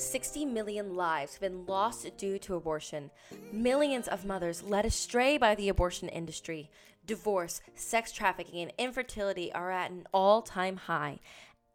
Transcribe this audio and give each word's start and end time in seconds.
60 0.00 0.44
million 0.46 0.96
lives 0.96 1.32
have 1.32 1.40
been 1.40 1.66
lost 1.66 2.16
due 2.16 2.38
to 2.40 2.54
abortion. 2.54 3.10
Millions 3.52 4.08
of 4.08 4.24
mothers 4.24 4.62
led 4.62 4.86
astray 4.86 5.36
by 5.38 5.54
the 5.54 5.68
abortion 5.68 6.08
industry. 6.08 6.70
Divorce, 7.06 7.60
sex 7.74 8.12
trafficking, 8.12 8.62
and 8.62 8.72
infertility 8.78 9.52
are 9.52 9.70
at 9.70 9.90
an 9.90 10.06
all 10.12 10.42
time 10.42 10.76
high. 10.76 11.20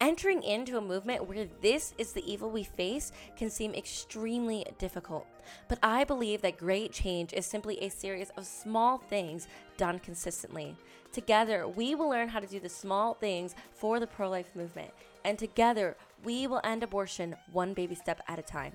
Entering 0.02 0.43
into 0.43 0.77
a 0.77 0.82
movement 0.82 1.25
where 1.25 1.48
this 1.61 1.93
is 1.98 2.11
the 2.11 2.32
evil 2.32 2.50
we 2.50 2.64
face 2.64 3.14
can 3.38 3.50
seem 3.50 3.73
extremely 3.73 4.66
difficult. 4.78 5.26
But 5.70 5.80
I 5.82 6.04
believe 6.04 6.42
that 6.42 6.57
great 6.57 6.92
change 6.92 7.32
is 7.32 7.46
simply 7.46 7.78
a 7.78 7.89
series 7.89 8.30
of 8.32 8.46
small 8.46 8.98
things 8.98 9.48
done 9.78 10.00
consistently. 10.00 10.76
Together, 11.14 11.66
we 11.66 11.96
will 11.96 12.10
learn 12.10 12.28
how 12.28 12.42
to 12.42 12.48
do 12.48 12.60
the 12.60 12.68
small 12.68 13.14
things 13.14 13.55
for 13.73 14.02
the 14.02 14.07
pro 14.07 14.30
life 14.30 14.50
movement. 14.54 14.92
And 15.26 15.39
together, 15.39 15.98
we 16.23 16.45
will 16.45 16.62
end 16.63 16.84
abortion 16.84 17.36
one 17.52 17.73
baby 17.73 17.95
step 17.95 18.22
at 18.27 18.38
a 18.38 18.44
time. 18.44 18.73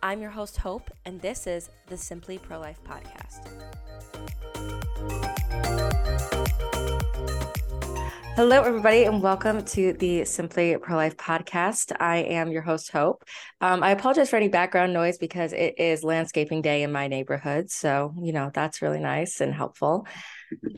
I'm 0.00 0.20
your 0.20 0.30
host, 0.30 0.56
Hope, 0.56 0.92
and 1.04 1.20
this 1.20 1.48
is 1.48 1.70
the 1.88 1.96
Simply 1.96 2.38
Pro 2.38 2.60
Life 2.60 2.78
Podcast. 2.84 3.48
Hello, 8.36 8.62
everybody, 8.62 9.02
and 9.02 9.20
welcome 9.20 9.64
to 9.64 9.92
the 9.94 10.24
Simply 10.24 10.76
Pro 10.76 10.94
Life 10.94 11.16
podcast. 11.16 11.90
I 11.98 12.18
am 12.18 12.52
your 12.52 12.62
host, 12.62 12.92
Hope. 12.92 13.24
Um, 13.60 13.82
I 13.82 13.90
apologize 13.90 14.30
for 14.30 14.36
any 14.36 14.46
background 14.46 14.92
noise 14.92 15.18
because 15.18 15.52
it 15.52 15.80
is 15.80 16.04
landscaping 16.04 16.62
day 16.62 16.84
in 16.84 16.92
my 16.92 17.08
neighborhood. 17.08 17.72
So, 17.72 18.14
you 18.16 18.32
know, 18.32 18.52
that's 18.54 18.82
really 18.82 19.00
nice 19.00 19.40
and 19.40 19.52
helpful. 19.52 20.06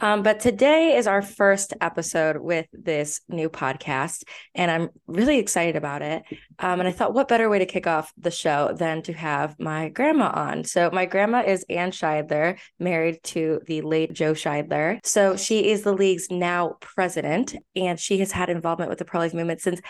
Um, 0.01 0.23
but 0.23 0.41
today 0.41 0.97
is 0.97 1.07
our 1.07 1.23
first 1.23 1.75
episode 1.81 2.39
with 2.39 2.67
this 2.73 3.21
new 3.29 3.49
podcast, 3.49 4.25
and 4.55 4.71
I'm 4.71 4.91
really 5.07 5.39
excited 5.39 5.77
about 5.77 6.03
it. 6.03 6.23
Um, 6.59 6.81
and 6.81 6.89
I 6.89 6.93
thought, 6.93 7.15
what 7.15 7.29
better 7.29 7.49
way 7.49 7.59
to 7.59 7.67
kick 7.67 7.87
off 7.87 8.13
the 8.17 8.31
show 8.31 8.73
than 8.75 9.03
to 9.03 9.13
have 9.13 9.59
my 9.59 9.89
grandma 9.89 10.31
on? 10.35 10.65
So, 10.65 10.91
my 10.93 11.07
grandma 11.07 11.43
is 11.47 11.65
Ann 11.69 11.91
Scheidler, 11.91 12.59
married 12.79 13.23
to 13.25 13.61
the 13.67 13.83
late 13.83 14.13
Joe 14.13 14.33
Scheidler. 14.33 14.99
So, 15.05 15.37
she 15.37 15.71
is 15.71 15.83
the 15.83 15.93
league's 15.93 16.31
now 16.31 16.77
president, 16.81 17.55
and 17.77 17.99
she 17.99 18.19
has 18.19 18.33
had 18.33 18.51
involvement 18.51 18.91
with 18.91 18.99
the 18.99 19.05
pro 19.05 19.21
life 19.21 19.35
movement 19.35 19.61
since 19.61 19.81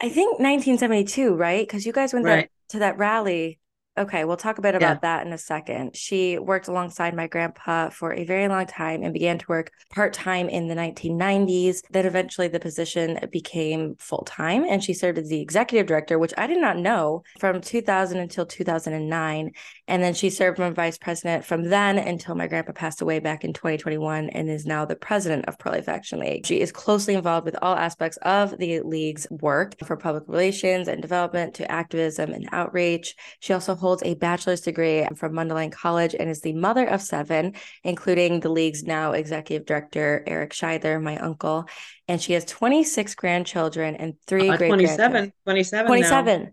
I 0.00 0.08
think 0.08 0.38
1972, 0.38 1.34
right? 1.34 1.66
Because 1.66 1.84
you 1.84 1.92
guys 1.92 2.14
went 2.14 2.24
right. 2.24 2.50
to 2.70 2.78
that 2.78 2.96
rally 2.96 3.58
Okay, 4.00 4.24
we'll 4.24 4.38
talk 4.38 4.56
a 4.56 4.62
bit 4.62 4.74
about 4.74 4.96
yeah. 4.96 5.00
that 5.02 5.26
in 5.26 5.32
a 5.34 5.38
second. 5.38 5.94
She 5.94 6.38
worked 6.38 6.68
alongside 6.68 7.14
my 7.14 7.26
grandpa 7.26 7.90
for 7.90 8.14
a 8.14 8.24
very 8.24 8.48
long 8.48 8.64
time 8.64 9.02
and 9.02 9.12
began 9.12 9.36
to 9.36 9.44
work 9.46 9.72
part 9.90 10.14
time 10.14 10.48
in 10.48 10.68
the 10.68 10.74
1990s. 10.74 11.82
Then 11.90 12.06
eventually 12.06 12.48
the 12.48 12.60
position 12.60 13.18
became 13.30 13.96
full 13.98 14.22
time 14.22 14.64
and 14.64 14.82
she 14.82 14.94
served 14.94 15.18
as 15.18 15.28
the 15.28 15.42
executive 15.42 15.86
director, 15.86 16.18
which 16.18 16.32
I 16.38 16.46
did 16.46 16.62
not 16.62 16.78
know 16.78 17.24
from 17.38 17.60
2000 17.60 18.16
until 18.16 18.46
2009. 18.46 19.52
And 19.86 20.02
then 20.02 20.14
she 20.14 20.30
served 20.30 20.58
as 20.58 20.74
vice 20.74 20.96
president 20.96 21.44
from 21.44 21.64
then 21.64 21.98
until 21.98 22.34
my 22.34 22.46
grandpa 22.46 22.72
passed 22.72 23.02
away 23.02 23.18
back 23.18 23.44
in 23.44 23.52
2021 23.52 24.30
and 24.30 24.48
is 24.48 24.64
now 24.64 24.86
the 24.86 24.96
president 24.96 25.44
of 25.44 25.58
Pro 25.58 25.72
Life 25.72 25.90
Action 25.90 26.20
League. 26.20 26.46
She 26.46 26.62
is 26.62 26.72
closely 26.72 27.12
involved 27.12 27.44
with 27.44 27.56
all 27.60 27.76
aspects 27.76 28.16
of 28.22 28.56
the 28.56 28.80
league's 28.80 29.26
work 29.30 29.74
from 29.84 29.98
public 29.98 30.24
relations 30.26 30.88
and 30.88 31.02
development 31.02 31.52
to 31.56 31.70
activism 31.70 32.32
and 32.32 32.48
outreach. 32.50 33.14
She 33.40 33.52
also 33.52 33.74
holds 33.74 33.89
a 34.04 34.14
bachelor's 34.14 34.60
degree 34.60 35.06
from 35.16 35.32
Mundelein 35.32 35.72
College 35.72 36.14
and 36.18 36.30
is 36.30 36.40
the 36.40 36.52
mother 36.52 36.86
of 36.86 37.02
seven, 37.02 37.54
including 37.82 38.40
the 38.40 38.48
league's 38.48 38.84
now 38.84 39.12
executive 39.12 39.66
director, 39.66 40.22
Eric 40.26 40.52
Scheidler, 40.52 41.02
my 41.02 41.18
uncle. 41.18 41.66
And 42.08 42.22
she 42.22 42.34
has 42.34 42.44
26 42.44 43.14
grandchildren 43.16 43.96
and 43.96 44.14
three 44.26 44.48
uh, 44.48 44.56
great 44.56 44.68
27, 44.68 45.32
27. 45.44 45.86
27. 45.86 46.42
Now. 46.42 46.50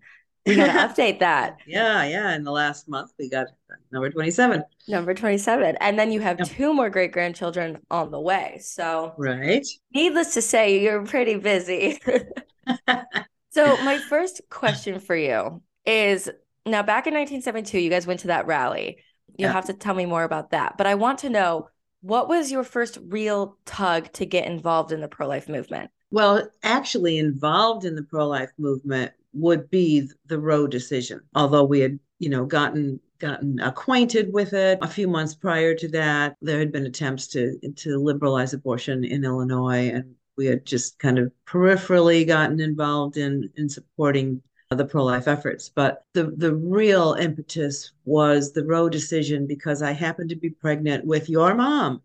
We 0.47 0.55
got 0.55 0.95
to 0.95 1.01
update 1.01 1.19
that. 1.19 1.57
Yeah, 1.67 2.05
yeah. 2.05 2.33
In 2.33 2.43
the 2.43 2.51
last 2.51 2.87
month, 2.87 3.11
we 3.19 3.29
got 3.29 3.47
number 3.91 4.09
27. 4.09 4.63
Number 4.87 5.13
27. 5.13 5.77
And 5.81 5.99
then 5.99 6.11
you 6.11 6.21
have 6.21 6.39
yep. 6.39 6.47
two 6.47 6.73
more 6.73 6.89
great 6.89 7.11
grandchildren 7.11 7.79
on 7.91 8.11
the 8.11 8.19
way. 8.19 8.59
So, 8.61 9.13
right. 9.17 9.65
Needless 9.93 10.33
to 10.35 10.41
say, 10.41 10.81
you're 10.81 11.05
pretty 11.05 11.35
busy. 11.35 11.99
so, 13.49 13.77
my 13.83 13.97
first 13.97 14.41
question 14.49 14.99
for 14.99 15.15
you 15.15 15.61
is 15.85 16.29
now 16.67 16.83
back 16.83 17.07
in 17.07 17.13
1972, 17.13 17.79
you 17.79 17.89
guys 17.89 18.07
went 18.07 18.21
to 18.21 18.27
that 18.27 18.47
rally. 18.47 18.97
You 19.37 19.45
yeah. 19.45 19.51
have 19.51 19.65
to 19.65 19.73
tell 19.73 19.93
me 19.93 20.05
more 20.05 20.23
about 20.23 20.51
that. 20.51 20.77
But 20.77 20.87
I 20.87 20.95
want 20.95 21.19
to 21.19 21.29
know 21.29 21.69
what 22.01 22.27
was 22.27 22.51
your 22.51 22.63
first 22.63 22.97
real 23.07 23.57
tug 23.65 24.11
to 24.13 24.25
get 24.25 24.47
involved 24.47 24.91
in 24.91 25.01
the 25.01 25.07
pro 25.07 25.27
life 25.27 25.49
movement? 25.49 25.91
Well, 26.11 26.49
actually, 26.63 27.17
involved 27.17 27.85
in 27.85 27.95
the 27.95 28.03
pro 28.03 28.27
life 28.27 28.51
movement 28.57 29.11
would 29.33 29.69
be 29.69 30.09
the 30.27 30.39
Roe 30.39 30.67
decision. 30.67 31.21
Although 31.35 31.65
we 31.65 31.81
had, 31.81 31.99
you 32.19 32.29
know, 32.29 32.45
gotten 32.45 32.99
gotten 33.19 33.59
acquainted 33.59 34.31
with 34.31 34.53
it 34.53 34.77
a 34.81 34.87
few 34.87 35.07
months 35.07 35.35
prior 35.35 35.73
to 35.75 35.87
that, 35.89 36.37
there 36.41 36.59
had 36.59 36.71
been 36.71 36.85
attempts 36.85 37.27
to 37.29 37.57
to 37.75 37.97
liberalize 37.97 38.53
abortion 38.53 39.03
in 39.03 39.25
Illinois, 39.25 39.89
and 39.89 40.15
we 40.37 40.45
had 40.45 40.65
just 40.65 40.99
kind 40.99 41.19
of 41.19 41.31
peripherally 41.45 42.25
gotten 42.25 42.59
involved 42.59 43.17
in 43.17 43.49
in 43.57 43.67
supporting 43.67 44.41
the 44.69 44.85
pro-life 44.85 45.27
efforts. 45.27 45.69
But 45.69 46.03
the 46.13 46.33
the 46.35 46.55
real 46.55 47.13
impetus 47.13 47.91
was 48.05 48.51
the 48.51 48.65
Roe 48.65 48.89
decision 48.89 49.47
because 49.47 49.81
I 49.81 49.91
happened 49.91 50.29
to 50.29 50.35
be 50.35 50.49
pregnant 50.49 51.05
with 51.05 51.29
your 51.29 51.55
mom 51.55 52.01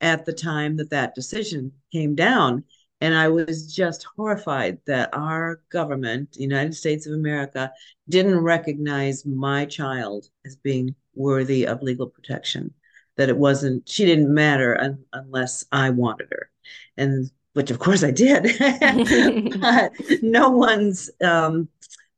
at 0.00 0.24
the 0.24 0.32
time 0.32 0.76
that 0.76 0.90
that 0.90 1.14
decision 1.14 1.72
came 1.92 2.14
down 2.14 2.64
and 3.00 3.14
I 3.14 3.28
was 3.28 3.74
just 3.74 4.06
horrified 4.16 4.78
that 4.86 5.10
our 5.12 5.60
government, 5.68 6.32
the 6.32 6.42
United 6.42 6.74
States 6.74 7.06
of 7.06 7.12
America, 7.12 7.72
didn't 8.08 8.38
recognize 8.40 9.26
my 9.26 9.66
child 9.66 10.30
as 10.46 10.56
being 10.56 10.94
worthy 11.14 11.66
of 11.66 11.82
legal 11.82 12.06
protection. 12.06 12.72
That 13.16 13.28
it 13.28 13.36
wasn't, 13.36 13.88
she 13.88 14.06
didn't 14.06 14.32
matter 14.32 14.80
un- 14.80 15.04
unless 15.12 15.66
I 15.70 15.90
wanted 15.90 16.28
her. 16.30 16.50
And 16.96 17.30
which 17.52 17.70
of 17.70 17.78
course 17.78 18.02
I 18.02 18.10
did. 18.10 18.44
but 19.60 19.92
no 20.22 20.50
one's 20.50 21.10
um, 21.22 21.68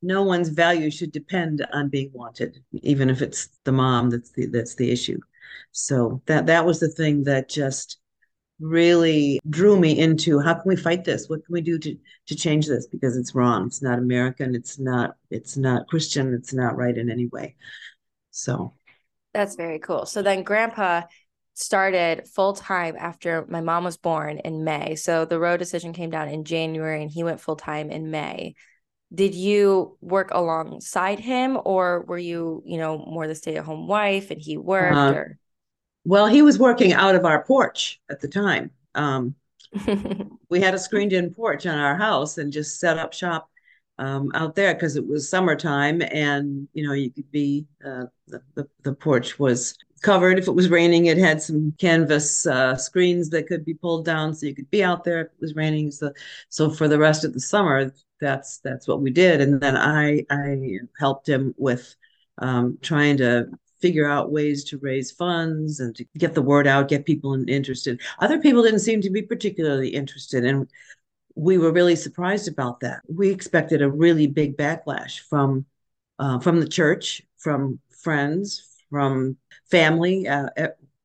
no 0.02 0.22
one's 0.22 0.48
value 0.48 0.90
should 0.90 1.12
depend 1.12 1.66
on 1.72 1.88
being 1.88 2.10
wanted, 2.12 2.62
even 2.72 3.10
if 3.10 3.22
it's 3.22 3.48
the 3.64 3.72
mom 3.72 4.10
that's 4.10 4.30
the 4.30 4.46
that's 4.46 4.74
the 4.74 4.90
issue. 4.90 5.18
So 5.72 6.22
that 6.26 6.46
that 6.46 6.66
was 6.66 6.80
the 6.80 6.88
thing 6.88 7.24
that 7.24 7.48
just 7.48 7.98
really 8.58 9.38
drew 9.50 9.78
me 9.78 9.98
into 9.98 10.40
how 10.40 10.54
can 10.54 10.62
we 10.66 10.76
fight 10.76 11.04
this? 11.04 11.28
What 11.28 11.44
can 11.44 11.52
we 11.52 11.60
do 11.60 11.78
to 11.78 11.96
to 12.26 12.34
change 12.34 12.66
this? 12.66 12.86
Because 12.86 13.16
it's 13.16 13.34
wrong. 13.34 13.66
It's 13.66 13.82
not 13.82 13.98
american. 13.98 14.54
It's 14.54 14.78
not 14.78 15.16
it's 15.30 15.56
not 15.56 15.88
christian. 15.88 16.34
It's 16.34 16.52
not 16.52 16.76
right 16.76 16.96
in 16.96 17.10
any 17.10 17.26
way. 17.26 17.56
So. 18.30 18.74
That's 19.34 19.56
very 19.56 19.78
cool. 19.78 20.06
So 20.06 20.22
then 20.22 20.44
grandpa 20.44 21.02
started 21.52 22.26
full 22.26 22.54
time 22.54 22.96
after 22.98 23.44
my 23.48 23.60
mom 23.60 23.84
was 23.84 23.98
born 23.98 24.38
in 24.38 24.64
may. 24.64 24.94
So 24.94 25.26
the 25.26 25.38
Roe 25.38 25.58
decision 25.58 25.92
came 25.92 26.10
down 26.10 26.28
in 26.28 26.44
january 26.44 27.02
and 27.02 27.10
he 27.10 27.22
went 27.22 27.40
full 27.40 27.56
time 27.56 27.90
in 27.90 28.10
may 28.10 28.54
did 29.14 29.34
you 29.34 29.96
work 30.00 30.30
alongside 30.32 31.20
him 31.20 31.58
or 31.64 32.02
were 32.02 32.18
you 32.18 32.62
you 32.66 32.78
know 32.78 32.98
more 32.98 33.26
the 33.26 33.34
stay-at-home 33.34 33.86
wife 33.86 34.30
and 34.30 34.40
he 34.40 34.56
worked 34.56 34.96
uh, 34.96 35.12
or? 35.14 35.38
well, 36.06 36.28
he 36.28 36.40
was 36.40 36.58
working 36.58 36.92
out 36.92 37.16
of 37.16 37.24
our 37.24 37.44
porch 37.44 38.00
at 38.08 38.20
the 38.20 38.28
time. 38.28 38.70
Um, 38.94 39.34
we 40.48 40.60
had 40.60 40.72
a 40.72 40.78
screened 40.78 41.12
in 41.12 41.34
porch 41.34 41.66
on 41.66 41.76
our 41.78 41.96
house 41.96 42.38
and 42.38 42.52
just 42.52 42.78
set 42.78 42.96
up 42.96 43.12
shop 43.12 43.50
um, 43.98 44.30
out 44.34 44.54
there 44.54 44.72
because 44.74 44.96
it 44.96 45.06
was 45.06 45.28
summertime 45.28 46.02
and 46.02 46.68
you 46.74 46.86
know 46.86 46.92
you 46.92 47.10
could 47.10 47.30
be 47.32 47.66
uh, 47.84 48.04
the, 48.28 48.40
the, 48.54 48.68
the 48.84 48.92
porch 48.92 49.38
was 49.38 49.76
covered. 50.02 50.38
If 50.38 50.46
it 50.46 50.52
was 50.52 50.68
raining 50.68 51.06
it 51.06 51.18
had 51.18 51.42
some 51.42 51.74
canvas 51.78 52.46
uh, 52.46 52.76
screens 52.76 53.30
that 53.30 53.48
could 53.48 53.64
be 53.64 53.74
pulled 53.74 54.04
down 54.04 54.34
so 54.34 54.46
you 54.46 54.54
could 54.54 54.70
be 54.70 54.84
out 54.84 55.02
there 55.02 55.22
if 55.22 55.26
it 55.26 55.40
was 55.40 55.54
raining. 55.56 55.90
So 55.90 56.12
so 56.50 56.70
for 56.70 56.86
the 56.86 56.98
rest 56.98 57.24
of 57.24 57.32
the 57.32 57.40
summer 57.40 57.92
that's 58.20 58.58
that's 58.58 58.88
what 58.88 59.00
we 59.00 59.10
did 59.10 59.40
and 59.40 59.60
then 59.60 59.76
i 59.76 60.24
i 60.30 60.78
helped 60.98 61.28
him 61.28 61.54
with 61.58 61.94
um, 62.38 62.78
trying 62.82 63.16
to 63.16 63.48
figure 63.80 64.08
out 64.08 64.32
ways 64.32 64.64
to 64.64 64.78
raise 64.78 65.10
funds 65.10 65.80
and 65.80 65.94
to 65.96 66.04
get 66.16 66.34
the 66.34 66.42
word 66.42 66.66
out, 66.66 66.88
get 66.88 67.04
people 67.04 67.34
interested. 67.48 68.00
Other 68.18 68.38
people 68.38 68.62
didn't 68.62 68.80
seem 68.80 69.00
to 69.02 69.10
be 69.10 69.22
particularly 69.22 69.88
interested. 69.88 70.44
And 70.44 70.68
we 71.34 71.58
were 71.58 71.72
really 71.72 71.96
surprised 71.96 72.48
about 72.48 72.80
that. 72.80 73.02
We 73.08 73.30
expected 73.30 73.82
a 73.82 73.90
really 73.90 74.26
big 74.26 74.56
backlash 74.56 75.20
from 75.20 75.66
uh, 76.18 76.38
from 76.38 76.60
the 76.60 76.68
church, 76.68 77.20
from 77.36 77.78
friends, 77.90 78.76
from 78.88 79.36
family. 79.70 80.26
Uh, 80.26 80.48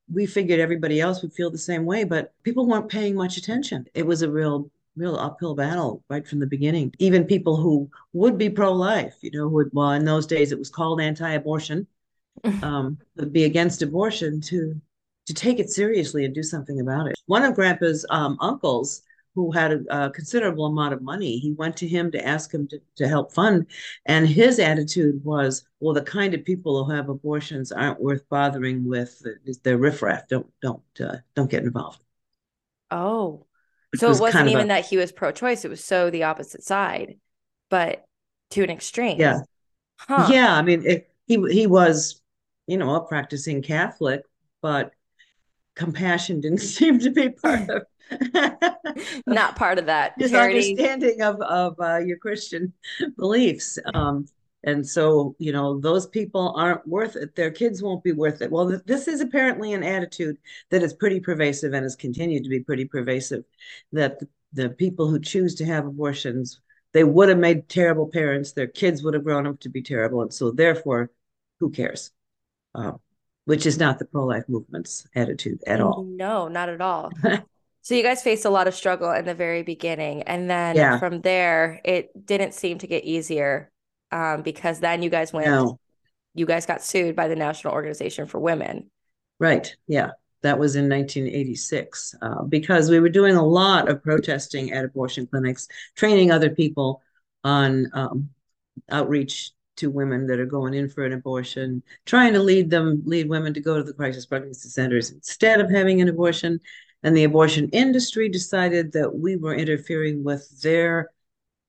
we 0.09 0.25
figured 0.25 0.61
everybody 0.61 1.01
else 1.01 1.21
would 1.21 1.33
feel 1.33 1.51
the 1.51 1.57
same 1.57 1.83
way, 1.85 2.05
but 2.05 2.33
people 2.43 2.65
weren't 2.65 2.89
paying 2.89 3.15
much 3.15 3.35
attention. 3.35 3.85
It 3.93 4.05
was 4.05 4.21
a 4.21 4.31
real 4.31 4.71
real 4.95 5.15
uphill 5.15 5.55
battle 5.55 6.03
right 6.09 6.27
from 6.27 6.39
the 6.39 6.47
beginning. 6.47 6.93
Even 6.99 7.23
people 7.25 7.57
who 7.57 7.89
would 8.13 8.37
be 8.37 8.49
pro-life, 8.49 9.15
you 9.21 9.31
know, 9.31 9.47
would 9.47 9.69
well 9.73 9.91
in 9.91 10.05
those 10.05 10.27
days 10.27 10.51
it 10.51 10.59
was 10.59 10.69
called 10.69 11.01
anti-abortion 11.01 11.87
um, 12.63 12.97
would 13.15 13.33
be 13.33 13.45
against 13.45 13.81
abortion 13.81 14.41
to 14.41 14.79
to 15.27 15.33
take 15.33 15.59
it 15.59 15.69
seriously 15.69 16.25
and 16.25 16.33
do 16.33 16.43
something 16.43 16.79
about 16.79 17.07
it. 17.07 17.15
One 17.27 17.43
of 17.43 17.53
Grandpa's 17.53 18.05
um, 18.09 18.37
uncles 18.41 19.03
who 19.35 19.51
had 19.51 19.71
a, 19.71 20.05
a, 20.05 20.09
considerable 20.09 20.65
amount 20.65 20.93
of 20.93 21.01
money. 21.01 21.37
He 21.37 21.53
went 21.53 21.77
to 21.77 21.87
him 21.87 22.11
to 22.11 22.27
ask 22.27 22.53
him 22.53 22.67
to, 22.67 22.81
to 22.97 23.07
help 23.07 23.31
fund. 23.31 23.65
And 24.05 24.27
his 24.27 24.59
attitude 24.59 25.23
was, 25.23 25.63
well, 25.79 25.93
the 25.93 26.01
kind 26.01 26.33
of 26.33 26.43
people 26.43 26.83
who 26.83 26.91
have 26.91 27.07
abortions 27.07 27.71
aren't 27.71 28.01
worth 28.01 28.27
bothering 28.29 28.83
with. 28.83 29.21
They're 29.63 29.77
riffraff. 29.77 30.27
Don't 30.27 30.47
don't 30.61 30.83
uh, 30.99 31.17
don't 31.35 31.49
get 31.49 31.63
involved. 31.63 32.03
Oh, 32.89 33.45
so 33.95 34.07
it, 34.07 34.09
was 34.09 34.19
it 34.19 34.21
wasn't 34.21 34.49
even 34.49 34.65
a, 34.65 34.67
that 34.67 34.85
he 34.85 34.97
was 34.97 35.11
pro-choice. 35.11 35.65
It 35.65 35.69
was 35.69 35.83
so 35.83 36.09
the 36.09 36.23
opposite 36.23 36.63
side, 36.63 37.17
but 37.69 38.05
to 38.51 38.63
an 38.63 38.69
extreme. 38.69 39.19
Yeah. 39.19 39.41
Huh. 39.97 40.27
Yeah. 40.31 40.55
I 40.55 40.61
mean, 40.61 40.85
it, 40.85 41.09
he 41.27 41.41
he 41.51 41.67
was, 41.67 42.21
you 42.67 42.77
know, 42.77 42.95
a 42.95 43.05
practicing 43.05 43.61
Catholic, 43.61 44.23
but 44.61 44.93
compassion 45.75 46.41
didn't 46.41 46.57
seem 46.61 46.99
to 46.99 47.09
be 47.09 47.29
part 47.29 47.69
of 47.69 47.83
not 49.25 49.55
part 49.55 49.79
of 49.79 49.85
that 49.85 50.13
his 50.17 50.31
charity. 50.31 50.71
understanding 50.71 51.21
of 51.21 51.39
of 51.41 51.75
uh, 51.79 51.97
your 51.97 52.17
Christian 52.17 52.73
beliefs. 53.17 53.79
Um, 53.93 54.27
and 54.63 54.87
so, 54.87 55.35
you 55.39 55.51
know, 55.51 55.79
those 55.79 56.05
people 56.05 56.53
aren't 56.55 56.87
worth 56.87 57.15
it. 57.15 57.35
Their 57.35 57.51
kids 57.51 57.81
won't 57.81 58.03
be 58.03 58.11
worth 58.11 58.41
it. 58.41 58.51
Well, 58.51 58.69
th- 58.69 58.83
this 58.85 59.07
is 59.07 59.19
apparently 59.19 59.73
an 59.73 59.83
attitude 59.83 60.37
that 60.69 60.83
is 60.83 60.93
pretty 60.93 61.19
pervasive 61.19 61.73
and 61.73 61.83
has 61.83 61.95
continued 61.95 62.43
to 62.43 62.49
be 62.49 62.59
pretty 62.59 62.85
pervasive. 62.85 63.43
That 63.91 64.19
the, 64.19 64.27
the 64.53 64.69
people 64.69 65.09
who 65.09 65.19
choose 65.19 65.55
to 65.55 65.65
have 65.65 65.87
abortions, 65.87 66.61
they 66.93 67.03
would 67.03 67.29
have 67.29 67.39
made 67.39 67.69
terrible 67.69 68.07
parents. 68.07 68.51
Their 68.51 68.67
kids 68.67 69.01
would 69.01 69.15
have 69.15 69.23
grown 69.23 69.47
up 69.47 69.59
to 69.61 69.69
be 69.69 69.81
terrible, 69.81 70.21
and 70.21 70.33
so 70.33 70.51
therefore, 70.51 71.09
who 71.59 71.71
cares? 71.71 72.11
Uh, 72.75 72.93
which 73.45 73.65
is 73.65 73.79
not 73.79 73.97
the 73.97 74.05
pro-life 74.05 74.43
movement's 74.47 75.07
attitude 75.15 75.59
at 75.65 75.81
all. 75.81 76.03
No, 76.03 76.47
not 76.47 76.69
at 76.69 76.79
all. 76.79 77.11
so 77.81 77.95
you 77.95 78.03
guys 78.03 78.21
faced 78.21 78.45
a 78.45 78.49
lot 78.51 78.67
of 78.67 78.75
struggle 78.75 79.11
in 79.11 79.25
the 79.25 79.33
very 79.33 79.63
beginning, 79.63 80.21
and 80.23 80.47
then 80.47 80.75
yeah. 80.75 80.99
from 80.99 81.21
there, 81.21 81.81
it 81.83 82.27
didn't 82.27 82.53
seem 82.53 82.77
to 82.77 82.87
get 82.87 83.03
easier 83.03 83.71
um, 84.11 84.41
because 84.41 84.79
then 84.79 85.01
you 85.01 85.09
guys 85.09 85.33
went, 85.33 85.47
no. 85.47 85.79
you 86.33 86.45
guys 86.45 86.65
got 86.65 86.83
sued 86.83 87.15
by 87.15 87.27
the 87.27 87.35
National 87.35 87.73
Organization 87.73 88.25
for 88.25 88.39
Women. 88.39 88.89
Right. 89.39 89.75
Yeah. 89.87 90.11
That 90.43 90.57
was 90.57 90.75
in 90.75 90.89
1986 90.89 92.15
uh, 92.21 92.43
because 92.43 92.89
we 92.89 92.99
were 92.99 93.09
doing 93.09 93.35
a 93.35 93.45
lot 93.45 93.89
of 93.89 94.01
protesting 94.01 94.71
at 94.71 94.85
abortion 94.85 95.27
clinics, 95.27 95.67
training 95.95 96.31
other 96.31 96.49
people 96.49 97.01
on 97.43 97.87
um, 97.93 98.29
outreach 98.89 99.51
to 99.77 99.89
women 99.89 100.27
that 100.27 100.39
are 100.39 100.45
going 100.45 100.73
in 100.73 100.89
for 100.89 101.05
an 101.05 101.13
abortion, 101.13 101.81
trying 102.05 102.33
to 102.33 102.39
lead 102.39 102.69
them, 102.69 103.01
lead 103.05 103.29
women 103.29 103.53
to 103.53 103.59
go 103.59 103.77
to 103.77 103.83
the 103.83 103.93
crisis 103.93 104.25
pregnancy 104.25 104.69
centers 104.69 105.11
instead 105.11 105.59
of 105.59 105.69
having 105.69 106.01
an 106.01 106.09
abortion. 106.09 106.59
And 107.03 107.17
the 107.17 107.23
abortion 107.23 107.69
industry 107.69 108.29
decided 108.29 108.91
that 108.93 109.15
we 109.15 109.35
were 109.35 109.55
interfering 109.55 110.23
with 110.23 110.61
their 110.61 111.09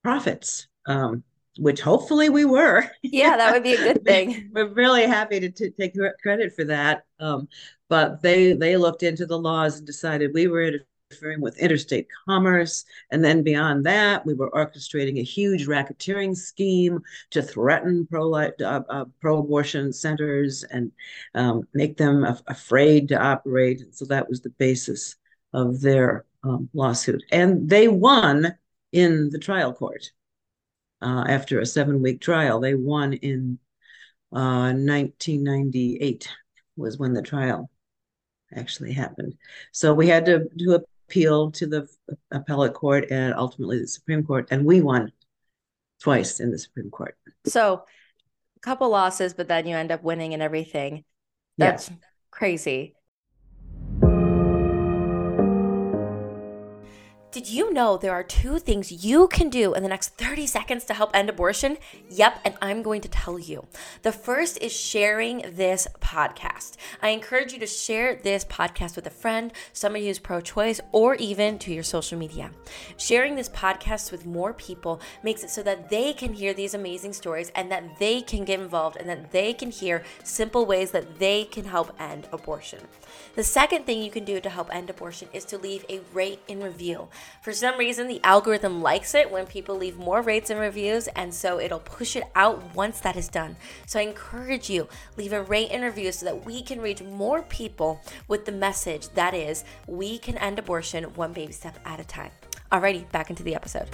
profits, 0.02 0.66
um, 0.86 1.22
which 1.58 1.80
hopefully 1.80 2.28
we 2.28 2.44
were. 2.44 2.88
Yeah, 3.02 3.36
that 3.36 3.52
would 3.52 3.62
be 3.62 3.74
a 3.74 3.92
good 3.94 4.04
thing. 4.06 4.50
we're 4.52 4.72
really 4.72 5.06
happy 5.06 5.40
to, 5.40 5.50
to 5.50 5.70
take 5.70 5.94
credit 6.22 6.54
for 6.54 6.64
that. 6.64 7.04
Um, 7.20 7.48
but 7.88 8.22
they 8.22 8.54
they 8.54 8.76
looked 8.76 9.02
into 9.02 9.26
the 9.26 9.38
laws 9.38 9.78
and 9.78 9.86
decided 9.86 10.32
we 10.32 10.46
were 10.46 10.62
interfering 10.62 11.42
with 11.42 11.58
interstate 11.58 12.08
commerce. 12.26 12.84
And 13.10 13.22
then 13.22 13.42
beyond 13.42 13.84
that, 13.84 14.24
we 14.24 14.32
were 14.32 14.50
orchestrating 14.50 15.18
a 15.18 15.24
huge 15.24 15.66
racketeering 15.66 16.34
scheme 16.34 17.00
to 17.30 17.42
threaten 17.42 18.06
pro 18.06 18.32
uh, 18.32 18.50
uh, 18.60 19.04
pro 19.20 19.38
abortion 19.38 19.92
centers 19.92 20.64
and 20.64 20.90
um, 21.34 21.68
make 21.74 21.98
them 21.98 22.24
af- 22.24 22.42
afraid 22.46 23.08
to 23.08 23.22
operate. 23.22 23.94
So 23.94 24.06
that 24.06 24.28
was 24.28 24.40
the 24.40 24.50
basis 24.50 25.16
of 25.52 25.82
their 25.82 26.24
um, 26.44 26.70
lawsuit. 26.72 27.22
And 27.30 27.68
they 27.68 27.88
won 27.88 28.56
in 28.92 29.28
the 29.30 29.38
trial 29.38 29.72
court 29.74 30.12
uh, 31.02 31.24
after 31.28 31.60
a 31.60 31.66
seven 31.66 32.00
week 32.00 32.20
trial. 32.20 32.60
They 32.60 32.74
won 32.74 33.12
in 33.14 33.58
uh, 34.32 34.72
1998 34.72 36.28
was 36.76 36.98
when 36.98 37.12
the 37.12 37.22
trial 37.22 37.68
actually 38.54 38.92
happened. 38.92 39.34
So 39.72 39.92
we 39.92 40.08
had 40.08 40.24
to 40.26 40.48
do 40.56 40.74
appeal 41.08 41.50
to 41.52 41.66
the 41.66 41.88
appellate 42.30 42.74
court 42.74 43.10
and 43.10 43.34
ultimately 43.34 43.78
the 43.78 43.86
Supreme 43.86 44.24
Court, 44.24 44.48
and 44.50 44.64
we 44.64 44.80
won 44.80 45.12
twice 46.00 46.40
in 46.40 46.50
the 46.50 46.58
Supreme 46.58 46.90
Court. 46.90 47.16
So, 47.46 47.84
a 48.56 48.60
couple 48.60 48.88
losses, 48.88 49.34
but 49.34 49.48
then 49.48 49.66
you 49.66 49.76
end 49.76 49.92
up 49.92 50.02
winning 50.02 50.32
and 50.32 50.42
everything. 50.42 51.04
That's 51.58 51.90
yeah. 51.90 51.96
crazy. 52.30 52.94
Did 57.32 57.48
you 57.48 57.72
know 57.72 57.96
there 57.96 58.12
are 58.12 58.22
two 58.22 58.58
things 58.58 59.06
you 59.06 59.26
can 59.26 59.48
do 59.48 59.72
in 59.72 59.82
the 59.82 59.88
next 59.88 60.18
30 60.18 60.46
seconds 60.46 60.84
to 60.84 60.92
help 60.92 61.16
end 61.16 61.30
abortion? 61.30 61.78
Yep, 62.10 62.40
and 62.44 62.54
I'm 62.60 62.82
going 62.82 63.00
to 63.00 63.08
tell 63.08 63.38
you. 63.38 63.64
The 64.02 64.12
first 64.12 64.58
is 64.60 64.70
sharing 64.70 65.38
this 65.56 65.88
podcast. 66.02 66.76
I 67.00 67.08
encourage 67.08 67.54
you 67.54 67.58
to 67.60 67.66
share 67.66 68.16
this 68.16 68.44
podcast 68.44 68.96
with 68.96 69.06
a 69.06 69.10
friend, 69.10 69.50
somebody 69.72 70.08
who's 70.08 70.18
pro 70.18 70.42
choice, 70.42 70.78
or 70.92 71.14
even 71.14 71.58
to 71.60 71.72
your 71.72 71.82
social 71.82 72.18
media. 72.18 72.50
Sharing 72.98 73.34
this 73.34 73.48
podcast 73.48 74.12
with 74.12 74.26
more 74.26 74.52
people 74.52 75.00
makes 75.22 75.42
it 75.42 75.48
so 75.48 75.62
that 75.62 75.88
they 75.88 76.12
can 76.12 76.34
hear 76.34 76.52
these 76.52 76.74
amazing 76.74 77.14
stories 77.14 77.50
and 77.54 77.72
that 77.72 77.98
they 77.98 78.20
can 78.20 78.44
get 78.44 78.60
involved 78.60 78.98
and 78.98 79.08
that 79.08 79.30
they 79.30 79.54
can 79.54 79.70
hear 79.70 80.04
simple 80.22 80.66
ways 80.66 80.90
that 80.90 81.18
they 81.18 81.44
can 81.44 81.64
help 81.64 81.98
end 81.98 82.28
abortion. 82.30 82.80
The 83.36 83.42
second 83.42 83.86
thing 83.86 84.02
you 84.02 84.10
can 84.10 84.26
do 84.26 84.38
to 84.38 84.50
help 84.50 84.74
end 84.74 84.90
abortion 84.90 85.28
is 85.32 85.46
to 85.46 85.56
leave 85.56 85.86
a 85.88 86.02
rate 86.12 86.40
and 86.46 86.62
review. 86.62 87.08
For 87.42 87.52
some 87.52 87.78
reason, 87.78 88.06
the 88.08 88.20
algorithm 88.22 88.82
likes 88.82 89.14
it 89.14 89.30
when 89.30 89.46
people 89.46 89.76
leave 89.76 89.96
more 89.96 90.22
rates 90.22 90.50
and 90.50 90.60
reviews, 90.60 91.08
and 91.08 91.34
so 91.34 91.58
it'll 91.58 91.80
push 91.80 92.16
it 92.16 92.24
out 92.34 92.74
once 92.74 93.00
that 93.00 93.16
is 93.16 93.28
done. 93.28 93.56
So 93.86 93.98
I 93.98 94.02
encourage 94.02 94.70
you, 94.70 94.88
leave 95.16 95.32
a 95.32 95.42
rate 95.42 95.70
and 95.70 95.82
review 95.82 96.12
so 96.12 96.26
that 96.26 96.44
we 96.44 96.62
can 96.62 96.80
reach 96.80 97.02
more 97.02 97.42
people 97.42 98.00
with 98.28 98.44
the 98.44 98.52
message 98.52 99.08
that 99.10 99.34
is, 99.34 99.64
we 99.86 100.18
can 100.18 100.38
end 100.38 100.58
abortion 100.58 101.04
one 101.14 101.32
baby 101.32 101.52
step 101.52 101.78
at 101.84 102.00
a 102.00 102.04
time. 102.04 102.30
Alrighty, 102.70 103.10
back 103.12 103.30
into 103.30 103.42
the 103.42 103.54
episode. 103.54 103.88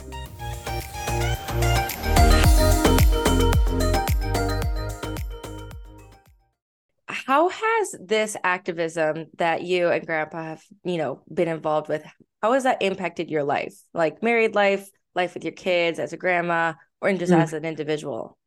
How 7.28 7.50
has 7.50 7.94
this 8.00 8.38
activism 8.42 9.26
that 9.36 9.62
you 9.62 9.88
and 9.88 10.06
grandpa 10.06 10.42
have 10.42 10.62
you 10.82 10.96
know 10.96 11.22
been 11.32 11.46
involved 11.46 11.86
with 11.86 12.02
how 12.42 12.54
has 12.54 12.64
that 12.64 12.82
impacted 12.82 13.30
your 13.30 13.44
life? 13.44 13.78
Like 13.92 14.22
married 14.22 14.54
life 14.54 14.88
life 15.14 15.34
with 15.34 15.44
your 15.44 15.52
kids 15.52 15.98
as 15.98 16.14
a 16.14 16.16
grandma 16.16 16.72
or 17.02 17.12
just 17.12 17.32
mm. 17.32 17.42
as 17.42 17.52
an 17.52 17.66
individual? 17.66 18.38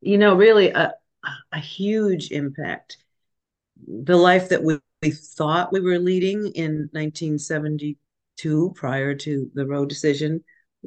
You 0.00 0.18
know 0.18 0.36
really 0.36 0.70
a, 0.70 0.94
a 1.52 1.58
huge 1.58 2.30
impact. 2.30 2.98
The 3.86 4.16
life 4.16 4.50
that 4.50 4.62
we, 4.62 4.78
we 5.02 5.10
thought 5.10 5.72
we 5.72 5.80
were 5.80 5.98
leading 5.98 6.52
in 6.54 6.88
1972 6.92 8.72
prior 8.76 9.14
to 9.14 9.50
the 9.54 9.66
roe 9.66 9.84
decision 9.84 10.44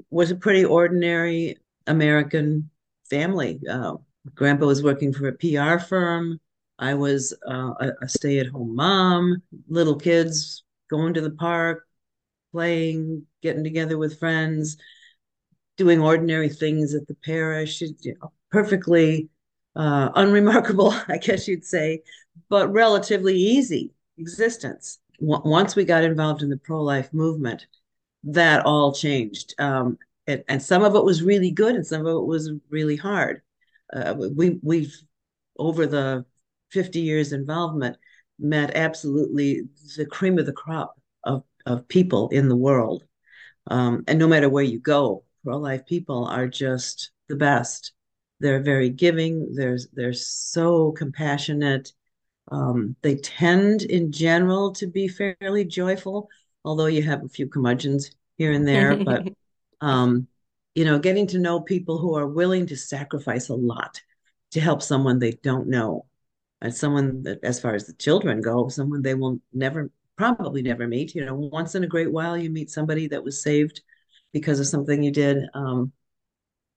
was 0.09 0.31
a 0.31 0.35
pretty 0.35 0.63
ordinary 0.63 1.57
american 1.87 2.69
family. 3.09 3.59
Uh, 3.69 3.95
grandpa 4.35 4.67
was 4.67 4.83
working 4.83 5.11
for 5.11 5.27
a 5.27 5.33
pr 5.33 5.83
firm 5.83 6.39
I 6.81 6.95
was 6.95 7.33
uh, 7.47 7.73
a, 7.79 7.91
a 8.01 8.09
stay 8.09 8.39
at 8.39 8.47
home 8.47 8.75
mom, 8.75 9.43
little 9.69 9.95
kids 9.95 10.63
going 10.89 11.13
to 11.13 11.21
the 11.21 11.31
park, 11.31 11.85
playing, 12.51 13.23
getting 13.43 13.63
together 13.63 13.99
with 13.99 14.19
friends, 14.19 14.77
doing 15.77 16.01
ordinary 16.01 16.49
things 16.49 16.95
at 16.95 17.07
the 17.07 17.15
parish, 17.23 17.81
you 17.81 18.15
know, 18.21 18.31
perfectly 18.51 19.29
uh, 19.75 20.09
unremarkable, 20.15 20.93
I 21.07 21.17
guess 21.17 21.47
you'd 21.47 21.65
say, 21.65 22.01
but 22.49 22.73
relatively 22.73 23.35
easy 23.35 23.93
existence. 24.17 24.97
W- 25.19 25.41
once 25.45 25.75
we 25.75 25.85
got 25.85 26.03
involved 26.03 26.41
in 26.41 26.49
the 26.49 26.57
pro 26.57 26.81
life 26.81 27.13
movement, 27.13 27.67
that 28.23 28.65
all 28.65 28.91
changed. 28.91 29.53
Um, 29.59 29.99
and, 30.27 30.43
and, 30.47 30.61
some 30.61 30.83
of 30.83 30.95
it 30.95 31.03
was 31.03 31.23
really 31.23 31.51
good, 31.51 31.75
and 31.75 31.85
some 31.85 32.05
of 32.05 32.15
it 32.15 32.25
was 32.25 32.51
really 32.69 32.95
hard. 32.95 33.41
Uh, 33.91 34.15
we 34.35 34.59
we've 34.61 34.95
over 35.57 35.85
the 35.87 36.25
50 36.71 36.99
years 36.99 37.33
involvement 37.33 37.97
met 38.39 38.75
absolutely 38.75 39.63
the 39.97 40.05
cream 40.05 40.39
of 40.39 40.45
the 40.45 40.53
crop 40.53 40.99
of, 41.23 41.43
of 41.65 41.87
people 41.87 42.29
in 42.29 42.49
the 42.49 42.55
world. 42.55 43.03
Um, 43.67 44.03
and 44.07 44.17
no 44.17 44.27
matter 44.27 44.49
where 44.49 44.63
you 44.63 44.79
go, 44.79 45.23
pro-life 45.43 45.85
people 45.85 46.25
are 46.25 46.47
just 46.47 47.11
the 47.29 47.35
best. 47.35 47.93
They're 48.39 48.63
very 48.63 48.89
giving. 48.89 49.53
They're 49.53 49.77
they're 49.93 50.13
so 50.13 50.91
compassionate. 50.93 51.93
Um, 52.51 52.95
they 53.03 53.15
tend, 53.15 53.83
in 53.83 54.11
general, 54.11 54.73
to 54.73 54.87
be 54.87 55.07
fairly 55.07 55.63
joyful, 55.63 56.27
although 56.65 56.87
you 56.87 57.03
have 57.03 57.23
a 57.23 57.29
few 57.29 57.47
curmudgeons 57.47 58.11
here 58.37 58.51
and 58.51 58.67
there. 58.67 58.97
but 58.97 59.27
um, 59.81 60.27
you 60.73 60.85
know, 60.85 60.97
getting 60.97 61.27
to 61.27 61.39
know 61.39 61.61
people 61.61 61.99
who 61.99 62.15
are 62.17 62.27
willing 62.27 62.65
to 62.67 62.75
sacrifice 62.77 63.49
a 63.49 63.55
lot 63.55 64.01
to 64.51 64.59
help 64.59 64.81
someone 64.81 65.19
they 65.19 65.31
don't 65.43 65.67
know 65.67 66.05
and 66.61 66.73
someone 66.73 67.23
that, 67.23 67.39
as 67.43 67.59
far 67.59 67.73
as 67.73 67.87
the 67.87 67.93
children 67.93 68.41
go, 68.41 68.69
someone 68.69 69.01
they 69.01 69.15
will 69.15 69.39
never, 69.53 69.89
probably 70.17 70.61
never 70.61 70.87
meet. 70.87 71.15
You 71.15 71.25
know, 71.25 71.35
once 71.35 71.75
in 71.75 71.83
a 71.83 71.87
great 71.87 72.11
while, 72.11 72.37
you 72.37 72.49
meet 72.49 72.69
somebody 72.69 73.07
that 73.07 73.23
was 73.23 73.41
saved 73.41 73.81
because 74.33 74.59
of 74.59 74.67
something 74.67 75.01
you 75.01 75.11
did 75.11 75.43
um, 75.53 75.91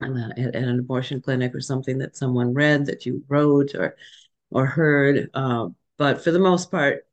at, 0.03 0.38
at 0.38 0.55
an 0.55 0.79
abortion 0.79 1.21
clinic 1.21 1.55
or 1.55 1.61
something 1.61 1.99
that 1.99 2.17
someone 2.17 2.55
read 2.55 2.87
that 2.87 3.07
you 3.07 3.23
wrote 3.29 3.75
or 3.75 3.97
or 4.50 4.67
heard. 4.67 5.31
Uh, 5.35 5.69
but 5.99 6.23
for 6.23 6.31
the 6.31 6.38
most 6.38 6.71
part, 6.71 7.07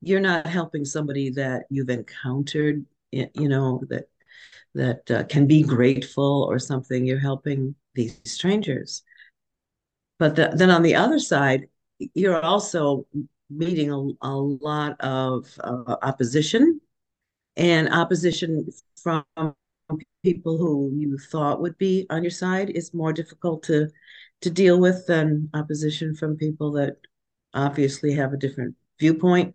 you're 0.00 0.20
not 0.20 0.46
helping 0.46 0.84
somebody 0.84 1.30
that 1.30 1.64
you've 1.68 1.90
encountered, 1.90 2.84
you 3.10 3.48
know, 3.48 3.82
that 3.88 4.08
that 4.74 5.10
uh, 5.10 5.24
can 5.24 5.46
be 5.46 5.62
grateful 5.62 6.46
or 6.48 6.58
something. 6.58 7.04
You're 7.04 7.18
helping 7.18 7.74
these 7.94 8.20
strangers. 8.24 9.02
But 10.18 10.36
the, 10.36 10.52
then 10.54 10.70
on 10.70 10.82
the 10.82 10.94
other 10.94 11.18
side, 11.18 11.66
you're 12.14 12.42
also 12.42 13.06
meeting 13.50 13.90
a, 13.90 13.96
a 14.26 14.34
lot 14.34 15.00
of 15.00 15.46
uh, 15.62 15.96
opposition 16.02 16.80
and 17.56 17.92
opposition 17.92 18.66
from 19.02 19.24
people 20.22 20.56
who 20.56 20.92
you 20.94 21.18
thought 21.18 21.60
would 21.60 21.76
be 21.78 22.06
on 22.10 22.22
your 22.22 22.30
side 22.30 22.70
is 22.70 22.94
more 22.94 23.12
difficult 23.12 23.62
to 23.64 23.88
to 24.40 24.50
deal 24.50 24.80
with 24.80 25.06
than 25.06 25.50
opposition 25.52 26.14
from 26.14 26.36
people 26.36 26.72
that 26.72 26.96
obviously 27.52 28.12
have 28.12 28.32
a 28.32 28.38
different 28.38 28.74
viewpoint 28.98 29.54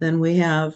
than 0.00 0.20
we 0.20 0.36
have. 0.36 0.74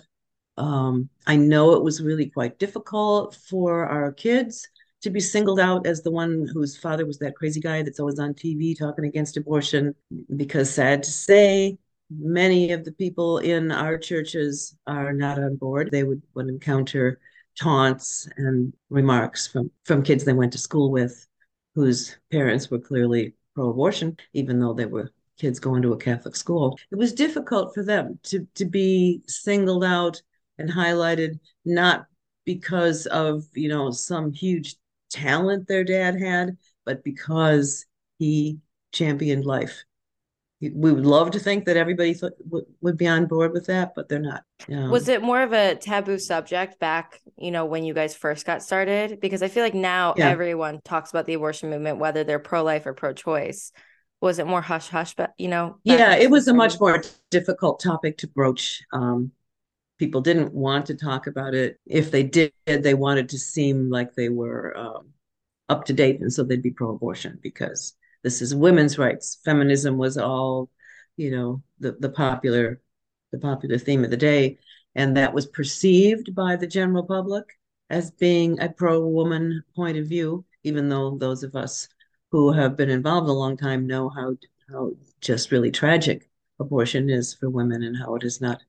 Um, 0.58 1.08
I 1.26 1.36
know 1.36 1.72
it 1.72 1.82
was 1.82 2.02
really 2.02 2.26
quite 2.26 2.58
difficult 2.58 3.34
for 3.34 3.86
our 3.86 4.12
kids 4.12 4.68
to 5.02 5.10
be 5.10 5.20
singled 5.20 5.60
out 5.60 5.86
as 5.86 6.02
the 6.02 6.10
one 6.10 6.48
whose 6.52 6.76
father 6.76 7.06
was 7.06 7.18
that 7.18 7.36
crazy 7.36 7.60
guy 7.60 7.82
that's 7.82 8.00
always 8.00 8.18
on 8.18 8.34
TV 8.34 8.76
talking 8.76 9.04
against 9.04 9.36
abortion, 9.36 9.94
because 10.36 10.72
sad 10.72 11.02
to 11.02 11.10
say, 11.10 11.78
many 12.10 12.72
of 12.72 12.84
the 12.84 12.92
people 12.92 13.38
in 13.38 13.70
our 13.72 13.98
churches 13.98 14.76
are 14.86 15.12
not 15.12 15.38
on 15.38 15.56
board. 15.56 15.90
They 15.90 16.04
would, 16.04 16.22
would 16.34 16.48
encounter 16.48 17.20
taunts 17.58 18.28
and 18.36 18.72
remarks 18.90 19.46
from, 19.46 19.70
from 19.84 20.02
kids 20.02 20.24
they 20.24 20.32
went 20.32 20.52
to 20.52 20.58
school 20.58 20.90
with 20.90 21.26
whose 21.74 22.16
parents 22.30 22.70
were 22.70 22.78
clearly 22.78 23.34
pro 23.54 23.70
abortion, 23.70 24.16
even 24.32 24.60
though 24.60 24.74
they 24.74 24.86
were 24.86 25.10
kids 25.38 25.58
going 25.58 25.82
to 25.82 25.92
a 25.92 25.98
Catholic 25.98 26.36
school. 26.36 26.78
It 26.90 26.96
was 26.96 27.12
difficult 27.12 27.74
for 27.74 27.82
them 27.82 28.18
to, 28.24 28.46
to 28.54 28.64
be 28.64 29.22
singled 29.26 29.84
out 29.84 30.20
and 30.58 30.70
highlighted, 30.70 31.38
not 31.64 32.06
because 32.44 33.06
of, 33.06 33.44
you 33.52 33.68
know, 33.68 33.90
some 33.90 34.32
huge 34.32 34.76
talent 35.16 35.68
their 35.68 35.84
dad 35.84 36.20
had, 36.20 36.56
but 36.84 37.04
because 37.04 37.86
he 38.18 38.58
championed 38.92 39.44
life 39.44 39.84
we 40.60 40.92
would 40.92 41.04
love 41.04 41.32
to 41.32 41.38
think 41.38 41.66
that 41.66 41.76
everybody 41.76 42.14
th- 42.14 42.32
would 42.80 42.96
be 42.96 43.06
on 43.06 43.26
board 43.26 43.52
with 43.52 43.66
that, 43.66 43.92
but 43.94 44.08
they're 44.08 44.18
not. 44.18 44.42
Um, 44.70 44.90
was 44.90 45.08
it 45.08 45.22
more 45.22 45.42
of 45.42 45.52
a 45.52 45.74
taboo 45.74 46.18
subject 46.18 46.78
back, 46.78 47.20
you 47.36 47.50
know, 47.50 47.66
when 47.66 47.84
you 47.84 47.92
guys 47.92 48.14
first 48.14 48.46
got 48.46 48.62
started? 48.62 49.20
Because 49.20 49.42
I 49.42 49.48
feel 49.48 49.62
like 49.62 49.74
now 49.74 50.14
yeah. 50.16 50.30
everyone 50.30 50.80
talks 50.82 51.10
about 51.10 51.26
the 51.26 51.34
abortion 51.34 51.68
movement, 51.68 51.98
whether 51.98 52.24
they're 52.24 52.38
pro 52.38 52.62
life 52.62 52.86
or 52.86 52.94
pro 52.94 53.12
choice. 53.12 53.70
Was 54.22 54.38
it 54.38 54.46
more 54.46 54.62
hush 54.62 54.88
hush? 54.88 55.14
But 55.14 55.32
you 55.36 55.48
know, 55.48 55.76
yeah, 55.84 56.16
it 56.16 56.30
was 56.30 56.48
a 56.48 56.54
much 56.54 56.80
more 56.80 57.02
difficult 57.30 57.80
topic 57.80 58.16
to 58.18 58.26
broach. 58.26 58.82
Um, 58.94 59.32
people 59.98 60.20
didn't 60.20 60.52
want 60.52 60.86
to 60.86 60.94
talk 60.94 61.26
about 61.26 61.54
it. 61.54 61.78
If 61.86 62.10
they 62.10 62.22
did, 62.22 62.52
they 62.66 62.94
wanted 62.94 63.28
to 63.30 63.38
seem 63.38 63.90
like 63.90 64.14
they 64.14 64.28
were 64.28 64.76
um, 64.76 65.08
up 65.68 65.84
to 65.86 65.92
date, 65.92 66.20
and 66.20 66.32
so 66.32 66.42
they'd 66.42 66.62
be 66.62 66.70
pro 66.70 66.90
abortion 66.90 67.38
because 67.42 67.94
this 68.22 68.42
is 68.42 68.54
women's 68.54 68.98
rights. 68.98 69.38
Feminism 69.44 69.98
was 69.98 70.18
all, 70.18 70.70
you 71.16 71.30
know, 71.30 71.62
the, 71.78 71.92
the 72.00 72.10
popular 72.10 72.80
the 73.32 73.38
popular 73.38 73.78
theme 73.78 74.04
of 74.04 74.10
the 74.10 74.16
day. 74.16 74.58
And 74.94 75.16
that 75.16 75.34
was 75.34 75.46
perceived 75.46 76.34
by 76.34 76.56
the 76.56 76.66
general 76.66 77.04
public 77.04 77.44
as 77.90 78.10
being 78.10 78.58
a 78.60 78.68
pro-woman 78.68 79.62
point 79.74 79.98
of 79.98 80.06
view, 80.06 80.44
even 80.64 80.88
though 80.88 81.16
those 81.18 81.42
of 81.42 81.54
us 81.54 81.88
who 82.32 82.52
have 82.52 82.76
been 82.76 82.90
involved 82.90 83.28
a 83.28 83.32
long 83.32 83.56
time 83.56 83.86
know 83.86 84.08
how 84.08 84.36
how 84.70 84.90
just 85.20 85.52
really 85.52 85.70
tragic 85.70 86.28
abortion 86.58 87.08
is 87.08 87.34
for 87.34 87.48
women 87.48 87.84
and 87.84 87.96
how 87.96 88.16
it 88.16 88.24
is 88.24 88.40
not 88.40 88.60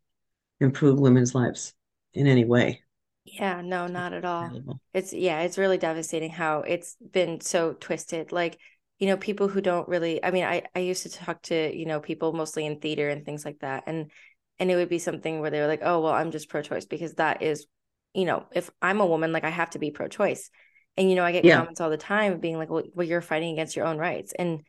improved 0.60 1.00
women's 1.00 1.36
lives 1.36 1.74
in 2.14 2.28
any 2.28 2.46
way. 2.46 2.82
Yeah, 3.26 3.62
no, 3.62 3.88
not 3.88 4.14
at 4.14 4.24
all. 4.24 4.80
It's 4.94 5.14
yeah, 5.14 5.42
it's 5.42 5.58
really 5.58 5.78
devastating 5.78 6.32
how 6.32 6.60
it's 6.62 6.96
been 7.12 7.42
so 7.42 7.74
twisted. 7.74 8.32
Like 8.32 8.58
you 9.00 9.08
know 9.08 9.18
people 9.18 9.48
who 9.48 9.62
don't 9.62 9.88
really 9.88 10.24
i 10.24 10.32
mean 10.32 10.44
i 10.44 10.64
i 10.76 10.80
used 10.80 11.04
to 11.04 11.10
talk 11.10 11.42
to 11.42 11.76
you 11.76 11.86
know 11.86 12.00
people 12.00 12.34
mostly 12.34 12.66
in 12.66 12.80
theater 12.80 13.10
and 13.10 13.26
things 13.26 13.46
like 13.46 13.60
that 13.60 13.84
and 13.88 14.12
and 14.60 14.72
it 14.72 14.76
would 14.76 14.90
be 14.90 15.00
something 15.00 15.40
where 15.40 15.52
they 15.52 15.60
were 15.60 15.68
like 15.68 15.82
oh 15.84 16.02
well 16.02 16.14
i'm 16.14 16.32
just 16.32 16.50
pro-choice 16.50 16.86
because 16.86 17.14
that 17.16 17.42
is 17.42 17.68
you 18.14 18.26
know 18.26 18.46
if 18.54 18.70
i'm 18.82 19.02
a 19.02 19.06
woman 19.06 19.32
like 19.32 19.44
i 19.44 19.50
have 19.50 19.70
to 19.70 19.80
be 19.80 19.92
pro-choice 19.92 20.50
and 20.96 21.10
you 21.10 21.16
know 21.16 21.24
i 21.24 21.32
get 21.32 21.46
yeah. 21.46 21.58
comments 21.58 21.82
all 21.82 21.90
the 21.90 21.98
time 21.98 22.40
being 22.40 22.58
like 22.58 22.70
well, 22.70 22.84
well 22.94 23.08
you're 23.08 23.22
fighting 23.22 23.54
against 23.54 23.76
your 23.76 23.86
own 23.86 23.98
rights 23.98 24.34
and 24.38 24.62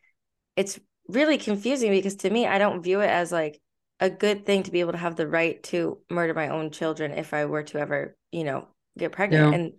it's 0.57 0.79
really 1.09 1.39
confusing 1.39 1.91
because 1.91 2.17
to 2.17 2.31
me 2.31 2.47
i 2.47 2.59
don't 2.59 2.83
view 2.83 3.01
it 3.01 3.09
as 3.09 3.33
like 3.33 3.61
a 4.01 4.09
good 4.09 4.47
thing 4.47 4.63
to 4.63 4.71
be 4.71 4.81
able 4.81 4.93
to 4.93 4.99
have 4.99 5.17
the 5.17 5.27
right 5.27 5.63
to 5.65 5.99
murder 6.11 6.35
my 6.35 6.49
own 6.49 6.71
children 6.71 7.13
if 7.13 7.35
i 7.35 7.45
were 7.45 7.63
to 7.63 7.79
ever 7.79 8.17
you 8.33 8.45
know 8.45 8.67
get 8.97 9.13
pregnant 9.13 9.53
yeah. 9.53 9.59
and 9.59 9.73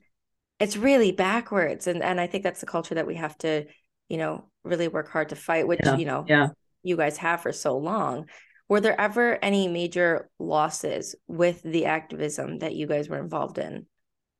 it's 0.59 0.77
really 0.77 1.11
backwards 1.11 1.87
and 1.87 2.03
and 2.03 2.19
i 2.19 2.27
think 2.27 2.43
that's 2.43 2.59
the 2.59 2.65
culture 2.65 2.95
that 2.95 3.07
we 3.07 3.15
have 3.15 3.37
to 3.37 3.65
you 4.09 4.17
know, 4.17 4.43
really 4.63 4.87
work 4.87 5.09
hard 5.09 5.29
to 5.29 5.35
fight, 5.35 5.67
which, 5.67 5.79
yeah. 5.83 5.95
you 5.95 6.05
know, 6.05 6.25
yeah. 6.27 6.49
you 6.83 6.97
guys 6.97 7.17
have 7.17 7.41
for 7.41 7.53
so 7.53 7.77
long. 7.77 8.25
Were 8.67 8.81
there 8.81 8.99
ever 8.99 9.39
any 9.41 9.67
major 9.67 10.29
losses 10.37 11.15
with 11.27 11.61
the 11.63 11.85
activism 11.85 12.59
that 12.59 12.75
you 12.75 12.87
guys 12.87 13.07
were 13.07 13.19
involved 13.19 13.57
in? 13.57 13.85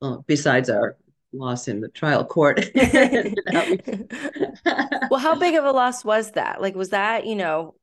Well, 0.02 0.24
besides 0.28 0.70
our 0.70 0.98
loss 1.32 1.68
in 1.68 1.80
the 1.82 1.90
trial 1.90 2.26
court. 2.26 2.70
well, 5.10 5.20
how 5.20 5.36
big 5.36 5.56
of 5.56 5.66
a 5.66 5.72
loss 5.72 6.04
was 6.04 6.32
that? 6.32 6.62
Like, 6.62 6.76
was 6.76 6.90
that, 6.90 7.26
you 7.26 7.36
know, 7.36 7.76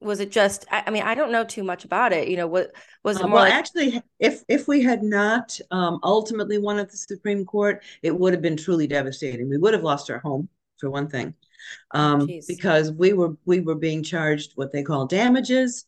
was 0.00 0.20
it 0.20 0.30
just 0.30 0.66
I, 0.70 0.84
I 0.86 0.90
mean 0.90 1.02
i 1.02 1.14
don't 1.14 1.32
know 1.32 1.44
too 1.44 1.64
much 1.64 1.84
about 1.84 2.12
it 2.12 2.28
you 2.28 2.36
know 2.36 2.46
what 2.46 2.72
was 3.02 3.16
it 3.16 3.24
uh, 3.24 3.28
more 3.28 3.36
well 3.36 3.44
like- 3.44 3.54
actually 3.54 4.02
if 4.18 4.42
if 4.48 4.68
we 4.68 4.82
had 4.82 5.02
not 5.02 5.58
um, 5.70 6.00
ultimately 6.02 6.58
won 6.58 6.78
at 6.78 6.90
the 6.90 6.96
supreme 6.96 7.44
court 7.44 7.82
it 8.02 8.16
would 8.16 8.32
have 8.32 8.42
been 8.42 8.56
truly 8.56 8.86
devastating. 8.86 9.48
We 9.48 9.58
would 9.58 9.74
have 9.74 9.82
lost 9.82 10.10
our 10.10 10.18
home 10.18 10.48
for 10.78 10.90
one 10.90 11.08
thing, 11.08 11.34
um, 11.92 12.28
because 12.46 12.92
we 12.92 13.12
were 13.12 13.36
we 13.44 13.60
were 13.60 13.74
being 13.74 14.02
charged 14.02 14.52
what 14.54 14.72
they 14.72 14.82
call 14.82 15.06
damages, 15.06 15.86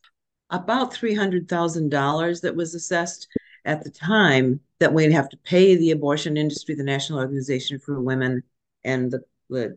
about 0.51 0.93
three 0.93 1.15
hundred 1.15 1.49
thousand 1.49 1.91
dollars 1.91 2.41
that 2.41 2.57
was 2.57 2.75
assessed 2.75 3.29
at 3.65 3.85
the 3.85 3.91
time 3.91 4.61
that 4.81 4.93
we'd 4.93 5.13
have 5.13 5.29
to 5.29 5.37
pay 5.39 5.77
the 5.77 5.91
abortion 5.91 6.37
industry, 6.37 6.75
the 6.75 6.83
National 6.83 7.19
Organization 7.19 7.79
for 7.79 8.01
Women, 8.01 8.43
and 8.85 9.11
the, 9.11 9.21
the 9.51 9.77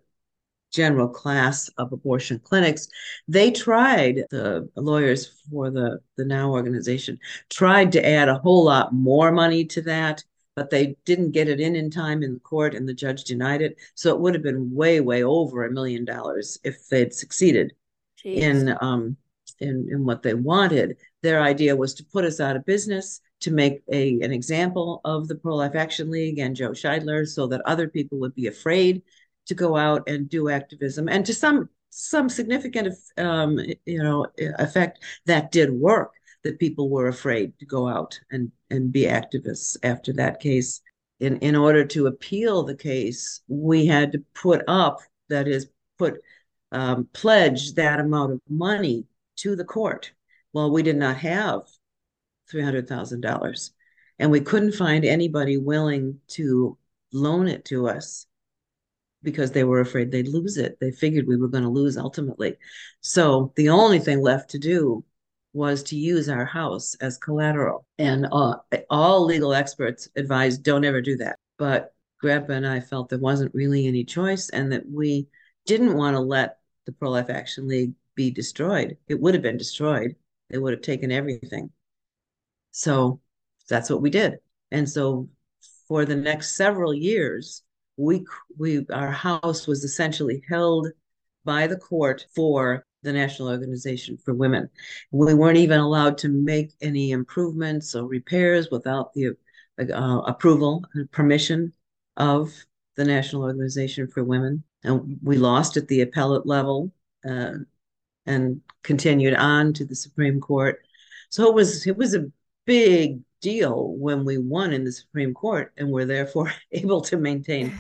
general 0.71 1.07
class 1.07 1.69
of 1.77 1.91
abortion 1.91 2.39
clinics. 2.39 2.87
They 3.27 3.51
tried, 3.51 4.23
the 4.29 4.69
lawyers 4.75 5.41
for 5.49 5.69
the, 5.69 5.99
the 6.17 6.25
NOW 6.25 6.51
organization 6.51 7.19
tried 7.49 7.91
to 7.93 8.05
add 8.05 8.29
a 8.29 8.39
whole 8.39 8.65
lot 8.65 8.93
more 8.93 9.31
money 9.31 9.65
to 9.65 9.81
that 9.83 10.23
but 10.55 10.69
they 10.69 10.95
didn't 11.05 11.31
get 11.31 11.47
it 11.47 11.59
in 11.59 11.75
in 11.75 11.89
time 11.89 12.23
in 12.23 12.33
the 12.33 12.39
court 12.39 12.75
and 12.75 12.87
the 12.87 12.93
judge 12.93 13.23
denied 13.23 13.61
it. 13.61 13.77
So 13.95 14.13
it 14.13 14.19
would 14.19 14.33
have 14.33 14.43
been 14.43 14.73
way, 14.73 14.99
way 14.99 15.23
over 15.23 15.65
a 15.65 15.71
million 15.71 16.05
dollars 16.05 16.59
if 16.63 16.87
they'd 16.89 17.13
succeeded 17.13 17.73
Jeez. 18.23 18.37
in 18.37 18.77
um 18.81 19.17
in, 19.59 19.87
in 19.91 20.05
what 20.05 20.23
they 20.23 20.33
wanted. 20.33 20.97
Their 21.21 21.41
idea 21.41 21.75
was 21.75 21.93
to 21.95 22.05
put 22.05 22.25
us 22.25 22.39
out 22.39 22.55
of 22.55 22.65
business, 22.65 23.21
to 23.41 23.51
make 23.51 23.81
a 23.91 24.19
an 24.21 24.31
example 24.31 25.01
of 25.05 25.27
the 25.27 25.35
Pro-Life 25.35 25.75
Action 25.75 26.11
League 26.11 26.39
and 26.39 26.55
Joe 26.55 26.71
Scheidler 26.71 27.27
so 27.27 27.47
that 27.47 27.61
other 27.65 27.87
people 27.87 28.19
would 28.19 28.35
be 28.35 28.47
afraid 28.47 29.03
to 29.47 29.55
go 29.55 29.75
out 29.75 30.07
and 30.07 30.29
do 30.29 30.49
activism. 30.49 31.09
And 31.09 31.25
to 31.25 31.33
some 31.33 31.69
some 31.89 32.29
significant 32.29 32.95
um, 33.17 33.59
you 33.85 34.01
know 34.01 34.27
effect 34.37 35.03
that 35.25 35.51
did 35.51 35.71
work 35.71 36.11
that 36.43 36.59
people 36.59 36.89
were 36.89 37.07
afraid 37.07 37.57
to 37.59 37.65
go 37.65 37.87
out 37.87 38.19
and, 38.31 38.51
and 38.69 38.91
be 38.91 39.03
activists 39.03 39.77
after 39.83 40.13
that 40.13 40.39
case. 40.39 40.81
In, 41.19 41.37
in 41.37 41.55
order 41.55 41.85
to 41.85 42.07
appeal 42.07 42.63
the 42.63 42.75
case, 42.75 43.41
we 43.47 43.85
had 43.85 44.11
to 44.13 44.23
put 44.33 44.63
up, 44.67 45.01
that 45.29 45.47
is, 45.47 45.67
put 45.99 46.19
um, 46.71 47.07
pledge 47.13 47.73
that 47.73 47.99
amount 47.99 48.31
of 48.31 48.41
money 48.49 49.05
to 49.37 49.55
the 49.55 49.63
court. 49.63 50.11
Well, 50.51 50.71
we 50.71 50.81
did 50.81 50.95
not 50.95 51.17
have 51.17 51.61
$300,000 52.51 53.69
and 54.19 54.31
we 54.31 54.41
couldn't 54.41 54.73
find 54.73 55.05
anybody 55.05 55.57
willing 55.57 56.19
to 56.29 56.77
loan 57.13 57.47
it 57.47 57.65
to 57.65 57.87
us 57.87 58.25
because 59.23 59.51
they 59.51 59.63
were 59.63 59.79
afraid 59.79 60.11
they'd 60.11 60.27
lose 60.27 60.57
it. 60.57 60.77
They 60.79 60.91
figured 60.91 61.27
we 61.27 61.37
were 61.37 61.47
going 61.47 61.63
to 61.63 61.69
lose 61.69 61.97
ultimately. 61.97 62.57
So 63.01 63.53
the 63.55 63.69
only 63.69 63.99
thing 63.99 64.21
left 64.21 64.49
to 64.51 64.59
do 64.59 65.03
was 65.53 65.83
to 65.83 65.97
use 65.97 66.29
our 66.29 66.45
house 66.45 66.95
as 67.01 67.17
collateral. 67.17 67.85
And 67.97 68.27
uh, 68.31 68.55
all 68.89 69.25
legal 69.25 69.53
experts 69.53 70.07
advised 70.15 70.63
don't 70.63 70.85
ever 70.85 71.01
do 71.01 71.17
that. 71.17 71.37
But 71.57 71.93
Grandpa 72.19 72.53
and 72.53 72.67
I 72.67 72.79
felt 72.79 73.09
there 73.09 73.19
wasn't 73.19 73.53
really 73.53 73.87
any 73.87 74.03
choice 74.03 74.49
and 74.49 74.71
that 74.71 74.83
we 74.89 75.27
didn't 75.65 75.97
want 75.97 76.15
to 76.15 76.21
let 76.21 76.57
the 76.85 76.91
Pro 76.91 77.09
Life 77.09 77.29
Action 77.29 77.67
League 77.67 77.93
be 78.15 78.31
destroyed. 78.31 78.97
It 79.07 79.19
would 79.19 79.33
have 79.33 79.43
been 79.43 79.57
destroyed, 79.57 80.15
they 80.49 80.57
would 80.57 80.73
have 80.73 80.81
taken 80.81 81.11
everything. 81.11 81.71
So 82.71 83.19
that's 83.69 83.89
what 83.89 84.01
we 84.01 84.09
did. 84.09 84.35
And 84.71 84.89
so 84.89 85.29
for 85.87 86.05
the 86.05 86.15
next 86.15 86.55
several 86.55 86.93
years, 86.93 87.63
we 88.01 88.25
we 88.57 88.85
our 88.91 89.11
house 89.11 89.67
was 89.67 89.83
essentially 89.83 90.43
held 90.49 90.87
by 91.45 91.67
the 91.67 91.77
court 91.77 92.25
for 92.35 92.85
the 93.03 93.13
National 93.13 93.49
Organization 93.49 94.17
for 94.17 94.33
Women. 94.33 94.69
We 95.11 95.33
weren't 95.33 95.57
even 95.57 95.79
allowed 95.79 96.17
to 96.19 96.29
make 96.29 96.73
any 96.81 97.11
improvements 97.11 97.95
or 97.95 98.05
repairs 98.05 98.69
without 98.71 99.13
the 99.13 99.35
uh, 99.79 100.21
approval 100.27 100.85
and 100.93 101.11
permission 101.11 101.73
of 102.17 102.51
the 102.95 103.05
National 103.05 103.43
Organization 103.43 104.07
for 104.07 104.23
Women. 104.23 104.63
And 104.83 105.19
we 105.23 105.37
lost 105.37 105.77
at 105.77 105.87
the 105.87 106.01
appellate 106.01 106.45
level 106.45 106.91
uh, 107.27 107.53
and 108.25 108.61
continued 108.83 109.35
on 109.35 109.73
to 109.73 109.85
the 109.85 109.95
Supreme 109.95 110.39
Court. 110.39 110.79
So 111.29 111.47
it 111.47 111.55
was 111.55 111.87
it 111.87 111.97
was 111.97 112.13
a 112.13 112.31
big 112.65 113.21
deal 113.41 113.93
when 113.97 114.23
we 114.23 114.37
won 114.37 114.71
in 114.73 114.83
the 114.83 114.91
Supreme 114.91 115.33
Court 115.33 115.73
and 115.77 115.91
were 115.91 116.05
therefore 116.05 116.53
able 116.71 117.01
to 117.01 117.17
maintain 117.17 117.77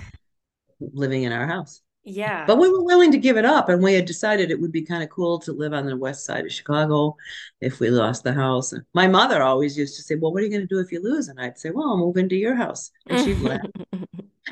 living 0.79 1.23
in 1.23 1.31
our 1.31 1.47
house. 1.47 1.81
Yeah. 2.03 2.45
But 2.47 2.57
we 2.57 2.69
were 2.69 2.83
willing 2.83 3.11
to 3.11 3.17
give 3.17 3.37
it 3.37 3.45
up. 3.45 3.69
And 3.69 3.83
we 3.83 3.93
had 3.93 4.05
decided 4.05 4.49
it 4.49 4.59
would 4.59 4.71
be 4.71 4.81
kind 4.81 5.03
of 5.03 5.09
cool 5.09 5.39
to 5.39 5.53
live 5.53 5.73
on 5.73 5.85
the 5.85 5.95
west 5.95 6.25
side 6.25 6.45
of 6.45 6.51
Chicago 6.51 7.15
if 7.61 7.79
we 7.79 7.91
lost 7.91 8.23
the 8.23 8.33
house. 8.33 8.73
And 8.73 8.83
my 8.93 9.07
mother 9.07 9.43
always 9.43 9.77
used 9.77 9.95
to 9.97 10.01
say, 10.01 10.15
Well, 10.15 10.33
what 10.33 10.41
are 10.41 10.45
you 10.45 10.51
going 10.51 10.67
to 10.67 10.67
do 10.67 10.79
if 10.79 10.91
you 10.91 11.01
lose? 11.01 11.27
And 11.27 11.39
I'd 11.39 11.59
say, 11.59 11.69
Well, 11.69 11.89
I'll 11.89 11.97
move 11.97 12.17
into 12.17 12.35
your 12.35 12.55
house. 12.55 12.91
And 13.07 13.23
she'd 13.23 13.39
laugh. 13.41 13.61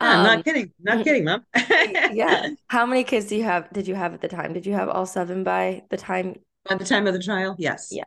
I'm 0.00 0.20
um, 0.20 0.26
not 0.26 0.44
kidding. 0.44 0.72
Not 0.80 1.04
kidding, 1.04 1.24
mom. 1.24 1.44
yeah. 2.12 2.48
How 2.68 2.86
many 2.86 3.04
kids 3.04 3.26
do 3.26 3.36
you 3.36 3.44
have? 3.44 3.70
Did 3.72 3.86
you 3.86 3.94
have 3.94 4.14
at 4.14 4.22
the 4.22 4.28
time? 4.28 4.52
Did 4.54 4.66
you 4.66 4.72
have 4.72 4.88
all 4.88 5.06
seven 5.06 5.44
by 5.44 5.82
the 5.90 5.96
time? 5.96 6.36
By 6.64 6.76
the 6.76 6.84
time 6.84 7.06
of 7.06 7.12
the 7.12 7.22
trial? 7.22 7.54
Yes. 7.58 7.90
Yeah. 7.92 8.04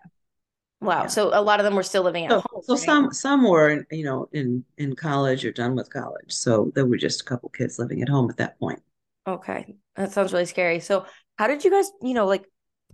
Wow. 0.83 1.03
Yeah. 1.03 1.07
So 1.07 1.29
a 1.33 1.41
lot 1.41 1.59
of 1.59 1.63
them 1.63 1.75
were 1.75 1.83
still 1.83 2.03
living 2.03 2.25
at 2.25 2.31
so, 2.31 2.43
home. 2.49 2.61
So 2.63 2.73
right? 2.73 2.83
some 2.83 3.13
some 3.13 3.49
were, 3.49 3.85
you 3.91 4.03
know, 4.03 4.27
in 4.33 4.63
in 4.77 4.95
college 4.95 5.45
or 5.45 5.51
done 5.51 5.75
with 5.75 5.91
college. 5.91 6.31
So 6.31 6.71
there 6.75 6.85
were 6.85 6.97
just 6.97 7.21
a 7.21 7.23
couple 7.23 7.49
kids 7.49 7.79
living 7.79 8.01
at 8.01 8.09
home 8.09 8.29
at 8.29 8.37
that 8.37 8.59
point. 8.59 8.81
Okay, 9.25 9.75
that 9.95 10.11
sounds 10.11 10.33
really 10.33 10.45
scary. 10.45 10.79
So 10.79 11.05
how 11.37 11.47
did 11.47 11.63
you 11.63 11.71
guys, 11.71 11.89
you 12.01 12.13
know, 12.13 12.25
like 12.25 12.45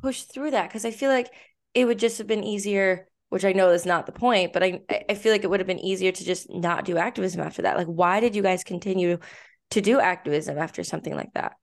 push 0.02 0.24
through 0.24 0.52
that? 0.52 0.70
Because 0.70 0.86
I 0.86 0.92
feel 0.92 1.10
like 1.10 1.34
it 1.74 1.86
would 1.86 2.00
just 2.00 2.20
have 2.20 2.28
been 2.28 2.44
easier. 2.44 3.08
Which 3.30 3.46
I 3.46 3.54
know 3.54 3.70
is 3.70 3.86
not 3.86 4.08
the 4.08 4.12
point, 4.12 4.54
but 4.54 4.64
I 4.64 4.82
I 5.08 5.14
feel 5.14 5.32
like 5.32 5.44
it 5.44 5.50
would 5.52 5.60
have 5.60 5.68
been 5.68 5.78
easier 5.78 6.12
to 6.12 6.26
just 6.26 6.50
not 6.50 6.84
do 6.84 6.98
activism 6.98 7.42
after 7.42 7.62
that. 7.62 7.78
Like, 7.78 7.86
why 7.86 8.20
did 8.20 8.36
you 8.36 8.42
guys 8.42 8.64
continue 8.64 9.20
to 9.70 9.82
do 9.82 10.00
activism 10.00 10.58
after 10.58 10.84
something 10.84 11.16
like 11.16 11.32
that? 11.34 11.54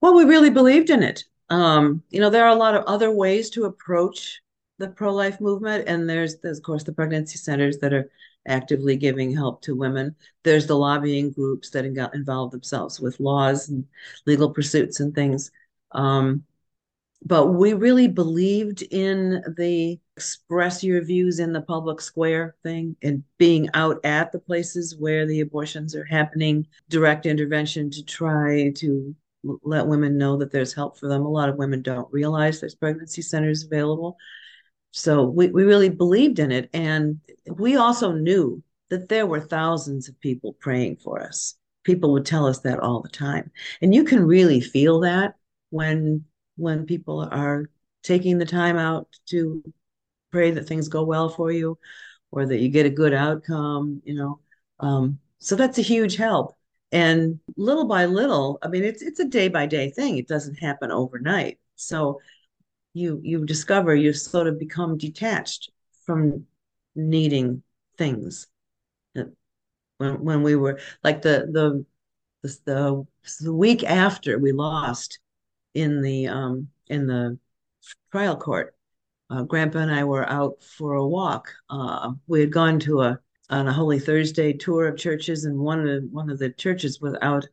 Well, 0.00 0.14
we 0.14 0.24
really 0.24 0.50
believed 0.50 0.88
in 0.88 1.02
it. 1.02 1.24
Um, 1.48 2.04
you 2.10 2.20
know, 2.20 2.30
there 2.30 2.44
are 2.44 2.54
a 2.54 2.54
lot 2.54 2.76
of 2.76 2.84
other 2.84 3.10
ways 3.10 3.50
to 3.50 3.64
approach 3.64 4.42
the 4.80 4.88
pro-life 4.88 5.40
movement 5.40 5.84
and 5.86 6.08
there's, 6.08 6.38
there's 6.38 6.58
of 6.58 6.64
course 6.64 6.82
the 6.82 6.92
pregnancy 6.92 7.36
centers 7.36 7.78
that 7.78 7.92
are 7.92 8.10
actively 8.48 8.96
giving 8.96 9.32
help 9.32 9.60
to 9.60 9.76
women. 9.76 10.16
There's 10.42 10.66
the 10.66 10.76
lobbying 10.76 11.30
groups 11.32 11.68
that 11.70 11.84
involve 11.84 12.50
themselves 12.50 12.98
with 12.98 13.20
laws 13.20 13.68
and 13.68 13.84
legal 14.26 14.50
pursuits 14.50 14.98
and 14.98 15.14
things. 15.14 15.50
Um, 15.92 16.44
but 17.22 17.48
we 17.48 17.74
really 17.74 18.08
believed 18.08 18.80
in 18.80 19.42
the 19.58 20.00
express 20.16 20.82
your 20.82 21.04
views 21.04 21.38
in 21.38 21.52
the 21.52 21.60
public 21.60 22.00
square 22.00 22.56
thing 22.62 22.96
and 23.02 23.22
being 23.36 23.68
out 23.74 24.00
at 24.04 24.32
the 24.32 24.38
places 24.38 24.96
where 24.98 25.26
the 25.26 25.40
abortions 25.40 25.94
are 25.94 26.06
happening. 26.06 26.66
Direct 26.88 27.26
intervention 27.26 27.90
to 27.90 28.02
try 28.02 28.72
to 28.76 29.14
let 29.62 29.86
women 29.86 30.16
know 30.16 30.38
that 30.38 30.50
there's 30.50 30.72
help 30.72 30.98
for 30.98 31.08
them. 31.08 31.26
A 31.26 31.28
lot 31.28 31.50
of 31.50 31.56
women 31.56 31.82
don't 31.82 32.10
realize 32.10 32.58
there's 32.58 32.74
pregnancy 32.74 33.20
centers 33.20 33.64
available 33.64 34.16
so 34.90 35.24
we, 35.24 35.48
we 35.48 35.64
really 35.64 35.88
believed 35.88 36.38
in 36.38 36.50
it. 36.50 36.68
And 36.72 37.20
we 37.46 37.76
also 37.76 38.12
knew 38.12 38.62
that 38.88 39.08
there 39.08 39.26
were 39.26 39.40
thousands 39.40 40.08
of 40.08 40.20
people 40.20 40.54
praying 40.54 40.96
for 40.96 41.22
us. 41.22 41.54
People 41.84 42.12
would 42.12 42.26
tell 42.26 42.46
us 42.46 42.60
that 42.60 42.80
all 42.80 43.00
the 43.00 43.08
time. 43.08 43.50
And 43.80 43.94
you 43.94 44.04
can 44.04 44.24
really 44.24 44.60
feel 44.60 45.00
that 45.00 45.34
when 45.70 46.24
when 46.56 46.84
people 46.84 47.26
are 47.30 47.70
taking 48.02 48.36
the 48.36 48.44
time 48.44 48.76
out 48.76 49.08
to 49.26 49.62
pray 50.30 50.50
that 50.50 50.66
things 50.66 50.88
go 50.88 51.04
well 51.04 51.28
for 51.28 51.50
you 51.50 51.78
or 52.30 52.46
that 52.46 52.58
you 52.58 52.68
get 52.68 52.86
a 52.86 52.90
good 52.90 53.14
outcome, 53.14 54.02
you 54.04 54.14
know. 54.14 54.40
Um, 54.80 55.18
so 55.38 55.56
that's 55.56 55.78
a 55.78 55.82
huge 55.82 56.16
help. 56.16 56.56
And 56.92 57.38
little 57.56 57.86
by 57.86 58.06
little, 58.06 58.58
I 58.62 58.68
mean, 58.68 58.84
it's 58.84 59.00
it's 59.02 59.20
a 59.20 59.24
day 59.24 59.48
by 59.48 59.66
day 59.66 59.90
thing. 59.90 60.18
It 60.18 60.28
doesn't 60.28 60.56
happen 60.56 60.90
overnight. 60.90 61.58
So 61.76 62.20
you 62.92 63.20
you 63.22 63.44
discover 63.44 63.94
you 63.94 64.12
sort 64.12 64.46
of 64.46 64.58
become 64.58 64.98
detached 64.98 65.70
from 66.04 66.46
needing 66.94 67.62
things. 67.96 68.46
When 69.98 70.24
when 70.24 70.42
we 70.42 70.56
were 70.56 70.80
like 71.04 71.22
the 71.22 71.46
the 71.52 71.84
the, 72.42 73.06
the, 73.42 73.52
week 73.52 73.84
after 73.84 74.38
we 74.38 74.52
lost 74.52 75.18
in 75.74 76.00
the 76.00 76.26
um 76.28 76.68
in 76.86 77.06
the 77.06 77.38
trial 78.10 78.36
court 78.36 78.74
uh, 79.28 79.42
grandpa 79.42 79.80
and 79.80 79.90
i 79.90 80.04
were 80.04 80.26
out 80.26 80.62
for 80.62 80.94
a 80.94 81.06
walk. 81.06 81.52
Uh, 81.68 82.12
we 82.26 82.40
had 82.40 82.50
gone 82.50 82.80
to 82.80 83.02
a 83.02 83.18
on 83.50 83.68
a 83.68 83.72
holy 83.72 83.98
thursday 83.98 84.52
tour 84.54 84.88
of 84.88 84.96
churches 84.96 85.44
and 85.44 85.58
one 85.58 85.80
of 85.80 85.86
the, 85.86 86.08
one 86.10 86.30
of 86.30 86.38
the 86.38 86.50
churches 86.50 87.00
was 87.00 87.14
out 87.20 87.46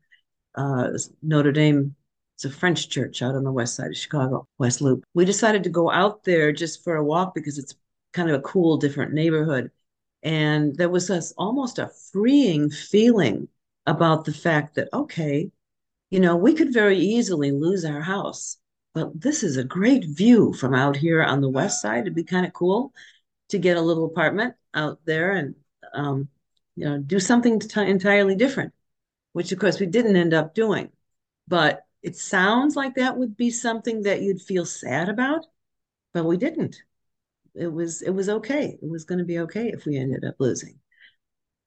uh, 0.55 0.89
notre 1.21 1.51
dame 1.51 1.95
it's 2.37 2.45
a 2.45 2.51
French 2.51 2.89
church 2.89 3.23
out 3.23 3.33
on 3.33 3.43
the 3.43 3.51
west 3.51 3.73
side 3.75 3.87
of 3.87 3.97
Chicago, 3.97 4.47
West 4.59 4.79
Loop. 4.79 5.03
We 5.15 5.25
decided 5.25 5.63
to 5.63 5.71
go 5.71 5.89
out 5.89 6.23
there 6.23 6.51
just 6.51 6.83
for 6.83 6.95
a 6.95 7.03
walk 7.03 7.33
because 7.33 7.57
it's 7.57 7.73
kind 8.13 8.29
of 8.29 8.35
a 8.35 8.43
cool, 8.43 8.77
different 8.77 9.11
neighborhood. 9.11 9.71
And 10.21 10.75
there 10.75 10.89
was 10.89 11.07
this 11.07 11.33
almost 11.35 11.79
a 11.79 11.89
freeing 12.11 12.69
feeling 12.69 13.47
about 13.87 14.25
the 14.25 14.33
fact 14.33 14.75
that, 14.75 14.87
okay, 14.93 15.49
you 16.11 16.19
know, 16.19 16.35
we 16.35 16.53
could 16.53 16.71
very 16.71 16.99
easily 16.99 17.49
lose 17.51 17.83
our 17.83 18.01
house, 18.01 18.57
but 18.93 19.19
this 19.19 19.41
is 19.41 19.57
a 19.57 19.63
great 19.63 20.05
view 20.05 20.53
from 20.53 20.75
out 20.75 20.95
here 20.95 21.23
on 21.23 21.41
the 21.41 21.49
west 21.49 21.81
side. 21.81 22.01
It'd 22.01 22.13
be 22.13 22.23
kind 22.23 22.45
of 22.45 22.53
cool 22.53 22.93
to 23.49 23.57
get 23.57 23.77
a 23.77 23.81
little 23.81 24.05
apartment 24.05 24.53
out 24.75 24.99
there 25.05 25.31
and, 25.31 25.55
um, 25.91 26.27
you 26.75 26.85
know, 26.85 26.99
do 26.99 27.19
something 27.19 27.59
t- 27.59 27.81
entirely 27.81 28.35
different, 28.35 28.75
which 29.33 29.51
of 29.51 29.57
course 29.57 29.79
we 29.79 29.87
didn't 29.87 30.17
end 30.17 30.35
up 30.35 30.53
doing. 30.53 30.91
But 31.47 31.86
it 32.03 32.15
sounds 32.15 32.75
like 32.75 32.95
that 32.95 33.17
would 33.17 33.35
be 33.35 33.49
something 33.49 34.03
that 34.03 34.21
you'd 34.21 34.41
feel 34.41 34.65
sad 34.65 35.09
about, 35.09 35.45
but 36.13 36.25
we 36.25 36.37
didn't. 36.37 36.77
It 37.55 37.71
was 37.71 38.01
it 38.01 38.11
was 38.11 38.29
okay. 38.29 38.77
It 38.81 38.89
was 38.89 39.03
going 39.03 39.19
to 39.19 39.25
be 39.25 39.39
okay 39.39 39.69
if 39.69 39.85
we 39.85 39.97
ended 39.97 40.23
up 40.23 40.35
losing. 40.39 40.79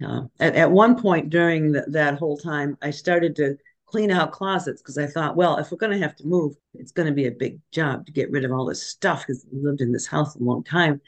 Uh, 0.05 0.23
at, 0.39 0.57
at 0.57 0.71
one 0.71 1.01
point 1.01 1.31
during 1.31 1.73
the, 1.73 1.85
that 1.89 2.19
whole 2.19 2.39
time, 2.39 2.79
I 2.81 2.91
started 2.91 3.37
to 3.37 3.57
clean 3.91 4.11
out 4.11 4.33
closets 4.33 4.81
because 4.81 4.97
I 4.97 5.07
thought, 5.07 5.37
well, 5.37 5.57
if 5.59 5.71
we're 5.71 5.79
going 5.79 5.93
to 5.93 5.99
have 5.99 6.17
to 6.17 6.27
move, 6.27 6.55
it's 6.75 6.93
going 6.93 7.09
to 7.09 7.15
be 7.15 7.27
a 7.27 7.33
big 7.33 7.61
job 7.73 8.07
to 8.07 8.13
get 8.13 8.31
rid 8.31 8.45
of 8.45 8.53
all 8.53 8.65
this 8.65 8.83
stuff 8.83 9.27
because 9.27 9.45
we 9.53 9.61
lived 9.61 9.81
in 9.81 9.93
this 9.93 10.07
house 10.07 10.37
a 10.37 10.43
long 10.43 10.63
time. 10.63 11.01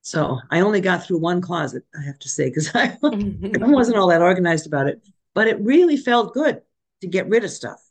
So 0.00 0.38
I 0.50 0.60
only 0.60 0.80
got 0.80 1.04
through 1.04 1.18
one 1.18 1.40
closet, 1.40 1.84
I 1.98 2.02
have 2.04 2.18
to 2.20 2.28
say, 2.28 2.46
because 2.46 2.74
I, 2.74 2.96
I 3.02 3.66
wasn't 3.66 3.98
all 3.98 4.08
that 4.08 4.22
organized 4.22 4.66
about 4.66 4.88
it. 4.88 5.06
But 5.34 5.48
it 5.48 5.60
really 5.60 5.96
felt 5.96 6.34
good 6.34 6.62
to 7.02 7.06
get 7.06 7.28
rid 7.28 7.44
of 7.44 7.50
stuff. 7.50 7.83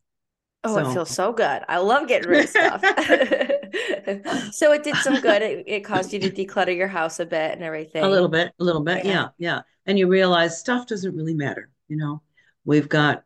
Oh, 0.63 0.75
so. 0.75 0.89
it 0.89 0.93
feels 0.93 1.09
so 1.09 1.33
good. 1.33 1.61
I 1.67 1.77
love 1.79 2.07
getting 2.07 2.29
rid 2.29 2.45
of 2.45 2.49
stuff. 2.49 2.81
so 4.53 4.71
it 4.71 4.83
did 4.83 4.95
some 4.97 5.19
good. 5.19 5.41
It, 5.41 5.63
it 5.67 5.79
caused 5.81 6.13
you 6.13 6.19
to 6.19 6.29
declutter 6.29 6.75
your 6.75 6.87
house 6.87 7.19
a 7.19 7.25
bit 7.25 7.51
and 7.51 7.63
everything. 7.63 8.03
A 8.03 8.09
little 8.09 8.29
bit, 8.29 8.53
a 8.59 8.63
little 8.63 8.83
bit. 8.83 9.05
Yeah. 9.05 9.11
yeah, 9.11 9.27
yeah. 9.37 9.61
And 9.85 9.99
you 9.99 10.07
realize 10.07 10.59
stuff 10.59 10.87
doesn't 10.87 11.15
really 11.15 11.33
matter. 11.33 11.69
You 11.89 11.97
know, 11.97 12.21
we've 12.63 12.87
got 12.87 13.23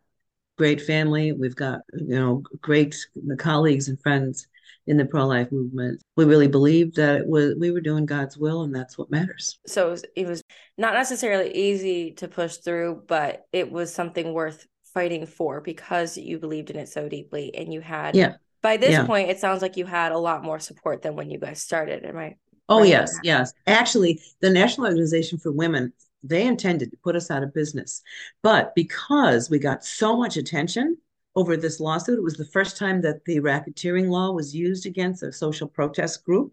great 0.57 0.81
family. 0.81 1.31
We've 1.31 1.55
got, 1.55 1.81
you 1.93 2.19
know, 2.19 2.43
great 2.61 2.95
colleagues 3.37 3.87
and 3.87 4.01
friends 4.01 4.47
in 4.87 4.97
the 4.97 5.05
pro-life 5.05 5.51
movement. 5.51 6.01
We 6.15 6.25
really 6.25 6.47
believed 6.47 6.95
that 6.95 7.17
it 7.17 7.27
was 7.27 7.55
we 7.59 7.71
were 7.71 7.81
doing 7.81 8.05
God's 8.05 8.37
will 8.37 8.63
and 8.63 8.73
that's 8.73 8.97
what 8.97 9.11
matters. 9.11 9.59
So 9.67 9.87
it 9.87 9.91
was, 9.91 10.05
it 10.15 10.27
was 10.27 10.41
not 10.77 10.93
necessarily 10.93 11.53
easy 11.53 12.13
to 12.13 12.27
push 12.27 12.57
through, 12.57 13.03
but 13.07 13.45
it 13.51 13.71
was 13.71 13.93
something 13.93 14.33
worth 14.33 14.65
fighting 14.97 15.27
for 15.27 15.61
because 15.61 16.17
you 16.17 16.39
believed 16.39 16.71
in 16.71 16.75
it 16.75 16.89
so 16.89 17.07
deeply 17.07 17.53
and 17.53 17.71
you 17.71 17.81
had 17.81 18.15
yeah. 18.15 18.33
by 18.63 18.77
this 18.77 18.93
yeah. 18.93 19.05
point 19.05 19.29
it 19.29 19.37
sounds 19.37 19.61
like 19.61 19.77
you 19.77 19.85
had 19.85 20.11
a 20.11 20.17
lot 20.17 20.43
more 20.43 20.57
support 20.57 21.03
than 21.03 21.15
when 21.15 21.29
you 21.29 21.37
guys 21.37 21.61
started. 21.61 22.03
Am 22.03 22.17
i 22.17 22.35
oh 22.67 22.79
right 22.79 22.89
yes 22.89 23.15
yes. 23.21 23.53
Actually 23.67 24.19
the 24.41 24.49
national 24.49 24.87
organization 24.87 25.37
for 25.37 25.51
women 25.51 25.93
they 26.23 26.47
intended 26.47 26.89
to 26.89 26.97
put 27.03 27.15
us 27.15 27.29
out 27.29 27.43
of 27.43 27.53
business 27.53 28.01
but 28.41 28.73
because 28.73 29.51
we 29.51 29.59
got 29.59 29.85
so 29.85 30.17
much 30.17 30.35
attention 30.35 30.97
over 31.35 31.55
this 31.55 31.79
lawsuit 31.79 32.17
it 32.17 32.23
was 32.23 32.37
the 32.37 32.53
first 32.57 32.75
time 32.75 32.99
that 32.99 33.23
the 33.25 33.39
racketeering 33.39 34.09
law 34.09 34.31
was 34.31 34.55
used 34.55 34.87
against 34.87 35.21
a 35.21 35.31
social 35.31 35.67
protest 35.67 36.25
group 36.25 36.51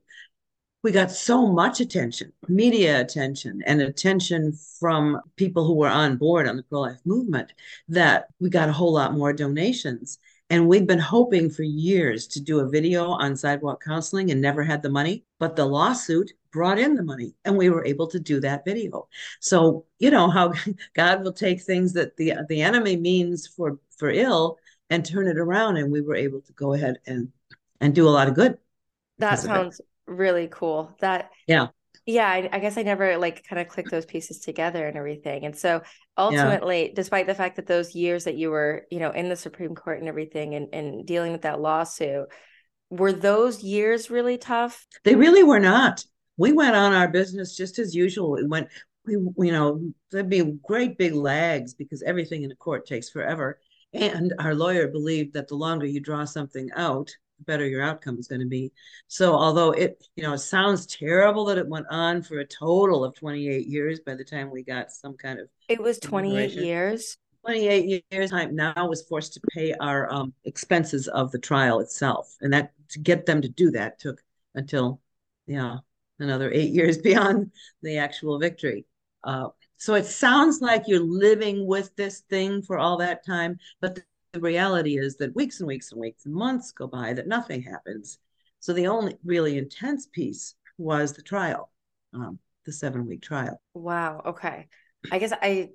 we 0.84 0.92
got 0.92 1.10
so 1.10 1.46
much 1.46 1.80
attention, 1.80 2.30
media 2.46 3.00
attention, 3.00 3.62
and 3.64 3.80
attention 3.80 4.52
from 4.78 5.18
people 5.36 5.66
who 5.66 5.74
were 5.74 5.88
on 5.88 6.18
board 6.18 6.46
on 6.46 6.58
the 6.58 6.62
pro 6.62 6.82
life 6.82 7.00
movement 7.06 7.54
that 7.88 8.26
we 8.38 8.50
got 8.50 8.68
a 8.68 8.72
whole 8.72 8.92
lot 8.92 9.14
more 9.14 9.32
donations. 9.32 10.18
And 10.50 10.68
we've 10.68 10.86
been 10.86 10.98
hoping 10.98 11.48
for 11.48 11.62
years 11.62 12.26
to 12.28 12.40
do 12.40 12.60
a 12.60 12.68
video 12.68 13.06
on 13.06 13.34
sidewalk 13.34 13.82
counseling 13.82 14.30
and 14.30 14.42
never 14.42 14.62
had 14.62 14.82
the 14.82 14.90
money. 14.90 15.24
But 15.40 15.56
the 15.56 15.64
lawsuit 15.64 16.30
brought 16.52 16.78
in 16.78 16.94
the 16.94 17.02
money 17.02 17.34
and 17.46 17.56
we 17.56 17.70
were 17.70 17.86
able 17.86 18.06
to 18.08 18.20
do 18.20 18.38
that 18.40 18.66
video. 18.66 19.08
So, 19.40 19.86
you 19.98 20.10
know, 20.10 20.28
how 20.28 20.52
God 20.94 21.24
will 21.24 21.32
take 21.32 21.62
things 21.62 21.94
that 21.94 22.18
the 22.18 22.34
the 22.50 22.60
enemy 22.60 22.98
means 22.98 23.46
for 23.46 23.78
for 23.96 24.10
ill 24.10 24.58
and 24.90 25.02
turn 25.02 25.28
it 25.28 25.38
around 25.38 25.78
and 25.78 25.90
we 25.90 26.02
were 26.02 26.14
able 26.14 26.42
to 26.42 26.52
go 26.52 26.74
ahead 26.74 26.98
and 27.06 27.32
and 27.80 27.94
do 27.94 28.06
a 28.06 28.10
lot 28.10 28.28
of 28.28 28.34
good. 28.34 28.58
That 29.18 29.38
sounds 29.38 29.80
really 30.06 30.48
cool. 30.50 30.96
That 31.00 31.30
Yeah. 31.46 31.68
Yeah, 32.06 32.28
I, 32.28 32.48
I, 32.52 32.58
guess 32.58 32.76
I 32.76 32.82
never 32.82 33.16
like 33.16 33.46
kind 33.48 33.62
of 33.62 33.68
clicked 33.68 33.90
those 33.90 34.04
pieces 34.04 34.40
together 34.40 34.86
and 34.86 34.94
everything. 34.94 35.46
And 35.46 35.56
so 35.56 35.80
ultimately, 36.18 36.88
yeah. 36.88 36.92
despite 36.94 37.26
the 37.26 37.34
fact 37.34 37.56
that 37.56 37.66
those 37.66 37.94
years 37.94 38.24
that 38.24 38.36
you 38.36 38.50
were, 38.50 38.84
you 38.90 38.98
know, 38.98 39.10
in 39.10 39.30
the 39.30 39.36
Supreme 39.36 39.74
Court 39.74 40.00
and 40.00 40.08
everything 40.08 40.54
and, 40.54 40.74
and 40.74 41.06
dealing 41.06 41.32
with 41.32 41.42
that 41.42 41.62
lawsuit, 41.62 42.26
were 42.90 43.12
those 43.12 43.62
years 43.62 44.10
really 44.10 44.36
tough? 44.36 44.86
They 45.04 45.14
really 45.14 45.44
were 45.44 45.60
not. 45.60 46.04
We 46.36 46.52
went 46.52 46.76
on 46.76 46.92
our 46.92 47.08
business 47.08 47.56
just 47.56 47.78
as 47.78 47.94
usual. 47.94 48.32
We 48.32 48.46
went, 48.46 48.68
we, 49.06 49.14
you 49.46 49.52
know, 49.52 49.80
there'd 50.10 50.28
be 50.28 50.58
great 50.62 50.98
big 50.98 51.14
lags 51.14 51.72
because 51.72 52.02
everything 52.02 52.42
in 52.42 52.52
a 52.52 52.56
court 52.56 52.86
takes 52.86 53.08
forever. 53.08 53.58
And 53.94 54.34
our 54.40 54.54
lawyer 54.56 54.88
believed 54.88 55.34
that 55.34 55.46
the 55.46 55.54
longer 55.54 55.86
you 55.86 56.00
draw 56.00 56.24
something 56.24 56.68
out, 56.74 57.10
better 57.46 57.66
your 57.66 57.82
outcome 57.82 58.18
is 58.18 58.28
going 58.28 58.40
to 58.40 58.46
be. 58.46 58.72
So 59.08 59.34
although 59.34 59.72
it, 59.72 60.02
you 60.16 60.22
know, 60.22 60.32
it 60.32 60.38
sounds 60.38 60.86
terrible 60.86 61.44
that 61.46 61.58
it 61.58 61.66
went 61.66 61.86
on 61.90 62.22
for 62.22 62.38
a 62.38 62.46
total 62.46 63.04
of 63.04 63.14
28 63.14 63.66
years 63.66 64.00
by 64.00 64.14
the 64.14 64.24
time 64.24 64.50
we 64.50 64.62
got 64.62 64.90
some 64.90 65.16
kind 65.16 65.40
of 65.40 65.48
It 65.68 65.80
was 65.80 65.98
28 65.98 66.52
years. 66.52 67.18
28 67.44 68.04
years 68.10 68.30
time 68.30 68.56
now 68.56 68.88
was 68.88 69.02
forced 69.02 69.34
to 69.34 69.40
pay 69.52 69.74
our 69.74 70.10
um, 70.12 70.32
expenses 70.44 71.08
of 71.08 71.30
the 71.30 71.38
trial 71.38 71.80
itself. 71.80 72.34
And 72.40 72.52
that 72.52 72.72
to 72.90 72.98
get 72.98 73.26
them 73.26 73.42
to 73.42 73.48
do 73.48 73.70
that 73.72 73.98
took 73.98 74.22
until 74.54 75.00
yeah, 75.46 75.78
another 76.18 76.50
8 76.50 76.70
years 76.70 76.98
beyond 77.02 77.52
the 77.82 77.98
actual 77.98 78.38
victory. 78.38 78.86
Uh, 79.22 79.48
so 79.76 79.94
it 79.94 80.06
sounds 80.06 80.60
like 80.60 80.84
you're 80.86 81.00
living 81.00 81.66
with 81.66 81.94
this 81.96 82.20
thing 82.30 82.62
for 82.62 82.78
all 82.78 82.98
that 82.98 83.26
time, 83.26 83.58
but 83.80 84.00
the 84.34 84.40
reality 84.40 84.98
is 84.98 85.16
that 85.16 85.34
weeks 85.34 85.60
and 85.60 85.68
weeks 85.68 85.92
and 85.92 86.00
weeks 86.00 86.26
and 86.26 86.34
months 86.34 86.72
go 86.72 86.86
by 86.88 87.12
that 87.14 87.28
nothing 87.28 87.62
happens. 87.62 88.18
So 88.58 88.72
the 88.72 88.88
only 88.88 89.16
really 89.24 89.56
intense 89.56 90.06
piece 90.06 90.56
was 90.76 91.12
the 91.12 91.22
trial, 91.22 91.70
um, 92.12 92.38
the 92.66 92.72
seven 92.72 93.06
week 93.06 93.22
trial. 93.22 93.60
Wow. 93.74 94.22
Okay. 94.26 94.66
I 95.12 95.18
guess 95.18 95.32
I, 95.32 95.70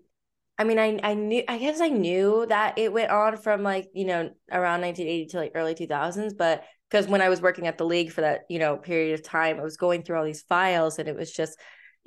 I 0.58 0.66
mean, 0.66 0.78
I 0.78 1.00
I 1.02 1.14
knew 1.14 1.44
I 1.48 1.58
guess 1.58 1.80
I 1.80 1.88
knew 1.88 2.46
that 2.50 2.78
it 2.78 2.92
went 2.92 3.12
on 3.12 3.38
from 3.38 3.64
like 3.64 3.90
you 3.94 4.06
know 4.06 4.30
around 4.52 4.82
1980 4.82 5.28
to 5.28 5.38
like 5.38 5.52
early 5.56 5.74
2000s, 5.74 6.34
but 6.34 6.66
because 6.90 7.08
when 7.08 7.22
I 7.22 7.30
was 7.30 7.42
working 7.42 7.68
at 7.68 7.78
the 7.78 7.86
league 7.86 8.12
for 8.12 8.22
that 8.22 8.42
you 8.50 8.60
know 8.60 8.76
period 8.76 9.14
of 9.14 9.24
time, 9.24 9.58
I 9.60 9.64
was 9.64 9.78
going 9.78 10.04
through 10.04 10.18
all 10.18 10.26
these 10.26 10.42
files 10.42 11.00
and 11.00 11.08
it 11.08 11.16
was 11.16 11.32
just 11.32 11.58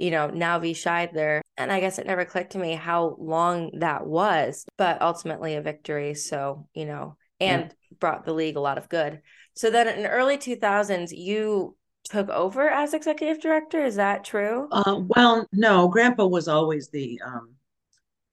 you 0.03 0.11
know, 0.11 0.27
NOW 0.29 0.59
v. 0.59 0.73
Scheidler. 0.73 1.41
And 1.57 1.71
I 1.71 1.79
guess 1.79 2.01
it 2.01 2.07
never 2.07 2.25
clicked 2.25 2.53
to 2.53 2.59
me 2.59 2.75
how 2.75 3.17
long 3.21 3.71
that 3.79 4.05
was, 4.05 4.67
but 4.77 5.01
ultimately 5.01 5.55
a 5.55 5.63
victory. 5.63 6.15
So, 6.15 6.67
you 6.75 6.87
know, 6.87 7.17
and 7.41 7.67
yeah. 7.67 7.97
brought 8.01 8.25
the 8.25 8.33
league 8.33 8.57
a 8.57 8.61
lot 8.61 8.79
of 8.79 8.89
good. 8.89 9.23
So 9.55 9.71
then 9.71 9.87
in 9.87 10.05
early 10.07 10.39
2000s, 10.39 11.17
you 11.17 11.77
took 12.03 12.29
over 12.31 12.69
as 12.69 12.95
executive 12.95 13.41
director. 13.41 13.85
Is 13.85 13.95
that 13.95 14.25
true? 14.25 14.67
Uh, 14.73 15.03
well, 15.07 15.47
no, 15.53 15.87
Grandpa 15.87 16.27
was 16.27 16.49
always 16.49 16.89
the 16.89 17.21
um, 17.25 17.51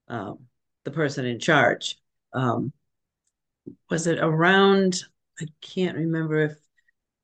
um, 0.07 0.39
the 0.85 0.91
person 0.91 1.25
in 1.25 1.39
charge. 1.39 1.97
Um, 2.33 2.73
was 3.91 4.07
it 4.07 4.17
around? 4.17 5.03
I 5.39 5.45
can't 5.61 5.97
remember 5.97 6.39
if 6.39 6.57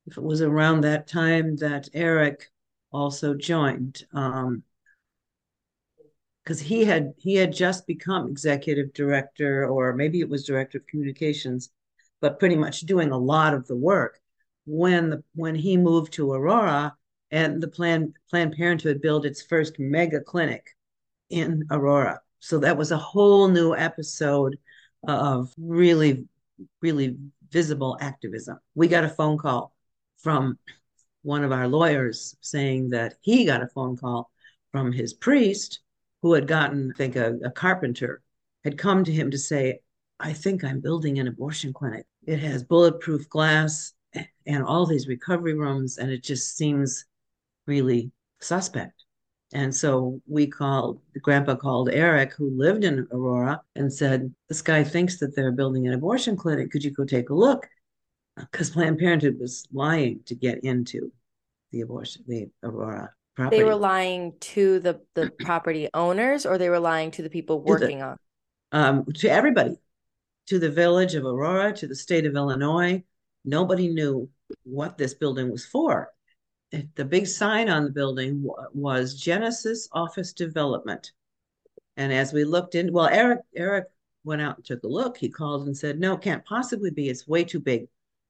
if 0.05 0.17
it 0.17 0.23
was 0.23 0.43
around 0.43 0.81
that 0.81 1.07
time 1.07 1.55
that 1.57 1.89
Eric 1.93 2.51
also 2.95 3.33
joined 3.33 4.03
um, 4.13 4.63
because 6.43 6.59
he 6.59 6.85
had 6.85 7.13
he 7.17 7.35
had 7.35 7.51
just 7.51 7.87
become 7.87 8.27
executive 8.27 8.93
director 8.93 9.67
or 9.67 9.93
maybe 9.93 10.19
it 10.19 10.29
was 10.29 10.45
director 10.45 10.77
of 10.77 10.87
communications 10.87 11.71
but 12.21 12.39
pretty 12.39 12.55
much 12.55 12.81
doing 12.81 13.11
a 13.11 13.17
lot 13.17 13.53
of 13.53 13.67
the 13.67 13.75
work. 13.75 14.19
When 14.65 15.09
the 15.11 15.23
when 15.35 15.53
he 15.53 15.77
moved 15.77 16.13
to 16.13 16.31
aurora 16.31 16.95
and 17.29 17.61
the 17.61 17.67
plan 17.67 18.13
planned 18.29 18.53
parenthood 18.53 19.01
built 19.01 19.25
its 19.25 19.43
first 19.43 19.77
mega 19.77 20.21
clinic 20.21 20.75
in 21.29 21.65
aurora. 21.69 22.21
So 22.39 22.59
that 22.59 22.77
was 22.77 22.91
a 22.91 22.97
whole 22.97 23.47
new 23.47 23.75
episode 23.75 24.57
of 25.07 25.53
really 25.57 26.25
really 26.81 27.17
visible 27.51 27.97
activism. 28.01 28.57
We 28.73 28.87
got 28.87 29.03
a 29.03 29.09
phone 29.09 29.37
call 29.37 29.75
from 30.17 30.57
one 31.25 31.43
of 31.43 31.51
our 31.51 31.67
lawyers 31.67 32.35
saying 32.41 32.89
that 32.89 33.15
he 33.21 33.45
got 33.45 33.63
a 33.63 33.67
phone 33.67 33.97
call 33.97 34.29
from 34.71 34.91
his 34.91 35.13
priest 35.13 35.79
who 36.21 36.33
had 36.33 36.47
gotten, 36.47 36.91
I 36.93 36.97
think, 36.97 37.15
a, 37.15 37.35
a 37.43 37.51
carpenter 37.51 38.21
had 38.63 38.77
come 38.77 39.03
to 39.03 39.11
him 39.11 39.31
to 39.31 39.37
say, 39.37 39.79
I 40.19 40.33
think 40.33 40.63
I'm 40.63 40.79
building 40.79 41.19
an 41.19 41.27
abortion 41.27 41.73
clinic. 41.73 42.05
It 42.25 42.39
has 42.39 42.63
bulletproof 42.63 43.27
glass 43.27 43.93
and 44.45 44.63
all 44.63 44.85
these 44.85 45.07
recovery 45.07 45.55
rooms, 45.55 45.97
and 45.97 46.11
it 46.11 46.23
just 46.23 46.55
seems 46.55 47.05
really 47.65 48.11
suspect. 48.39 49.03
And 49.51 49.75
so 49.75 50.21
we 50.27 50.47
called, 50.47 51.01
grandpa 51.21 51.55
called 51.55 51.89
Eric, 51.89 52.33
who 52.33 52.49
lived 52.55 52.83
in 52.83 53.07
Aurora, 53.11 53.61
and 53.75 53.91
said, 53.91 54.33
This 54.47 54.61
guy 54.61 54.83
thinks 54.83 55.17
that 55.19 55.35
they're 55.35 55.51
building 55.51 55.87
an 55.87 55.93
abortion 55.93 56.37
clinic. 56.37 56.71
Could 56.71 56.83
you 56.83 56.91
go 56.91 57.03
take 57.03 57.29
a 57.29 57.35
look? 57.35 57.67
Because 58.37 58.69
Planned 58.69 58.99
Parenthood 58.99 59.39
was 59.39 59.65
lying 59.73 60.21
to 60.25 60.35
get 60.35 60.63
into 60.63 61.11
the 61.71 61.81
abortion, 61.81 62.23
the 62.27 62.49
Aurora 62.63 63.11
property. 63.35 63.57
They 63.57 63.63
were 63.63 63.75
lying 63.75 64.33
to 64.39 64.79
the 64.79 65.01
the 65.13 65.31
property 65.39 65.89
owners, 65.93 66.45
or 66.45 66.57
they 66.57 66.69
were 66.69 66.79
lying 66.79 67.11
to 67.11 67.21
the 67.21 67.29
people 67.29 67.61
working 67.61 67.99
the, 67.99 68.05
on. 68.05 68.17
Um, 68.71 69.05
to 69.15 69.29
everybody, 69.29 69.77
to 70.47 70.59
the 70.59 70.69
village 70.69 71.15
of 71.15 71.25
Aurora, 71.25 71.73
to 71.73 71.87
the 71.87 71.95
state 71.95 72.25
of 72.25 72.35
Illinois. 72.35 73.03
Nobody 73.43 73.89
knew 73.89 74.29
what 74.63 74.97
this 74.97 75.13
building 75.13 75.51
was 75.51 75.65
for. 75.65 76.09
The 76.95 77.05
big 77.05 77.27
sign 77.27 77.69
on 77.69 77.85
the 77.85 77.91
building 77.91 78.45
was 78.73 79.19
Genesis 79.19 79.87
Office 79.91 80.33
Development. 80.33 81.11
And 81.95 82.11
as 82.11 82.33
we 82.33 82.43
looked 82.43 82.75
in, 82.75 82.91
well, 82.91 83.07
Eric 83.07 83.41
Eric 83.55 83.85
went 84.23 84.41
out 84.41 84.57
and 84.57 84.65
took 84.65 84.83
a 84.83 84.87
look. 84.87 85.15
He 85.15 85.29
called 85.29 85.67
and 85.67 85.77
said, 85.77 85.99
"No, 85.99 86.17
can't 86.17 86.43
possibly 86.43 86.89
be. 86.89 87.09
It's 87.09 87.27
way 87.27 87.43
too 87.43 87.59
big." 87.59 87.87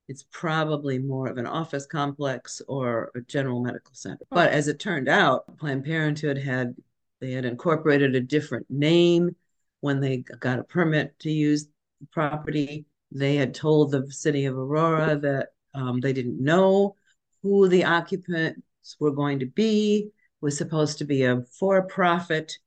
It's 0.07 0.25
probably 0.31 0.99
more 0.99 1.27
of 1.27 1.37
an 1.37 1.47
office 1.47 1.85
complex 1.85 2.61
or 2.67 3.11
a 3.15 3.21
general 3.21 3.61
medical 3.61 3.93
center. 3.93 4.25
But 4.29 4.51
as 4.51 4.67
it 4.67 4.79
turned 4.79 5.09
out, 5.09 5.57
Planned 5.57 5.85
Parenthood 5.85 6.37
had 6.37 6.75
they 7.21 7.31
had 7.31 7.45
incorporated 7.45 8.13
a 8.13 8.19
different 8.19 8.65
name 8.69 9.35
when 9.79 9.99
they 9.99 10.17
got 10.17 10.59
a 10.59 10.63
permit 10.63 11.17
to 11.19 11.31
use 11.31 11.67
the 12.01 12.07
property. 12.11 12.85
They 13.11 13.35
had 13.35 13.53
told 13.55 13.91
the 13.91 14.11
city 14.11 14.45
of 14.45 14.57
Aurora 14.57 15.17
that 15.17 15.49
um, 15.73 16.01
they 16.01 16.13
didn't 16.13 16.43
know 16.43 16.95
who 17.41 17.67
the 17.67 17.85
occupants 17.85 18.97
were 18.99 19.11
going 19.11 19.39
to 19.39 19.45
be. 19.45 20.07
It 20.07 20.11
was 20.41 20.57
supposed 20.57 20.97
to 20.99 21.05
be 21.05 21.23
a 21.23 21.41
for-profit 21.57 22.57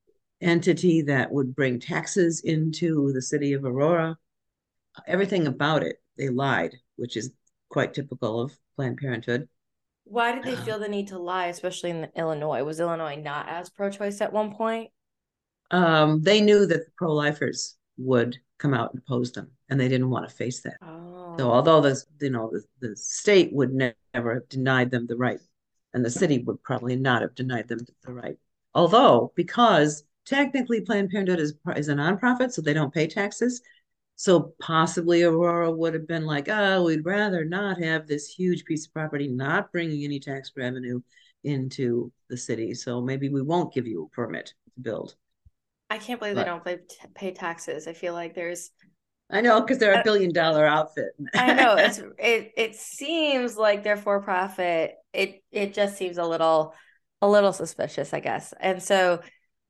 entity 0.41 1.03
that 1.03 1.31
would 1.31 1.55
bring 1.55 1.79
taxes 1.79 2.41
into 2.41 3.13
the 3.13 3.23
city 3.23 3.53
of 3.53 3.65
Aurora. 3.65 4.17
Everything 5.07 5.47
about 5.47 5.83
it, 5.83 6.01
they 6.19 6.29
lied 6.29 6.75
which 6.99 7.17
is 7.17 7.31
quite 7.71 7.95
typical 7.95 8.41
of 8.41 8.59
Planned 8.77 8.99
Parenthood. 8.99 9.49
Why 10.05 10.35
did 10.35 10.45
they 10.45 10.57
feel 10.65 10.79
the 10.79 10.89
need 10.89 11.09
to 11.09 11.19
lie, 11.19 11.47
especially 11.47 11.91
in 11.91 12.09
Illinois? 12.15 12.63
Was 12.63 12.81
Illinois 12.81 13.17
not 13.17 13.49
as 13.49 13.71
pro-choice 13.71 14.21
at 14.21 14.33
one 14.33 14.55
point? 14.55 14.91
Um, 15.71 16.23
they 16.23 16.41
knew 16.41 16.67
that 16.67 16.85
the 16.85 16.91
pro-lifers 16.97 17.77
would 17.97 18.39
come 18.59 18.75
out 18.75 18.93
and 18.93 19.03
oppose 19.03 19.33
them, 19.33 19.51
and 19.69 19.79
they 19.81 19.89
didn't 19.89 20.11
want 20.11 20.29
to 20.29 20.35
face 20.35 20.61
that. 20.63 20.77
Oh. 20.83 21.37
So, 21.39 21.51
although 21.51 21.81
the 21.81 22.03
you 22.21 22.31
know 22.31 22.51
the, 22.51 22.65
the 22.81 22.97
state 22.97 23.53
would 23.53 23.73
ne- 23.73 23.95
never 24.15 24.35
have 24.35 24.49
denied 24.49 24.91
them 24.91 25.07
the 25.07 25.17
right, 25.17 25.41
and 25.95 26.05
the 26.05 26.11
city 26.11 26.39
would 26.39 26.63
probably 26.63 26.97
not 26.97 27.23
have 27.23 27.35
denied 27.35 27.69
them 27.69 27.81
the 28.03 28.13
right. 28.13 28.39
Although, 28.75 29.33
because 29.37 30.05
technically 30.25 30.81
Planned 30.81 31.11
Parenthood 31.11 31.39
is 31.39 31.55
is 31.77 31.89
a 31.89 31.95
nonprofit, 31.95 32.51
so 32.51 32.63
they 32.63 32.73
don't 32.73 32.95
pay 32.95 33.07
taxes. 33.07 33.61
So 34.19 34.53
possibly 34.61 35.23
Aurora 35.23 35.71
would 35.71 35.95
have 35.95 36.09
been 36.09 36.27
like, 36.27 36.49
oh, 36.49 36.83
we'd 36.83 37.05
rather 37.05 37.45
not 37.45 37.81
have 37.81 38.09
this 38.09 38.27
huge 38.27 38.65
piece 38.65 38.85
of 38.85 38.93
property 38.93 39.29
not 39.29 39.71
bringing 39.71 40.03
any 40.03 40.19
tax 40.19 40.51
revenue 40.57 41.01
into 41.45 42.11
the 42.29 42.37
city. 42.37 42.75
So 42.75 43.01
maybe 43.01 43.29
we 43.29 43.43
won't 43.43 43.73
give 43.73 43.87
you 43.87 44.03
a 44.03 44.09
permit 44.09 44.47
to 44.75 44.81
build. 44.81 45.15
I 45.89 45.99
can't 45.99 46.19
believe 46.19 46.35
but, 46.35 46.43
they 46.43 46.51
don't 46.51 46.65
pay, 46.65 46.79
pay 47.15 47.33
taxes. 47.33 47.87
I 47.87 47.93
feel 47.93 48.13
like 48.13 48.35
there's. 48.35 48.73
I 49.31 49.41
know 49.41 49.61
because 49.61 49.79
they're 49.79 49.95
a 49.95 49.99
uh, 49.99 50.03
billion 50.03 50.33
dollar 50.33 50.67
outfit. 50.67 51.11
I 51.35 51.55
know 51.55 51.77
it's 51.77 51.99
it. 52.19 52.53
It 52.57 52.75
seems 52.75 53.57
like 53.57 53.85
they're 53.85 53.97
for 53.97 54.21
profit. 54.21 54.97
It 55.13 55.45
it 55.53 55.75
just 55.75 55.97
seems 55.97 56.19
a 56.19 56.25
little 56.25 56.75
a 57.23 57.29
little 57.29 57.53
suspicious, 57.53 58.13
I 58.13 58.19
guess. 58.19 58.53
And 58.59 58.83
so 58.83 59.21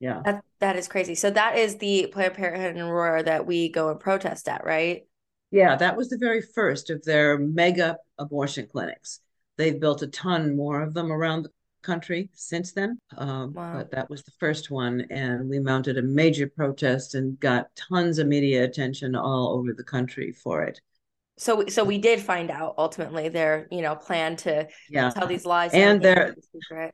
yeah. 0.00 0.22
That, 0.24 0.42
that 0.60 0.76
is 0.76 0.88
crazy. 0.88 1.14
So 1.14 1.30
that 1.30 1.56
is 1.56 1.76
the 1.76 2.08
Planned 2.12 2.34
Parenthood 2.34 2.76
in 2.76 2.82
Aurora 2.82 3.22
that 3.22 3.46
we 3.46 3.68
go 3.68 3.90
and 3.90 4.00
protest 4.00 4.48
at, 4.48 4.64
right? 4.64 5.06
Yeah, 5.50 5.76
that 5.76 5.96
was 5.96 6.08
the 6.08 6.18
very 6.18 6.42
first 6.42 6.90
of 6.90 7.02
their 7.04 7.38
mega 7.38 7.96
abortion 8.18 8.66
clinics. 8.70 9.20
They've 9.56 9.78
built 9.80 10.02
a 10.02 10.08
ton 10.08 10.56
more 10.56 10.82
of 10.82 10.94
them 10.94 11.10
around 11.10 11.42
the 11.42 11.50
country 11.82 12.28
since 12.34 12.72
then. 12.72 12.98
Um, 13.16 13.52
wow. 13.54 13.78
But 13.78 13.90
that 13.92 14.10
was 14.10 14.22
the 14.22 14.32
first 14.38 14.70
one. 14.70 15.06
And 15.10 15.48
we 15.48 15.58
mounted 15.58 15.96
a 15.96 16.02
major 16.02 16.48
protest 16.48 17.14
and 17.14 17.38
got 17.40 17.74
tons 17.76 18.18
of 18.18 18.26
media 18.26 18.64
attention 18.64 19.14
all 19.14 19.56
over 19.56 19.72
the 19.72 19.84
country 19.84 20.32
for 20.32 20.62
it. 20.62 20.80
So, 21.38 21.64
so 21.66 21.84
we 21.84 21.98
did 21.98 22.20
find 22.20 22.50
out 22.50 22.74
ultimately 22.78 23.28
their, 23.28 23.68
you 23.70 23.80
know, 23.80 23.94
plan 23.94 24.36
to 24.36 24.68
yeah. 24.90 25.10
tell 25.10 25.26
these 25.26 25.46
lies. 25.46 25.72
And 25.72 26.02
their, 26.02 26.34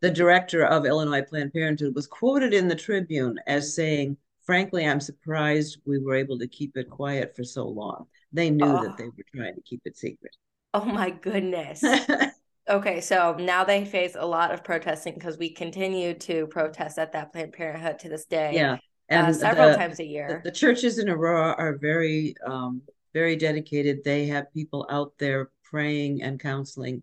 the 0.01 0.11
director 0.11 0.65
of 0.65 0.85
Illinois 0.85 1.23
Planned 1.23 1.53
Parenthood 1.53 1.95
was 1.95 2.07
quoted 2.07 2.53
in 2.53 2.69
the 2.69 2.77
Tribune 2.77 3.39
as 3.47 3.75
saying, 3.75 4.17
frankly, 4.45 4.87
I'm 4.87 5.01
surprised 5.01 5.79
we 5.87 5.99
were 5.99 6.15
able 6.15 6.39
to 6.39 6.47
keep 6.47 6.77
it 6.77 6.91
quiet 6.91 7.35
for 7.35 7.43
so 7.43 7.67
long. 7.67 8.07
They 8.33 8.51
knew 8.51 8.67
oh. 8.67 8.83
that 8.83 8.99
they 8.99 9.05
were 9.05 9.25
trying 9.35 9.55
to 9.55 9.63
keep 9.63 9.81
it 9.85 9.97
secret. 9.97 10.37
Oh 10.75 10.85
my 10.85 11.11
goodness. 11.11 11.83
okay, 12.69 13.01
so 13.01 13.37
now 13.39 13.65
they 13.65 13.85
face 13.85 14.17
a 14.19 14.27
lot 14.27 14.53
of 14.53 14.63
protesting 14.63 15.15
because 15.15 15.39
we 15.39 15.51
continue 15.51 16.15
to 16.15 16.47
protest 16.49 16.99
at 16.99 17.13
that 17.13 17.33
Planned 17.33 17.53
Parenthood 17.53 17.99
to 18.01 18.09
this 18.09 18.27
day. 18.27 18.53
Yeah. 18.55 18.73
Uh, 18.73 18.79
and 19.11 19.27
uh, 19.29 19.33
several 19.33 19.71
the, 19.71 19.77
times 19.77 20.01
a 20.01 20.05
year. 20.05 20.41
The, 20.43 20.51
the, 20.51 20.57
churches 20.57 20.99
in 20.99 21.09
Aurora 21.11 21.55
are 21.59 21.77
very 21.77 22.35
um, 22.47 22.81
very 23.15 23.37
dedicated. 23.37 24.05
They 24.05 24.27
have 24.27 24.53
people 24.53 24.87
out 24.91 25.15
there 25.19 25.51
praying 25.63 26.23
and 26.23 26.39
counseling 26.39 27.03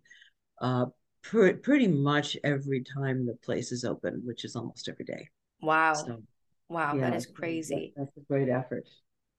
uh, 0.62 0.88
pr- 1.24 1.54
pretty 1.54 1.88
much 1.88 2.38
every 2.44 2.84
time 2.84 3.26
the 3.26 3.34
place 3.36 3.72
is 3.72 3.84
open, 3.84 4.22
which 4.24 4.46
is 4.46 4.56
almost 4.56 4.88
every 4.88 5.06
day. 5.06 5.30
Wow. 5.62 5.94
So, 5.94 6.22
wow, 6.70 6.96
yeah, 6.96 7.10
that 7.10 7.16
is 7.18 7.26
crazy. 7.26 7.94
That, 7.96 8.06
that's 8.06 8.18
a 8.18 8.22
great 8.32 8.50
effort. 8.50 8.88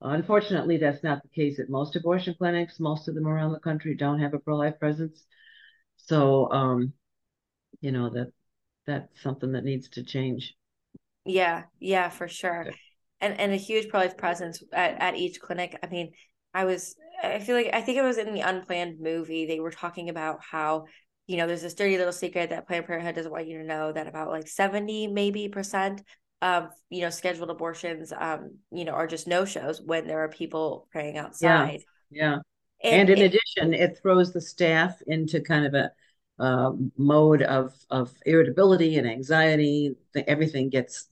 Unfortunately, 0.00 0.78
that's 0.78 1.04
not 1.04 1.22
the 1.22 1.28
case 1.28 1.60
at 1.60 1.70
most 1.70 1.94
abortion 1.94 2.34
clinics. 2.36 2.80
Most 2.80 3.06
of 3.06 3.14
them 3.14 3.28
around 3.28 3.52
the 3.52 3.60
country 3.60 3.94
don't 3.94 4.18
have 4.18 4.34
a 4.34 4.38
pro-life 4.38 4.80
presence. 4.80 5.24
So, 5.96 6.50
um, 6.50 6.92
you 7.80 7.92
know, 7.92 8.10
that 8.10 8.32
that's 8.86 9.22
something 9.22 9.52
that 9.52 9.64
needs 9.64 9.88
to 9.90 10.02
change. 10.02 10.54
Yeah, 11.24 11.64
yeah, 11.78 12.08
for 12.08 12.26
sure. 12.26 12.66
And 13.20 13.38
and 13.38 13.52
a 13.52 13.56
huge 13.56 13.88
pro-life 13.88 14.16
presence 14.16 14.62
at, 14.72 15.00
at 15.00 15.16
each 15.16 15.40
clinic. 15.40 15.78
I 15.82 15.86
mean, 15.86 16.12
I 16.54 16.64
was 16.64 16.94
I 17.22 17.38
feel 17.38 17.56
like 17.56 17.70
I 17.72 17.80
think 17.80 17.98
it 17.98 18.02
was 18.02 18.18
in 18.18 18.34
the 18.34 18.40
unplanned 18.40 19.00
movie 19.00 19.46
they 19.46 19.60
were 19.60 19.70
talking 19.70 20.08
about 20.08 20.40
how 20.42 20.86
you 21.26 21.36
know 21.36 21.46
there's 21.46 21.62
this 21.62 21.74
dirty 21.74 21.98
little 21.98 22.12
secret 22.12 22.50
that 22.50 22.66
Planned 22.66 22.86
Parenthood 22.86 23.14
doesn't 23.14 23.30
want 23.32 23.46
you 23.46 23.58
to 23.58 23.64
know 23.64 23.92
that 23.92 24.06
about 24.06 24.28
like 24.28 24.48
70 24.48 25.06
maybe 25.06 25.48
percent 25.48 26.02
of 26.40 26.70
you 26.90 27.02
know 27.02 27.10
scheduled 27.10 27.50
abortions 27.50 28.12
um 28.12 28.56
you 28.72 28.84
know 28.84 28.92
are 28.92 29.06
just 29.06 29.28
no 29.28 29.44
shows 29.44 29.80
when 29.80 30.06
there 30.06 30.24
are 30.24 30.28
people 30.28 30.88
praying 30.90 31.16
outside. 31.16 31.82
Yeah. 32.10 32.32
yeah. 32.32 32.38
And, 32.84 33.08
and 33.08 33.10
in 33.10 33.18
it, 33.18 33.26
addition, 33.26 33.74
it 33.74 34.00
throws 34.02 34.32
the 34.32 34.40
staff 34.40 35.00
into 35.06 35.40
kind 35.40 35.64
of 35.66 35.74
a 35.74 35.92
uh, 36.40 36.72
mode 36.98 37.42
of 37.42 37.72
of 37.90 38.12
irritability 38.26 38.96
and 38.96 39.08
anxiety. 39.08 39.94
Everything 40.26 40.68
gets 40.68 41.06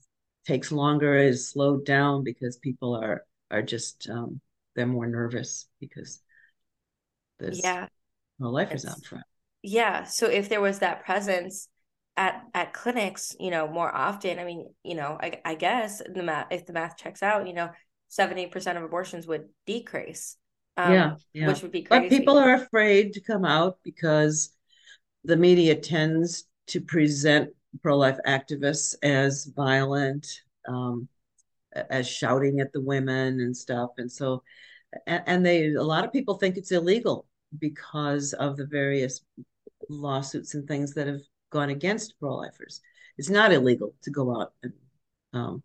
takes 0.45 0.71
longer, 0.71 1.15
is 1.15 1.47
slowed 1.47 1.85
down 1.85 2.23
because 2.23 2.57
people 2.57 2.93
are 2.95 3.23
are 3.49 3.61
just 3.61 4.09
um, 4.09 4.41
they're 4.75 4.85
more 4.85 5.07
nervous 5.07 5.67
because 5.79 6.21
this 7.39 7.61
yeah. 7.63 7.87
well 8.39 8.53
life 8.53 8.71
is 8.73 8.85
out 8.85 9.03
front. 9.03 9.25
Yeah 9.63 10.03
so 10.03 10.27
if 10.27 10.49
there 10.49 10.61
was 10.61 10.79
that 10.79 11.03
presence 11.05 11.67
at 12.17 12.43
at 12.53 12.73
clinics 12.73 13.35
you 13.39 13.51
know 13.51 13.67
more 13.67 13.93
often 13.93 14.37
i 14.37 14.43
mean 14.43 14.67
you 14.83 14.95
know 14.95 15.17
i, 15.21 15.39
I 15.45 15.55
guess 15.55 16.01
the 16.13 16.23
math 16.23 16.47
if 16.51 16.65
the 16.65 16.73
math 16.73 16.97
checks 16.97 17.23
out 17.23 17.47
you 17.47 17.53
know 17.53 17.69
70% 18.11 18.75
of 18.75 18.83
abortions 18.83 19.25
would 19.25 19.45
decrease 19.65 20.35
um, 20.77 20.93
yeah, 20.93 21.15
yeah. 21.33 21.47
which 21.47 21.61
would 21.61 21.71
be 21.71 21.83
crazy. 21.83 22.09
but 22.09 22.17
people 22.17 22.37
are 22.37 22.55
afraid 22.55 23.13
to 23.13 23.21
come 23.21 23.45
out 23.45 23.77
because 23.83 24.49
the 25.23 25.37
media 25.37 25.75
tends 25.75 26.45
to 26.67 26.81
present 26.81 27.49
pro-life 27.81 28.17
activists 28.27 28.95
as 29.01 29.49
violent 29.55 30.27
um, 30.67 31.07
as 31.73 32.07
shouting 32.07 32.59
at 32.59 32.73
the 32.73 32.81
women 32.81 33.39
and 33.39 33.55
stuff. 33.55 33.91
And 33.97 34.11
so, 34.11 34.43
and, 35.07 35.45
they, 35.45 35.73
a 35.73 35.83
lot 35.83 36.05
of 36.05 36.11
people 36.11 36.35
think 36.35 36.57
it's 36.57 36.71
illegal 36.71 37.27
because 37.57 38.33
of 38.33 38.57
the 38.57 38.65
various 38.65 39.21
lawsuits 39.89 40.53
and 40.53 40.67
things 40.67 40.93
that 40.93 41.07
have 41.07 41.21
gone 41.49 41.69
against 41.69 42.19
pro-lifers. 42.19 42.81
It's 43.17 43.29
not 43.29 43.51
illegal 43.51 43.93
to 44.03 44.09
go 44.09 44.39
out 44.39 44.53
and 44.63 44.73
um, 45.33 45.63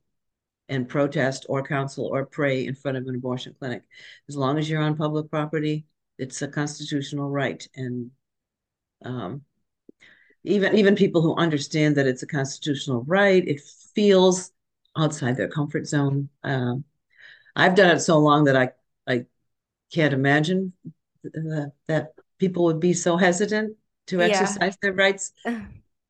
and 0.68 0.88
protest 0.88 1.46
or 1.48 1.62
counsel 1.62 2.06
or 2.06 2.26
pray 2.26 2.66
in 2.66 2.74
front 2.74 2.96
of 2.96 3.06
an 3.06 3.14
abortion 3.14 3.54
clinic. 3.58 3.82
As 4.28 4.36
long 4.36 4.58
as 4.58 4.68
you're 4.68 4.82
on 4.82 4.96
public 4.96 5.30
property, 5.30 5.86
it's 6.18 6.42
a 6.42 6.48
constitutional 6.48 7.30
right. 7.30 7.66
And 7.76 8.10
um, 9.04 9.42
even 10.44 10.76
even 10.76 10.96
people 10.96 11.22
who 11.22 11.36
understand 11.36 11.96
that 11.96 12.06
it's 12.06 12.22
a 12.22 12.26
constitutional 12.26 13.04
right, 13.04 13.46
it 13.46 13.60
feels 13.94 14.52
outside 14.96 15.36
their 15.36 15.48
comfort 15.48 15.86
zone. 15.86 16.28
Um, 16.42 16.84
I've 17.54 17.74
done 17.74 17.96
it 17.96 18.00
so 18.00 18.18
long 18.18 18.44
that 18.44 18.56
I 18.56 18.70
I 19.06 19.26
can't 19.92 20.14
imagine 20.14 20.72
uh, 21.26 21.66
that 21.86 22.12
people 22.38 22.64
would 22.64 22.80
be 22.80 22.92
so 22.92 23.16
hesitant 23.16 23.76
to 24.08 24.20
exercise 24.20 24.58
yeah. 24.60 24.76
their 24.82 24.92
rights. 24.92 25.32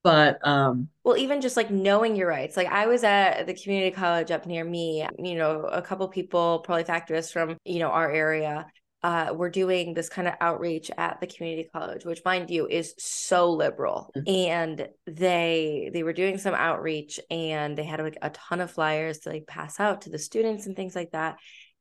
But 0.02 0.46
um, 0.46 0.88
well, 1.02 1.16
even 1.16 1.40
just 1.40 1.56
like 1.56 1.68
knowing 1.68 2.14
your 2.14 2.28
rights. 2.28 2.56
Like 2.56 2.68
I 2.68 2.86
was 2.86 3.02
at 3.02 3.44
the 3.48 3.54
community 3.54 3.90
college 3.90 4.30
up 4.30 4.46
near 4.46 4.64
me. 4.64 5.04
You 5.18 5.34
know, 5.34 5.62
a 5.62 5.82
couple 5.82 6.06
people, 6.06 6.60
probably 6.60 6.84
activists 6.84 7.32
from 7.32 7.56
you 7.64 7.80
know 7.80 7.88
our 7.88 8.08
area, 8.08 8.66
uh, 9.06 9.32
we're 9.32 9.50
doing 9.50 9.94
this 9.94 10.08
kind 10.08 10.26
of 10.26 10.34
outreach 10.40 10.90
at 10.98 11.20
the 11.20 11.28
community 11.28 11.68
college, 11.72 12.04
which, 12.04 12.24
mind 12.24 12.50
you, 12.50 12.66
is 12.66 12.92
so 12.98 13.52
liberal. 13.52 14.10
Mm-hmm. 14.16 14.28
And 14.28 14.88
they 15.06 15.90
they 15.92 16.02
were 16.02 16.12
doing 16.12 16.38
some 16.38 16.54
outreach, 16.54 17.20
and 17.30 17.78
they 17.78 17.84
had 17.84 18.00
like 18.00 18.18
a 18.20 18.30
ton 18.30 18.60
of 18.60 18.72
flyers 18.72 19.20
to 19.20 19.30
like 19.30 19.46
pass 19.46 19.78
out 19.78 20.02
to 20.02 20.10
the 20.10 20.18
students 20.18 20.66
and 20.66 20.74
things 20.74 20.96
like 20.96 21.12
that. 21.12 21.36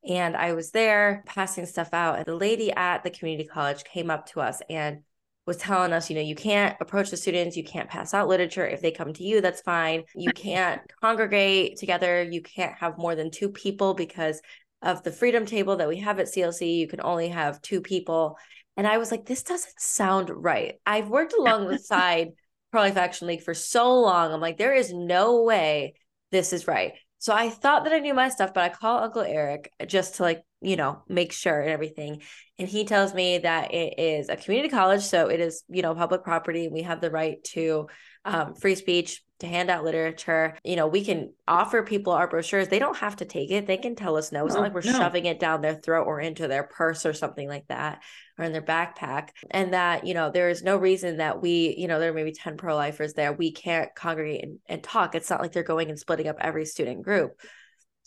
And 0.07 0.37
I 0.37 0.53
was 0.53 0.69
there 0.69 1.23
passing 1.25 1.65
stuff 1.65 1.95
out, 1.95 2.17
and 2.17 2.27
the 2.27 2.35
lady 2.35 2.71
at 2.71 3.03
the 3.03 3.09
community 3.09 3.49
college 3.49 3.83
came 3.85 4.11
up 4.11 4.27
to 4.27 4.41
us 4.41 4.61
and 4.69 4.99
was 5.47 5.57
telling 5.57 5.93
us, 5.93 6.11
you 6.11 6.15
know, 6.15 6.21
you 6.21 6.35
can't 6.35 6.75
approach 6.79 7.09
the 7.09 7.17
students, 7.17 7.57
you 7.57 7.63
can't 7.63 7.89
pass 7.89 8.13
out 8.13 8.27
literature. 8.27 8.67
If 8.67 8.81
they 8.81 8.91
come 8.91 9.13
to 9.13 9.23
you, 9.23 9.41
that's 9.41 9.61
fine. 9.61 10.03
You 10.13 10.31
can't 10.31 10.81
congregate 11.01 11.77
together. 11.77 12.21
You 12.21 12.43
can't 12.43 12.75
have 12.77 12.99
more 12.99 13.15
than 13.15 13.31
two 13.31 13.49
people 13.49 13.95
because 13.95 14.41
of 14.81 15.03
the 15.03 15.11
freedom 15.11 15.45
table 15.45 15.77
that 15.77 15.87
we 15.87 15.97
have 15.97 16.19
at 16.19 16.27
CLC, 16.27 16.77
you 16.77 16.87
can 16.87 17.01
only 17.01 17.29
have 17.29 17.61
two 17.61 17.81
people. 17.81 18.37
And 18.77 18.87
I 18.87 18.97
was 18.97 19.11
like, 19.11 19.25
this 19.25 19.43
doesn't 19.43 19.79
sound 19.79 20.29
right. 20.29 20.75
I've 20.85 21.09
worked 21.09 21.33
alongside 21.39 22.29
Pro 22.71 22.81
Life 22.81 22.97
Action 22.97 23.27
League 23.27 23.43
for 23.43 23.53
so 23.53 23.99
long. 23.99 24.31
I'm 24.31 24.41
like, 24.41 24.57
there 24.57 24.73
is 24.73 24.93
no 24.93 25.43
way 25.43 25.95
this 26.31 26.53
is 26.53 26.67
right. 26.67 26.93
So 27.19 27.33
I 27.33 27.49
thought 27.49 27.85
that 27.85 27.93
I 27.93 27.99
knew 27.99 28.13
my 28.13 28.29
stuff, 28.29 28.53
but 28.53 28.63
I 28.63 28.69
call 28.69 28.99
Uncle 29.03 29.21
Eric 29.21 29.71
just 29.87 30.15
to 30.15 30.23
like, 30.23 30.43
you 30.65 30.75
know, 30.75 31.03
make 31.07 31.31
sure 31.31 31.61
and 31.61 31.69
everything. 31.69 32.23
And 32.57 32.67
he 32.67 32.85
tells 32.85 33.13
me 33.13 33.37
that 33.39 33.71
it 33.73 33.99
is 33.99 34.29
a 34.29 34.35
community 34.35 34.69
college. 34.69 35.03
So 35.03 35.27
it 35.27 35.39
is, 35.39 35.63
you 35.69 35.83
know, 35.83 35.93
public 35.93 36.23
property. 36.23 36.67
We 36.67 36.81
have 36.81 37.01
the 37.01 37.11
right 37.11 37.43
to 37.51 37.87
um, 38.25 38.55
free 38.55 38.73
speech, 38.73 39.21
to 39.41 39.47
hand 39.47 39.69
out 39.69 39.83
literature. 39.83 40.57
You 40.63 40.75
know, 40.75 40.87
we 40.87 41.05
can 41.05 41.33
offer 41.47 41.83
people 41.83 42.13
our 42.13 42.27
brochures. 42.27 42.67
They 42.67 42.79
don't 42.79 42.97
have 42.97 43.17
to 43.17 43.25
take 43.25 43.51
it. 43.51 43.67
They 43.67 43.77
can 43.77 43.95
tell 43.95 44.17
us 44.17 44.31
no. 44.31 44.45
It's 44.45 44.55
no, 44.55 44.61
not 44.61 44.73
like 44.73 44.73
we're 44.73 44.91
no. 44.91 44.97
shoving 44.97 45.25
it 45.25 45.39
down 45.39 45.61
their 45.61 45.75
throat 45.75 46.05
or 46.05 46.19
into 46.19 46.47
their 46.47 46.63
purse 46.63 47.05
or 47.05 47.13
something 47.13 47.47
like 47.47 47.67
that 47.67 48.01
or 48.39 48.45
in 48.45 48.51
their 48.51 48.63
backpack. 48.63 49.29
And 49.51 49.73
that, 49.73 50.07
you 50.07 50.15
know, 50.15 50.31
there 50.31 50.49
is 50.49 50.63
no 50.63 50.77
reason 50.77 51.17
that 51.17 51.43
we, 51.43 51.75
you 51.77 51.87
know, 51.87 51.99
there 51.99 52.13
may 52.13 52.23
be 52.23 52.31
10 52.31 52.57
pro 52.57 52.75
lifers 52.75 53.13
there. 53.13 53.33
We 53.33 53.51
can't 53.51 53.93
congregate 53.93 54.43
and, 54.43 54.59
and 54.67 54.81
talk. 54.81 55.13
It's 55.13 55.29
not 55.29 55.41
like 55.41 55.51
they're 55.51 55.61
going 55.61 55.89
and 55.89 55.99
splitting 55.99 56.27
up 56.27 56.37
every 56.39 56.65
student 56.65 57.03
group. 57.03 57.39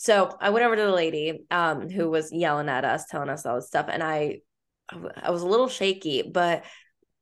So 0.00 0.36
I 0.40 0.50
went 0.50 0.64
over 0.64 0.76
to 0.76 0.82
the 0.82 0.92
lady 0.92 1.44
um, 1.50 1.90
who 1.90 2.08
was 2.08 2.32
yelling 2.32 2.68
at 2.68 2.84
us, 2.84 3.06
telling 3.06 3.28
us 3.28 3.44
all 3.44 3.56
this 3.56 3.66
stuff. 3.66 3.86
And 3.88 4.00
I, 4.00 4.38
I 4.90 5.32
was 5.32 5.42
a 5.42 5.46
little 5.46 5.68
shaky, 5.68 6.22
but 6.22 6.64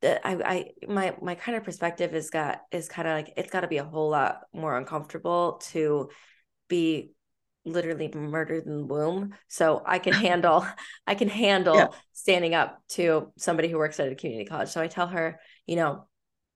I, 0.02 0.20
I 0.24 0.70
my 0.86 1.16
my 1.22 1.34
kind 1.36 1.56
of 1.56 1.64
perspective 1.64 2.14
is 2.14 2.28
got 2.28 2.60
is 2.70 2.86
kind 2.86 3.08
of 3.08 3.14
like 3.14 3.32
it's 3.38 3.50
got 3.50 3.60
to 3.60 3.66
be 3.66 3.78
a 3.78 3.84
whole 3.84 4.10
lot 4.10 4.42
more 4.52 4.76
uncomfortable 4.76 5.60
to 5.70 6.10
be 6.68 7.12
literally 7.64 8.10
murdered 8.14 8.66
in 8.66 8.76
the 8.76 8.84
womb 8.84 9.34
so 9.48 9.82
i 9.84 9.98
can 9.98 10.12
handle 10.26 10.64
i 11.06 11.16
can 11.16 11.28
handle 11.28 11.74
yeah. 11.74 11.88
standing 12.12 12.54
up 12.54 12.80
to 12.88 13.32
somebody 13.36 13.68
who 13.68 13.78
works 13.78 13.98
at 13.98 14.12
a 14.12 14.14
community 14.14 14.48
college 14.48 14.68
so 14.68 14.80
i 14.80 14.86
tell 14.86 15.08
her 15.08 15.40
you 15.66 15.74
know 15.74 16.06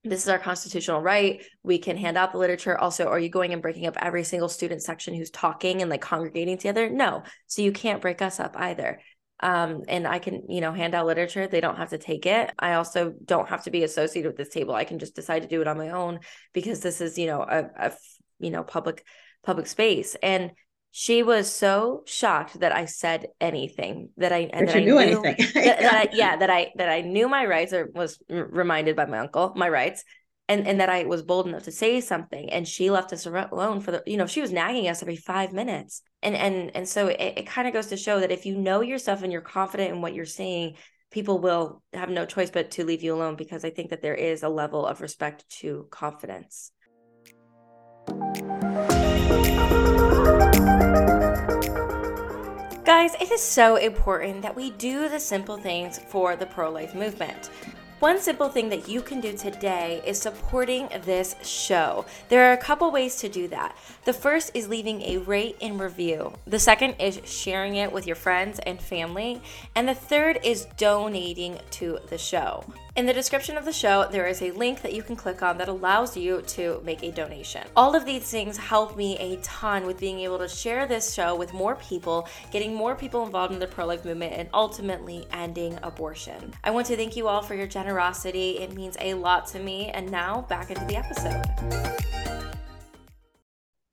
this 0.03 0.23
is 0.23 0.29
our 0.29 0.39
constitutional 0.39 1.01
right 1.01 1.43
we 1.63 1.79
can 1.79 1.97
hand 1.97 2.17
out 2.17 2.33
the 2.33 2.39
literature 2.39 2.79
also 2.79 3.07
are 3.07 3.19
you 3.19 3.29
going 3.29 3.53
and 3.53 3.63
breaking 3.63 3.87
up 3.87 3.97
every 4.01 4.25
single 4.25 4.49
student 4.49 4.83
section 4.83 5.15
who's 5.15 5.31
talking 5.31 5.83
and 5.83 5.91
like 5.91 6.01
congregating 6.01 6.57
together 6.57 6.89
no 6.89 7.23
so 7.47 7.63
you 7.63 7.73
can't 7.73 8.01
break 8.01 8.23
us 8.23 8.41
up 8.41 8.55
either 8.57 9.01
um, 9.43 9.85
and 9.89 10.07
I 10.07 10.19
can, 10.19 10.43
you 10.49 10.61
know, 10.61 10.73
hand 10.73 10.95
out 10.95 11.07
literature. 11.07 11.47
They 11.47 11.61
don't 11.61 11.79
have 11.79 11.91
to 11.91 11.99
take 11.99 12.27
it. 12.27 12.53
I 12.59 12.75
also 12.75 13.15
don't 13.25 13.49
have 13.49 13.65
to 13.65 13.71
be 13.71 13.85
associated 13.85 14.29
with 14.29 14.37
this 14.37 14.51
table. 14.51 14.75
I 14.75 14.85
can 14.85 14.99
just 14.99 15.15
decide 15.15 15.43
to 15.43 15.49
do 15.49 15.63
it 15.63 15.67
on 15.67 15.79
my 15.79 15.91
own 15.91 16.21
because 16.53 16.81
this 16.81 17.01
is, 17.01 17.19
you 17.19 17.27
know, 17.27 17.41
a, 17.43 17.71
a 17.77 17.93
you 18.39 18.51
know, 18.51 18.63
public 18.63 19.05
public 19.43 19.67
space. 19.67 20.15
And 20.23 20.53
she 20.93 21.23
was 21.23 21.53
so 21.53 22.03
shocked 22.07 22.61
that 22.61 22.75
I 22.75 22.87
said 22.87 23.29
anything 23.41 24.11
that 24.17 24.33
I 24.33 24.51
that, 24.53 24.75
I 24.75 24.81
knew 24.81 24.99
anything. 24.99 25.37
that, 25.55 25.79
that 25.81 25.95
I, 25.95 26.09
yeah, 26.13 26.37
that 26.41 26.51
I 26.51 26.73
that 26.77 26.89
I 26.89 27.03
knew 27.03 27.29
my 27.29 27.47
rights 27.47 27.73
or 27.73 27.91
was 27.95 28.21
reminded 28.29 28.97
by 28.97 29.07
my 29.07 29.19
uncle 29.19 29.53
my 29.55 29.69
rights, 29.69 30.05
and 30.49 30.67
and 30.67 30.81
that 30.81 30.89
I 30.89 31.05
was 31.05 31.23
bold 31.23 31.47
enough 31.47 31.65
to 31.65 31.73
say 31.73 32.01
something. 32.01 32.51
And 32.51 32.67
she 32.67 32.91
left 32.91 33.13
us 33.13 33.25
alone 33.25 33.81
for 33.81 33.93
the 33.93 34.03
you 34.05 34.17
know 34.17 34.27
she 34.27 34.41
was 34.41 34.51
nagging 34.51 34.89
us 34.89 35.01
every 35.01 35.17
five 35.17 35.53
minutes, 35.53 36.03
and 36.23 36.35
and 36.35 36.75
and 36.75 36.89
so 36.89 37.07
it, 37.07 37.35
it 37.39 37.47
kind 37.47 37.69
of 37.69 37.75
goes 37.75 37.87
to 37.89 37.97
show 37.97 38.19
that 38.21 38.33
if 38.33 38.45
you 38.45 38.57
know 38.57 38.81
yourself 38.81 39.23
and 39.23 39.33
you're 39.33 39.43
confident 39.43 39.93
in 39.93 40.03
what 40.03 40.15
you're 40.15 40.25
saying, 40.25 40.75
people 41.13 41.39
will 41.39 41.83
have 41.93 42.11
no 42.11 42.27
choice 42.27 42.51
but 42.51 42.73
to 42.73 42.85
leave 42.85 43.05
you 43.05 43.15
alone 43.15 43.37
because 43.37 43.65
I 43.65 43.71
think 43.71 43.91
that 43.91 44.03
there 44.03 44.15
is 44.15 44.43
a 44.43 44.49
level 44.49 44.85
of 44.85 45.01
respect 45.01 45.49
to 45.61 45.87
confidence. 45.91 46.73
Guys, 52.85 53.15
it 53.21 53.31
is 53.31 53.43
so 53.43 53.77
important 53.77 54.41
that 54.41 54.57
we 54.57 54.71
do 54.71 55.07
the 55.11 55.21
simple 55.21 55.59
things 55.59 55.99
for 56.09 56.35
the 56.35 56.47
pro 56.47 56.71
life 56.71 56.95
movement. 56.95 57.51
One 57.99 58.19
simple 58.19 58.49
thing 58.49 58.71
that 58.71 58.89
you 58.89 59.03
can 59.03 59.21
do 59.21 59.37
today 59.37 60.01
is 60.07 60.19
supporting 60.19 60.89
this 61.05 61.37
show. 61.43 62.07
There 62.31 62.49
are 62.49 62.55
a 62.55 62.57
couple 62.57 62.91
ways 62.91 63.17
to 63.17 63.29
do 63.29 63.49
that. 63.49 63.77
The 64.07 64.15
first 64.15 64.53
is 64.55 64.71
leaving 64.71 65.03
a 65.03 65.19
rate 65.19 65.59
and 65.61 65.79
review. 65.79 66.33
The 66.47 66.59
second 66.59 66.95
is 66.99 67.21
sharing 67.27 67.77
it 67.77 67.93
with 67.93 68.07
your 68.07 68.17
friends 68.17 68.59
and 68.61 68.81
family. 68.81 69.43
And 69.77 69.87
the 69.87 69.95
third 69.95 70.41
is 70.43 70.67
donating 70.79 71.59
to 71.73 71.99
the 72.09 72.17
show. 72.17 72.65
In 72.97 73.07
the 73.07 73.13
description 73.13 73.57
of 73.57 73.65
the 73.65 73.73
show, 73.73 74.09
there 74.11 74.27
is 74.27 74.43
a 74.43 74.51
link 74.51 74.83
that 74.83 74.93
you 74.93 75.05
can 75.05 75.15
click 75.15 75.45
on 75.45 75.57
that 75.59 75.69
allows 75.69 76.17
you 76.17 76.43
to 76.49 76.83
make 76.85 77.05
a 77.05 77.13
donation. 77.13 77.63
All 77.77 77.95
of 77.95 78.05
these 78.05 78.29
things 78.29 78.57
help 78.57 78.97
me 78.97 79.17
a 79.19 79.37
ton 79.43 79.87
with 79.87 80.01
being 80.01 80.19
able 80.19 80.39
to 80.39 80.49
share 80.49 80.87
this 80.87 81.15
show 81.15 81.37
with 81.37 81.55
more 81.55 81.77
people, 81.77 82.29
getting 82.51 82.75
more 82.75 82.97
people 82.97 83.25
involved 83.25 83.53
in 83.53 83.61
the 83.61 83.67
pro 83.69 83.87
life 83.87 84.05
movement, 84.05 84.33
and 84.35 84.49
ultimately 84.53 85.25
ending 85.33 85.79
abortion. 85.85 86.53
I 86.65 86.73
want 86.73 86.89
to 86.89 86.97
thank 86.97 87.15
you 87.15 87.29
all 87.29 87.43
for 87.43 87.55
your 87.55 87.69
generosity. 87.69 88.59
It 88.59 88.73
means 88.73 88.97
a 89.01 89.15
lot 89.15 89.47
to 89.49 89.61
me. 89.61 89.91
And 89.91 90.11
now 90.11 90.43
back 90.49 90.71
into 90.71 90.85
the 90.87 90.97
episode. 90.97 91.47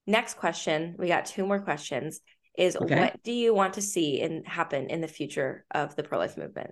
Next 0.08 0.38
question, 0.38 0.96
we 0.98 1.08
got 1.08 1.28
two 1.28 1.46
more 1.46 1.60
questions. 1.60 2.22
Is 2.58 2.76
okay. 2.76 3.00
what 3.00 3.22
do 3.22 3.32
you 3.32 3.54
want 3.54 3.76
to 3.76 3.82
see 3.84 4.22
and 4.22 4.48
happen 4.48 4.90
in 4.90 5.02
the 5.02 5.08
future 5.08 5.66
of 5.70 5.96
the 5.96 6.02
pro 6.02 6.18
life 6.18 6.36
movement? 6.36 6.72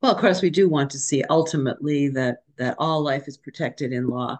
Well, 0.00 0.12
of 0.12 0.20
course, 0.20 0.42
we 0.42 0.50
do 0.50 0.68
want 0.68 0.90
to 0.90 0.98
see 0.98 1.24
ultimately 1.30 2.08
that 2.10 2.38
that 2.56 2.76
all 2.78 3.02
life 3.02 3.26
is 3.28 3.36
protected 3.36 3.92
in 3.92 4.08
law. 4.08 4.38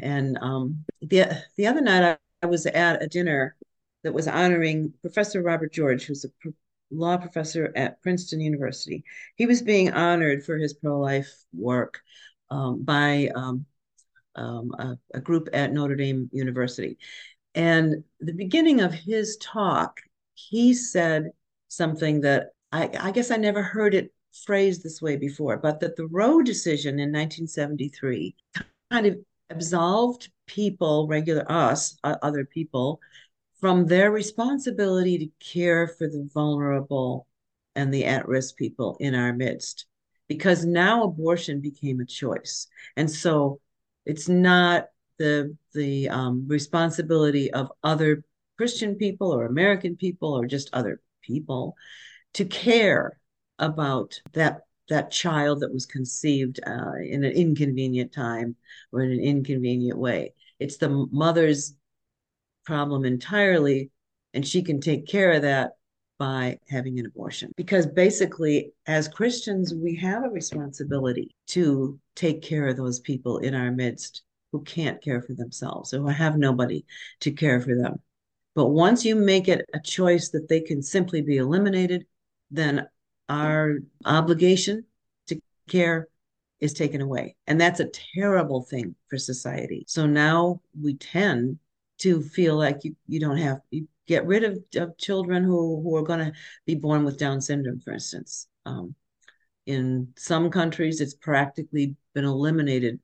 And 0.00 0.38
um, 0.38 0.84
the 1.00 1.44
the 1.56 1.66
other 1.66 1.80
night, 1.80 2.18
I, 2.42 2.46
I, 2.46 2.46
was 2.46 2.66
at 2.66 3.02
a 3.02 3.08
dinner 3.08 3.56
that 4.04 4.14
was 4.14 4.28
honoring 4.28 4.92
Professor 5.00 5.42
Robert 5.42 5.72
George, 5.72 6.04
who's 6.04 6.24
a 6.24 6.28
pro- 6.40 6.52
law 6.90 7.16
professor 7.16 7.72
at 7.76 8.00
Princeton 8.02 8.40
University. 8.40 9.04
He 9.36 9.46
was 9.46 9.62
being 9.62 9.92
honored 9.92 10.44
for 10.44 10.56
his 10.56 10.74
pro 10.74 10.98
life 10.98 11.30
work 11.52 12.00
um, 12.50 12.82
by 12.82 13.30
um, 13.34 13.66
um, 14.36 14.70
a, 14.78 14.98
a 15.14 15.20
group 15.20 15.48
at 15.52 15.72
Notre 15.72 15.96
Dame 15.96 16.30
University. 16.32 16.98
And 17.54 18.04
the 18.20 18.32
beginning 18.32 18.80
of 18.80 18.94
his 18.94 19.36
talk, 19.38 20.00
he 20.34 20.74
said 20.74 21.30
something 21.68 22.20
that 22.22 22.50
I, 22.70 22.90
I 22.98 23.10
guess 23.10 23.30
I 23.30 23.36
never 23.36 23.62
heard 23.62 23.94
it 23.94 24.12
phrased 24.32 24.82
this 24.82 25.02
way 25.02 25.16
before, 25.16 25.56
but 25.56 25.80
that 25.80 25.96
the 25.96 26.06
Roe 26.06 26.42
decision 26.42 26.94
in 26.94 27.12
1973 27.12 28.34
kind 28.90 29.06
of 29.06 29.18
absolved 29.50 30.30
people, 30.46 31.06
regular 31.06 31.50
us, 31.50 31.96
uh, 32.04 32.16
other 32.22 32.44
people, 32.44 33.00
from 33.60 33.86
their 33.86 34.10
responsibility 34.10 35.18
to 35.18 35.44
care 35.44 35.88
for 35.88 36.06
the 36.06 36.28
vulnerable 36.32 37.26
and 37.74 37.92
the 37.92 38.04
at 38.04 38.28
risk 38.28 38.56
people 38.56 38.96
in 39.00 39.14
our 39.14 39.32
midst. 39.32 39.86
Because 40.28 40.64
now 40.64 41.04
abortion 41.04 41.60
became 41.60 42.00
a 42.00 42.04
choice. 42.04 42.66
And 42.96 43.10
so 43.10 43.60
it's 44.04 44.28
not 44.28 44.88
the, 45.18 45.56
the 45.74 46.08
um, 46.10 46.46
responsibility 46.46 47.52
of 47.52 47.72
other 47.82 48.24
Christian 48.58 48.96
people 48.96 49.32
or 49.32 49.46
American 49.46 49.96
people 49.96 50.36
or 50.36 50.46
just 50.46 50.70
other 50.72 51.00
people 51.22 51.76
to 52.34 52.44
care 52.44 53.17
about 53.58 54.20
that 54.32 54.62
that 54.88 55.10
child 55.10 55.60
that 55.60 55.72
was 55.72 55.84
conceived 55.84 56.60
uh, 56.66 56.94
in 57.06 57.22
an 57.22 57.32
inconvenient 57.32 58.10
time 58.12 58.56
or 58.90 59.02
in 59.02 59.12
an 59.12 59.20
inconvenient 59.20 59.98
way. 59.98 60.32
It's 60.58 60.78
the 60.78 61.06
mother's 61.12 61.74
problem 62.64 63.04
entirely, 63.04 63.90
and 64.34 64.46
she 64.46 64.62
can 64.62 64.80
take 64.80 65.06
care 65.06 65.32
of 65.32 65.42
that 65.42 65.72
by 66.18 66.58
having 66.68 66.98
an 66.98 67.06
abortion. 67.06 67.52
Because 67.56 67.86
basically, 67.86 68.72
as 68.86 69.08
Christians, 69.08 69.74
we 69.74 69.94
have 69.96 70.24
a 70.24 70.30
responsibility 70.30 71.34
to 71.48 71.98
take 72.16 72.42
care 72.42 72.66
of 72.66 72.76
those 72.76 72.98
people 73.00 73.38
in 73.38 73.54
our 73.54 73.70
midst 73.70 74.22
who 74.52 74.62
can't 74.62 75.02
care 75.02 75.22
for 75.22 75.34
themselves 75.34 75.94
or 75.94 75.98
who 75.98 76.08
have 76.08 76.36
nobody 76.36 76.84
to 77.20 77.30
care 77.30 77.60
for 77.60 77.76
them. 77.76 78.00
But 78.54 78.68
once 78.68 79.04
you 79.04 79.14
make 79.14 79.46
it 79.46 79.64
a 79.72 79.80
choice 79.80 80.30
that 80.30 80.48
they 80.48 80.60
can 80.60 80.82
simply 80.82 81.22
be 81.22 81.36
eliminated, 81.36 82.06
then 82.50 82.88
our 83.28 83.78
obligation 84.04 84.84
to 85.26 85.40
care 85.68 86.08
is 86.60 86.72
taken 86.72 87.00
away. 87.00 87.36
And 87.46 87.60
that's 87.60 87.80
a 87.80 87.90
terrible 88.14 88.62
thing 88.62 88.94
for 89.08 89.18
society. 89.18 89.84
So 89.86 90.06
now 90.06 90.60
we 90.80 90.94
tend 90.94 91.58
to 91.98 92.22
feel 92.22 92.56
like 92.56 92.84
you, 92.84 92.96
you 93.06 93.20
don't 93.20 93.36
have, 93.36 93.60
you 93.70 93.86
get 94.06 94.26
rid 94.26 94.44
of, 94.44 94.58
of 94.76 94.98
children 94.98 95.44
who, 95.44 95.80
who 95.82 95.96
are 95.96 96.02
going 96.02 96.20
to 96.20 96.32
be 96.66 96.74
born 96.74 97.04
with 97.04 97.18
Down 97.18 97.40
syndrome, 97.40 97.80
for 97.80 97.92
instance. 97.92 98.48
Um, 98.66 98.94
in 99.66 100.08
some 100.16 100.50
countries, 100.50 101.00
it's 101.00 101.14
practically 101.14 101.94
been 102.14 102.24
eliminated 102.24 102.98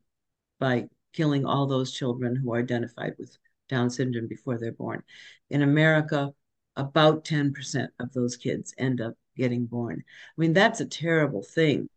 by 0.58 0.88
killing 1.12 1.44
all 1.44 1.66
those 1.66 1.92
children 1.92 2.34
who 2.34 2.54
are 2.54 2.58
identified 2.58 3.14
with 3.18 3.36
Down 3.68 3.90
syndrome 3.90 4.26
before 4.26 4.58
they're 4.58 4.72
born. 4.72 5.02
In 5.50 5.62
America, 5.62 6.32
about 6.76 7.24
10% 7.24 7.88
of 8.00 8.12
those 8.12 8.36
kids 8.36 8.74
end 8.78 9.00
up 9.00 9.14
getting 9.36 9.66
born. 9.66 10.02
I 10.06 10.40
mean, 10.40 10.52
that's 10.52 10.80
a 10.80 10.86
terrible 10.86 11.42
thing 11.42 11.88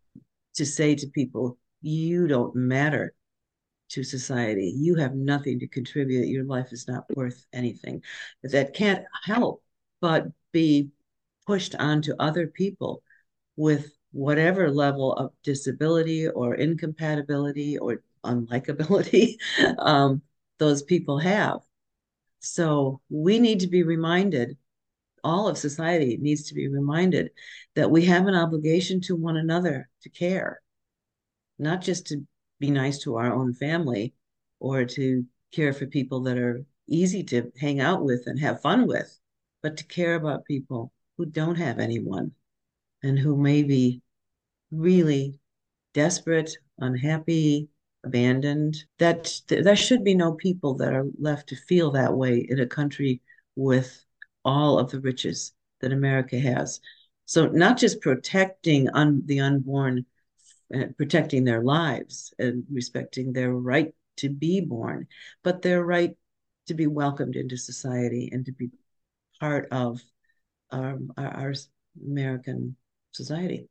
to 0.56 0.66
say 0.66 0.96
to 0.96 1.08
people, 1.08 1.58
you 1.82 2.28
don't 2.28 2.56
matter 2.56 3.14
to 3.90 4.04
society. 4.04 4.74
You 4.76 4.96
have 4.96 5.16
nothing 5.16 5.60
to 5.60 5.68
contribute. 5.68 6.28
Your 6.28 6.44
life 6.44 6.72
is 6.72 6.88
not 6.88 7.06
worth 7.16 7.46
anything. 7.54 8.04
That 8.44 8.74
can't 8.74 9.06
help 9.24 9.64
but 10.02 10.28
be 10.52 10.90
pushed 11.46 11.76
onto 11.76 12.14
other 12.20 12.48
people 12.48 13.02
with 13.56 13.92
whatever 14.12 14.70
level 14.72 15.14
of 15.14 15.32
disability 15.44 16.28
or 16.28 16.56
incompatibility 16.56 17.78
or 17.78 18.02
unlikability 18.24 19.36
um, 19.80 20.22
those 20.58 20.84
people 20.84 21.18
have. 21.20 21.60
So 22.40 23.02
we 23.10 23.40
need 23.40 23.62
to 23.62 23.68
be 23.68 23.84
reminded 23.84 24.58
all 25.28 25.48
of 25.48 25.58
society 25.58 26.18
needs 26.22 26.44
to 26.48 26.56
be 26.56 26.70
reminded 26.70 27.32
that 27.76 27.92
we 27.92 28.06
have 28.06 28.28
an 28.28 28.36
obligation 28.36 29.02
to 29.02 29.16
one 29.16 29.36
another 29.36 29.90
to 30.02 30.10
care, 30.10 30.62
not 31.60 31.82
just 31.82 32.08
to 32.08 32.26
be 32.60 32.72
nice 32.72 33.00
to 33.00 33.18
our 33.18 33.34
own 33.34 33.54
family 33.54 34.14
or 34.60 34.86
to 34.86 35.26
care 35.52 35.74
for 35.74 35.86
people 35.86 36.22
that 36.22 36.38
are 36.38 36.64
easy 36.88 37.24
to 37.24 37.52
hang 37.60 37.82
out 37.82 38.04
with 38.04 38.24
and 38.26 38.40
have 38.40 38.62
fun 38.62 38.88
with, 38.88 39.20
but 39.62 39.76
to 39.76 39.84
care 39.86 40.16
about 40.16 40.46
people 40.46 40.94
who 41.18 41.26
don't 41.26 41.58
have 41.58 41.78
anyone 41.78 42.32
and 43.04 43.20
who 43.20 43.36
may 43.36 43.64
be 43.64 44.02
really 44.72 45.38
desperate, 45.94 46.56
unhappy, 46.80 47.68
abandoned. 48.06 48.78
That 49.00 49.42
there 49.50 49.76
should 49.76 50.06
be 50.06 50.16
no 50.16 50.34
people 50.34 50.76
that 50.76 50.94
are 50.94 51.06
left 51.20 51.50
to 51.50 51.56
feel 51.56 51.92
that 51.92 52.16
way 52.16 52.48
in 52.50 52.62
a 52.62 52.66
country 52.66 53.22
with 53.56 54.06
all 54.48 54.80
of 54.80 54.90
the 54.90 55.02
riches 55.02 55.54
that 55.82 55.92
America 55.92 56.40
has. 56.40 56.80
So 57.26 57.48
not 57.48 57.78
just 57.78 58.02
protecting 58.02 58.90
un, 58.90 59.22
the 59.26 59.42
unborn, 59.42 60.06
uh, 60.74 60.86
protecting 60.98 61.44
their 61.44 61.62
lives 61.62 62.34
and 62.40 62.64
respecting 62.72 63.34
their 63.34 63.52
right 63.52 63.94
to 64.18 64.30
be 64.30 64.62
born, 64.62 65.08
but 65.44 65.62
their 65.62 65.84
right 65.84 66.16
to 66.68 66.74
be 66.74 66.88
welcomed 66.88 67.36
into 67.36 67.58
society 67.58 68.30
and 68.32 68.46
to 68.46 68.54
be 68.54 68.70
part 69.40 69.68
of 69.72 70.02
um, 70.72 71.12
our, 71.18 71.28
our 71.28 71.54
American 72.06 72.76
society. 73.12 73.68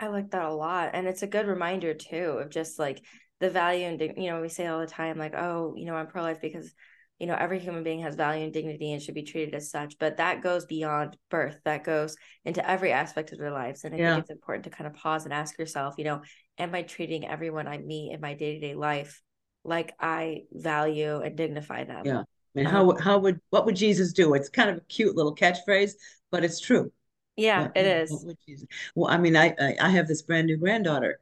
I 0.00 0.08
like 0.08 0.30
that 0.30 0.44
a 0.44 0.52
lot. 0.52 0.90
And 0.94 1.06
it's 1.06 1.22
a 1.22 1.28
good 1.28 1.46
reminder 1.46 1.94
too 1.94 2.38
of 2.40 2.50
just 2.50 2.78
like 2.78 3.02
the 3.38 3.50
value 3.50 3.86
and 3.86 4.00
you 4.00 4.30
know, 4.30 4.40
we 4.40 4.48
say 4.48 4.66
all 4.66 4.80
the 4.80 4.86
time, 4.86 5.18
like, 5.18 5.34
oh, 5.34 5.74
you 5.76 5.86
know, 5.86 5.94
I'm 5.94 6.06
pro 6.08 6.22
life 6.22 6.40
because 6.40 6.72
you 7.20 7.26
know 7.26 7.36
every 7.38 7.58
human 7.58 7.84
being 7.84 8.00
has 8.00 8.16
value 8.16 8.44
and 8.44 8.52
dignity 8.52 8.92
and 8.92 9.02
should 9.02 9.14
be 9.14 9.22
treated 9.22 9.54
as 9.54 9.70
such 9.70 9.98
but 9.98 10.16
that 10.16 10.42
goes 10.42 10.64
beyond 10.64 11.16
birth 11.30 11.60
that 11.64 11.84
goes 11.84 12.16
into 12.44 12.68
every 12.68 12.92
aspect 12.92 13.30
of 13.32 13.38
their 13.38 13.52
lives 13.52 13.84
and 13.84 13.94
i 13.94 13.98
yeah. 13.98 14.14
think 14.14 14.22
it's 14.22 14.30
important 14.30 14.64
to 14.64 14.70
kind 14.70 14.88
of 14.88 14.94
pause 14.94 15.24
and 15.24 15.32
ask 15.32 15.58
yourself 15.58 15.94
you 15.98 16.04
know 16.04 16.20
am 16.58 16.74
i 16.74 16.82
treating 16.82 17.26
everyone 17.26 17.68
i 17.68 17.78
meet 17.78 18.12
in 18.12 18.20
my 18.20 18.34
day-to-day 18.34 18.74
life 18.74 19.22
like 19.64 19.92
i 20.00 20.42
value 20.52 21.20
and 21.20 21.36
dignify 21.36 21.84
them 21.84 22.02
yeah 22.04 22.22
mean, 22.54 22.66
how 22.66 22.96
how 22.98 23.18
would 23.18 23.40
what 23.50 23.66
would 23.66 23.76
Jesus 23.76 24.12
do? 24.12 24.34
It's 24.34 24.48
kind 24.48 24.70
of 24.70 24.78
a 24.78 24.80
cute 24.82 25.16
little 25.16 25.34
catchphrase, 25.34 25.92
but 26.30 26.44
it's 26.44 26.60
true. 26.60 26.92
Yeah, 27.36 27.62
What, 27.62 27.76
it 27.76 27.86
is. 27.86 28.26
Jesus? 28.46 28.66
Well, 28.94 29.10
I 29.10 29.18
mean, 29.18 29.36
I, 29.36 29.54
I 29.58 29.76
I 29.80 29.88
have 29.90 30.08
this 30.08 30.22
brand 30.22 30.46
new 30.46 30.56
granddaughter, 30.56 31.20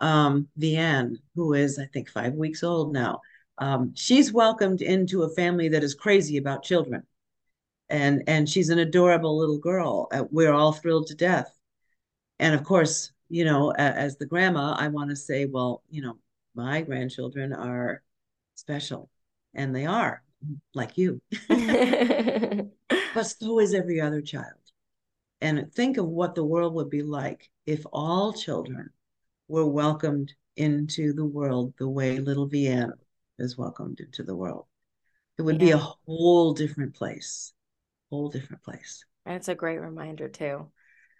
um, 0.00 0.48
Vianne, 0.58 1.16
who 1.34 1.54
is 1.54 1.78
I 1.78 1.86
think 1.86 2.10
five 2.10 2.34
weeks 2.34 2.62
old 2.62 2.92
now. 2.92 3.20
Um, 3.58 3.92
she's 3.94 4.32
welcomed 4.32 4.82
into 4.82 5.22
a 5.22 5.28
family 5.28 5.68
that 5.68 5.84
is 5.84 5.94
crazy 5.94 6.36
about 6.36 6.64
children, 6.64 7.04
and 7.88 8.22
and 8.26 8.48
she's 8.48 8.70
an 8.70 8.78
adorable 8.78 9.38
little 9.38 9.58
girl. 9.58 10.08
Uh, 10.12 10.24
we're 10.30 10.52
all 10.52 10.72
thrilled 10.72 11.06
to 11.08 11.14
death. 11.14 11.56
And 12.38 12.54
of 12.54 12.64
course, 12.64 13.12
you 13.28 13.44
know, 13.44 13.70
as 13.70 14.16
the 14.16 14.26
grandma, 14.26 14.74
I 14.76 14.88
want 14.88 15.10
to 15.10 15.16
say, 15.16 15.44
well, 15.46 15.82
you 15.88 16.02
know, 16.02 16.18
my 16.54 16.82
grandchildren 16.82 17.52
are 17.52 18.02
special, 18.56 19.08
and 19.54 19.74
they 19.74 19.86
are 19.86 20.22
like 20.74 20.98
you, 20.98 21.22
but 21.48 23.22
so 23.22 23.60
is 23.60 23.72
every 23.72 24.00
other 24.00 24.20
child. 24.20 24.58
And 25.40 25.72
think 25.72 25.96
of 25.96 26.06
what 26.06 26.34
the 26.34 26.44
world 26.44 26.74
would 26.74 26.90
be 26.90 27.02
like 27.02 27.50
if 27.66 27.84
all 27.92 28.32
children 28.32 28.90
were 29.48 29.66
welcomed 29.66 30.32
into 30.56 31.12
the 31.12 31.24
world 31.24 31.74
the 31.78 31.88
way 31.88 32.18
little 32.18 32.46
Vienna 32.46 32.94
is 33.38 33.58
welcomed 33.58 34.00
into 34.00 34.22
the 34.22 34.36
world. 34.36 34.66
It 35.38 35.42
would 35.42 35.58
be 35.58 35.72
a 35.72 35.78
whole 35.78 36.52
different 36.52 36.94
place, 36.94 37.52
whole 38.10 38.28
different 38.28 38.62
place. 38.62 39.04
And 39.26 39.34
it's 39.36 39.48
a 39.48 39.54
great 39.54 39.80
reminder 39.80 40.28
too. 40.28 40.68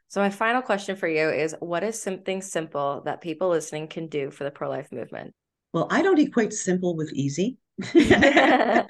So 0.09 0.21
my 0.21 0.31
final 0.31 0.62
question 0.62 0.95
for 0.95 1.09
you 1.09 1.31
is 1.31 1.57
what 1.59 1.83
is 1.83 2.01
something 2.01 2.41
simple 2.41 3.03
that 3.05 3.21
people 3.21 3.49
listening 3.49 3.89
can 3.89 4.07
do 4.07 4.31
for 4.31 4.45
the 4.45 4.51
pro-life 4.51 4.93
movement? 4.93 5.35
Well, 5.73 5.89
I 5.91 6.03
don't 6.03 6.21
equate 6.21 6.53
simple 6.53 6.95
with 6.95 7.12
easy. 7.12 7.59
That's 7.93 8.87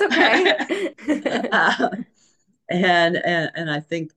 okay. 0.00 0.94
Uh, 1.50 1.88
and, 2.70 3.16
and 3.16 3.50
and 3.56 3.70
I 3.70 3.80
think 3.80 4.12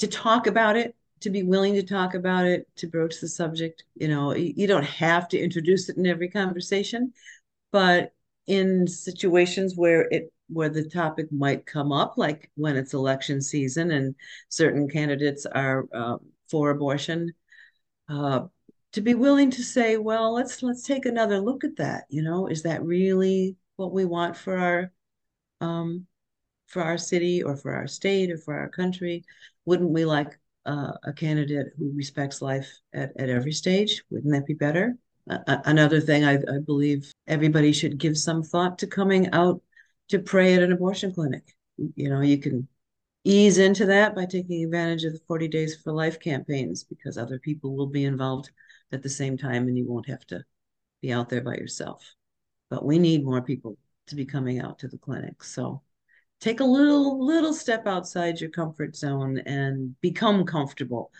to 0.00 0.06
talk 0.06 0.46
about 0.46 0.76
it, 0.76 0.94
to 1.20 1.30
be 1.30 1.42
willing 1.42 1.74
to 1.74 1.82
talk 1.82 2.14
about 2.14 2.44
it, 2.44 2.68
to 2.76 2.86
broach 2.86 3.20
the 3.20 3.28
subject, 3.28 3.84
you 3.94 4.08
know, 4.08 4.34
you 4.34 4.66
don't 4.66 4.84
have 4.84 5.28
to 5.28 5.38
introduce 5.38 5.88
it 5.88 5.96
in 5.96 6.06
every 6.06 6.28
conversation, 6.28 7.12
but 7.76 8.14
in 8.46 8.86
situations 8.88 9.74
where 9.76 10.08
it 10.10 10.32
where 10.48 10.70
the 10.70 10.88
topic 10.88 11.30
might 11.30 11.66
come 11.66 11.92
up, 11.92 12.14
like 12.16 12.50
when 12.54 12.74
it's 12.74 12.94
election 12.94 13.42
season 13.42 13.90
and 13.90 14.14
certain 14.48 14.88
candidates 14.88 15.44
are 15.44 15.84
uh, 15.92 16.16
for 16.48 16.70
abortion, 16.70 17.34
uh, 18.08 18.40
to 18.92 19.02
be 19.02 19.12
willing 19.12 19.50
to 19.50 19.62
say, 19.62 19.98
well, 19.98 20.32
let's 20.32 20.62
let's 20.62 20.84
take 20.84 21.04
another 21.04 21.38
look 21.38 21.64
at 21.64 21.76
that. 21.76 22.04
You 22.08 22.22
know, 22.22 22.46
is 22.46 22.62
that 22.62 22.82
really 22.82 23.56
what 23.76 23.92
we 23.92 24.06
want 24.06 24.38
for 24.38 24.56
our 24.56 24.90
um, 25.60 26.06
for 26.68 26.80
our 26.80 26.96
city 26.96 27.42
or 27.42 27.58
for 27.58 27.74
our 27.74 27.86
state 27.86 28.30
or 28.30 28.38
for 28.38 28.54
our 28.58 28.70
country? 28.70 29.22
Wouldn't 29.66 29.90
we 29.90 30.06
like 30.06 30.38
uh, 30.64 30.92
a 31.04 31.12
candidate 31.12 31.74
who 31.76 31.92
respects 31.94 32.40
life 32.40 32.72
at, 32.94 33.12
at 33.18 33.28
every 33.28 33.52
stage? 33.52 34.02
Wouldn't 34.08 34.32
that 34.32 34.46
be 34.46 34.54
better? 34.54 34.96
Another 35.26 36.00
thing 36.00 36.24
I, 36.24 36.34
I 36.34 36.58
believe 36.64 37.12
everybody 37.26 37.72
should 37.72 37.98
give 37.98 38.16
some 38.16 38.42
thought 38.42 38.78
to 38.78 38.86
coming 38.86 39.30
out 39.32 39.60
to 40.08 40.20
pray 40.20 40.54
at 40.54 40.62
an 40.62 40.72
abortion 40.72 41.12
clinic. 41.12 41.56
You 41.96 42.10
know, 42.10 42.20
you 42.20 42.38
can 42.38 42.68
ease 43.24 43.58
into 43.58 43.86
that 43.86 44.14
by 44.14 44.24
taking 44.26 44.64
advantage 44.64 45.02
of 45.02 45.12
the 45.12 45.20
40 45.26 45.48
Days 45.48 45.76
for 45.82 45.92
Life 45.92 46.20
campaigns 46.20 46.84
because 46.84 47.18
other 47.18 47.40
people 47.40 47.76
will 47.76 47.88
be 47.88 48.04
involved 48.04 48.50
at 48.92 49.02
the 49.02 49.08
same 49.08 49.36
time 49.36 49.66
and 49.66 49.76
you 49.76 49.84
won't 49.84 50.08
have 50.08 50.24
to 50.28 50.44
be 51.02 51.12
out 51.12 51.28
there 51.28 51.40
by 51.40 51.54
yourself. 51.54 52.14
But 52.70 52.84
we 52.84 52.98
need 52.98 53.24
more 53.24 53.42
people 53.42 53.76
to 54.06 54.14
be 54.14 54.24
coming 54.24 54.60
out 54.60 54.78
to 54.78 54.88
the 54.88 54.98
clinic. 54.98 55.42
So 55.42 55.82
take 56.40 56.60
a 56.60 56.64
little 56.64 57.24
little 57.24 57.52
step 57.52 57.86
outside 57.86 58.40
your 58.40 58.50
comfort 58.50 58.94
zone 58.94 59.38
and 59.38 60.00
become 60.00 60.44
comfortable 60.44 61.10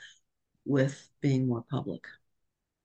with 0.65 1.09
being 1.21 1.49
more 1.49 1.65
public. 1.69 2.07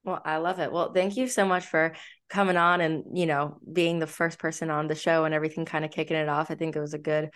Well, 0.04 0.22
I 0.26 0.38
love 0.38 0.60
it. 0.60 0.72
Well, 0.72 0.91
thank 0.93 1.16
you 1.16 1.28
so 1.28 1.45
much 1.45 1.66
for 1.66 1.93
coming 2.30 2.58
on 2.58 2.82
and, 2.82 3.18
you 3.18 3.26
know, 3.26 3.60
being 3.72 3.99
the 3.99 4.08
first 4.08 4.39
person 4.39 4.70
on 4.72 4.88
the 4.88 4.95
show 4.95 5.26
and 5.26 5.34
everything 5.34 5.66
kind 5.66 5.86
of 5.86 5.91
kicking 5.91 6.18
it 6.18 6.30
off. 6.30 6.49
I 6.49 6.56
think 6.56 6.76
it 6.76 6.80
was 6.80 6.93
a 6.93 6.99
good 6.99 7.30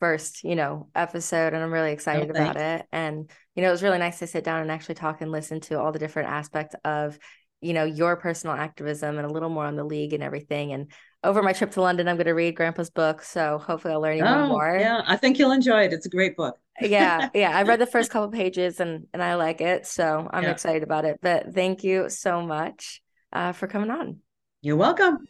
first, 0.00 0.42
you 0.42 0.56
know, 0.56 0.88
episode 0.94 1.54
and 1.54 1.62
I'm 1.62 1.72
really 1.72 1.90
oh, 1.90 1.92
excited 1.92 2.28
Oh, 2.28 2.30
about 2.30 2.56
it. 2.56 2.86
And, 2.90 3.30
you 3.54 3.62
know, 3.62 3.68
it 3.68 3.72
was 3.72 3.82
really 3.82 3.98
nice 3.98 4.18
to 4.20 4.26
sit 4.26 4.44
down 4.44 4.62
and 4.62 4.70
actually 4.70 4.96
talk 4.96 5.20
and 5.20 5.30
listen 5.30 5.60
to 5.62 5.80
all 5.80 5.92
the 5.92 5.98
different 5.98 6.28
aspects 6.28 6.74
of, 6.84 7.18
you 7.60 7.72
know, 7.72 7.84
your 7.84 8.16
personal 8.16 8.56
activism 8.56 9.16
and 9.18 9.26
a 9.26 9.32
little 9.32 9.48
more 9.48 9.66
on 9.66 9.76
the 9.76 9.84
league 9.84 10.12
and 10.12 10.22
everything. 10.22 10.72
And 10.72 10.90
over 11.22 11.42
my 11.42 11.52
trip 11.52 11.72
to 11.72 11.80
London, 11.80 12.08
I'm 12.08 12.16
going 12.16 12.26
to 12.26 12.32
read 12.32 12.56
Grandpa's 12.56 12.90
book. 12.90 13.22
So 13.22 13.58
hopefully 13.58 13.94
I'll 13.94 14.00
learn 14.00 14.18
even 14.18 14.26
Oh, 14.26 14.46
more. 14.48 14.76
yeah, 14.78 15.02
I 15.06 15.16
think 15.16 15.38
you'll 15.38 15.52
enjoy 15.52 15.84
it. 15.84 15.92
It's 15.92 16.06
a 16.06 16.10
great 16.10 16.36
book. 16.36 16.56
Yeah 16.80 17.28
yeah 17.34 17.56
i 17.56 17.62
read 17.62 17.80
the 17.80 17.86
first 17.86 18.10
couple 18.10 18.28
pages 18.30 18.80
and 18.80 19.06
and 19.12 19.22
i 19.22 19.34
like 19.34 19.60
it 19.60 19.86
so 19.86 20.28
i'm 20.32 20.44
Yeah. 20.44 20.50
excited 20.50 20.82
about 20.82 21.04
it 21.04 21.18
but 21.22 21.52
thank 21.54 21.82
you 21.84 22.08
so 22.08 22.42
much 22.42 23.02
uh, 23.32 23.52
for 23.52 23.66
coming 23.66 23.90
on 23.90 24.18
You're 24.62 24.76
welcome. 24.76 25.26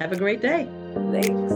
Have 0.00 0.12
a 0.12 0.16
great 0.16 0.40
day. 0.42 0.68
thanks 1.12 1.52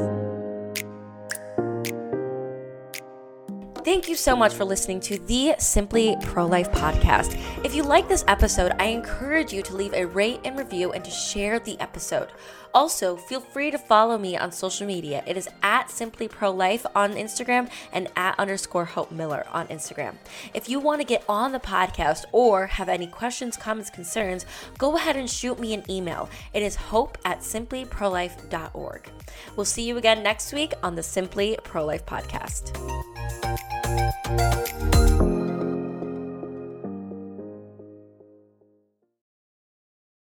Thank 3.85 4.09
you 4.09 4.17
so 4.17 4.35
much 4.35 4.53
for 4.53 4.64
listening 4.64 4.99
to 5.03 5.17
the 5.17 5.55
Simply 5.61 6.17
Pro 6.21 6.45
Life 6.45 6.73
podcast. 6.73 7.39
If 7.64 7.73
you 7.73 7.85
like 7.85 8.09
this 8.09 8.25
episode, 8.27 8.73
I 8.81 8.87
encourage 8.87 9.53
you 9.53 9.62
to 9.62 9.77
leave 9.77 9.95
a 9.95 10.05
rate 10.07 10.41
and 10.45 10.59
review 10.59 10.91
and 10.93 11.05
to 11.05 11.11
share 11.12 11.61
the 11.61 11.79
episode. 11.81 12.31
Also, 12.77 13.16
feel 13.16 13.41
free 13.41 13.70
to 13.70 13.79
follow 13.79 14.18
me 14.18 14.37
on 14.37 14.53
social 14.53 14.87
media. 14.87 15.24
It 15.27 15.39
is 15.39 15.49
at 15.62 15.91
Simply 15.91 16.29
Pro 16.29 16.51
Life 16.51 16.85
on 16.95 17.14
Instagram 17.14 17.70
and 17.91 18.09
at 18.14 18.39
underscore 18.39 18.85
Hope 18.85 19.11
Miller 19.11 19.47
on 19.51 19.66
Instagram. 19.68 20.16
If 20.53 20.68
you 20.68 20.79
want 20.79 21.01
to 21.01 21.07
get 21.07 21.24
on 21.27 21.53
the 21.53 21.59
podcast 21.59 22.27
or 22.33 22.66
have 22.66 22.91
any 22.91 23.07
questions, 23.07 23.57
comments, 23.57 23.89
concerns, 23.89 24.45
go 24.77 24.95
ahead 24.95 25.16
and 25.16 25.31
shoot 25.31 25.59
me 25.59 25.72
an 25.72 25.91
email. 25.91 26.29
It 26.53 26.62
is 26.62 26.77
hope 26.77 27.16
at 27.24 27.39
simplyprolife.org. 27.39 29.11
We'll 29.57 29.64
see 29.64 29.89
you 29.89 29.97
again 29.97 30.22
next 30.22 30.53
week 30.53 30.74
on 30.83 30.97
the 30.97 31.03
Simply 31.03 31.57
Pro 31.64 31.87
Life 31.87 32.05
podcast. 32.05 32.77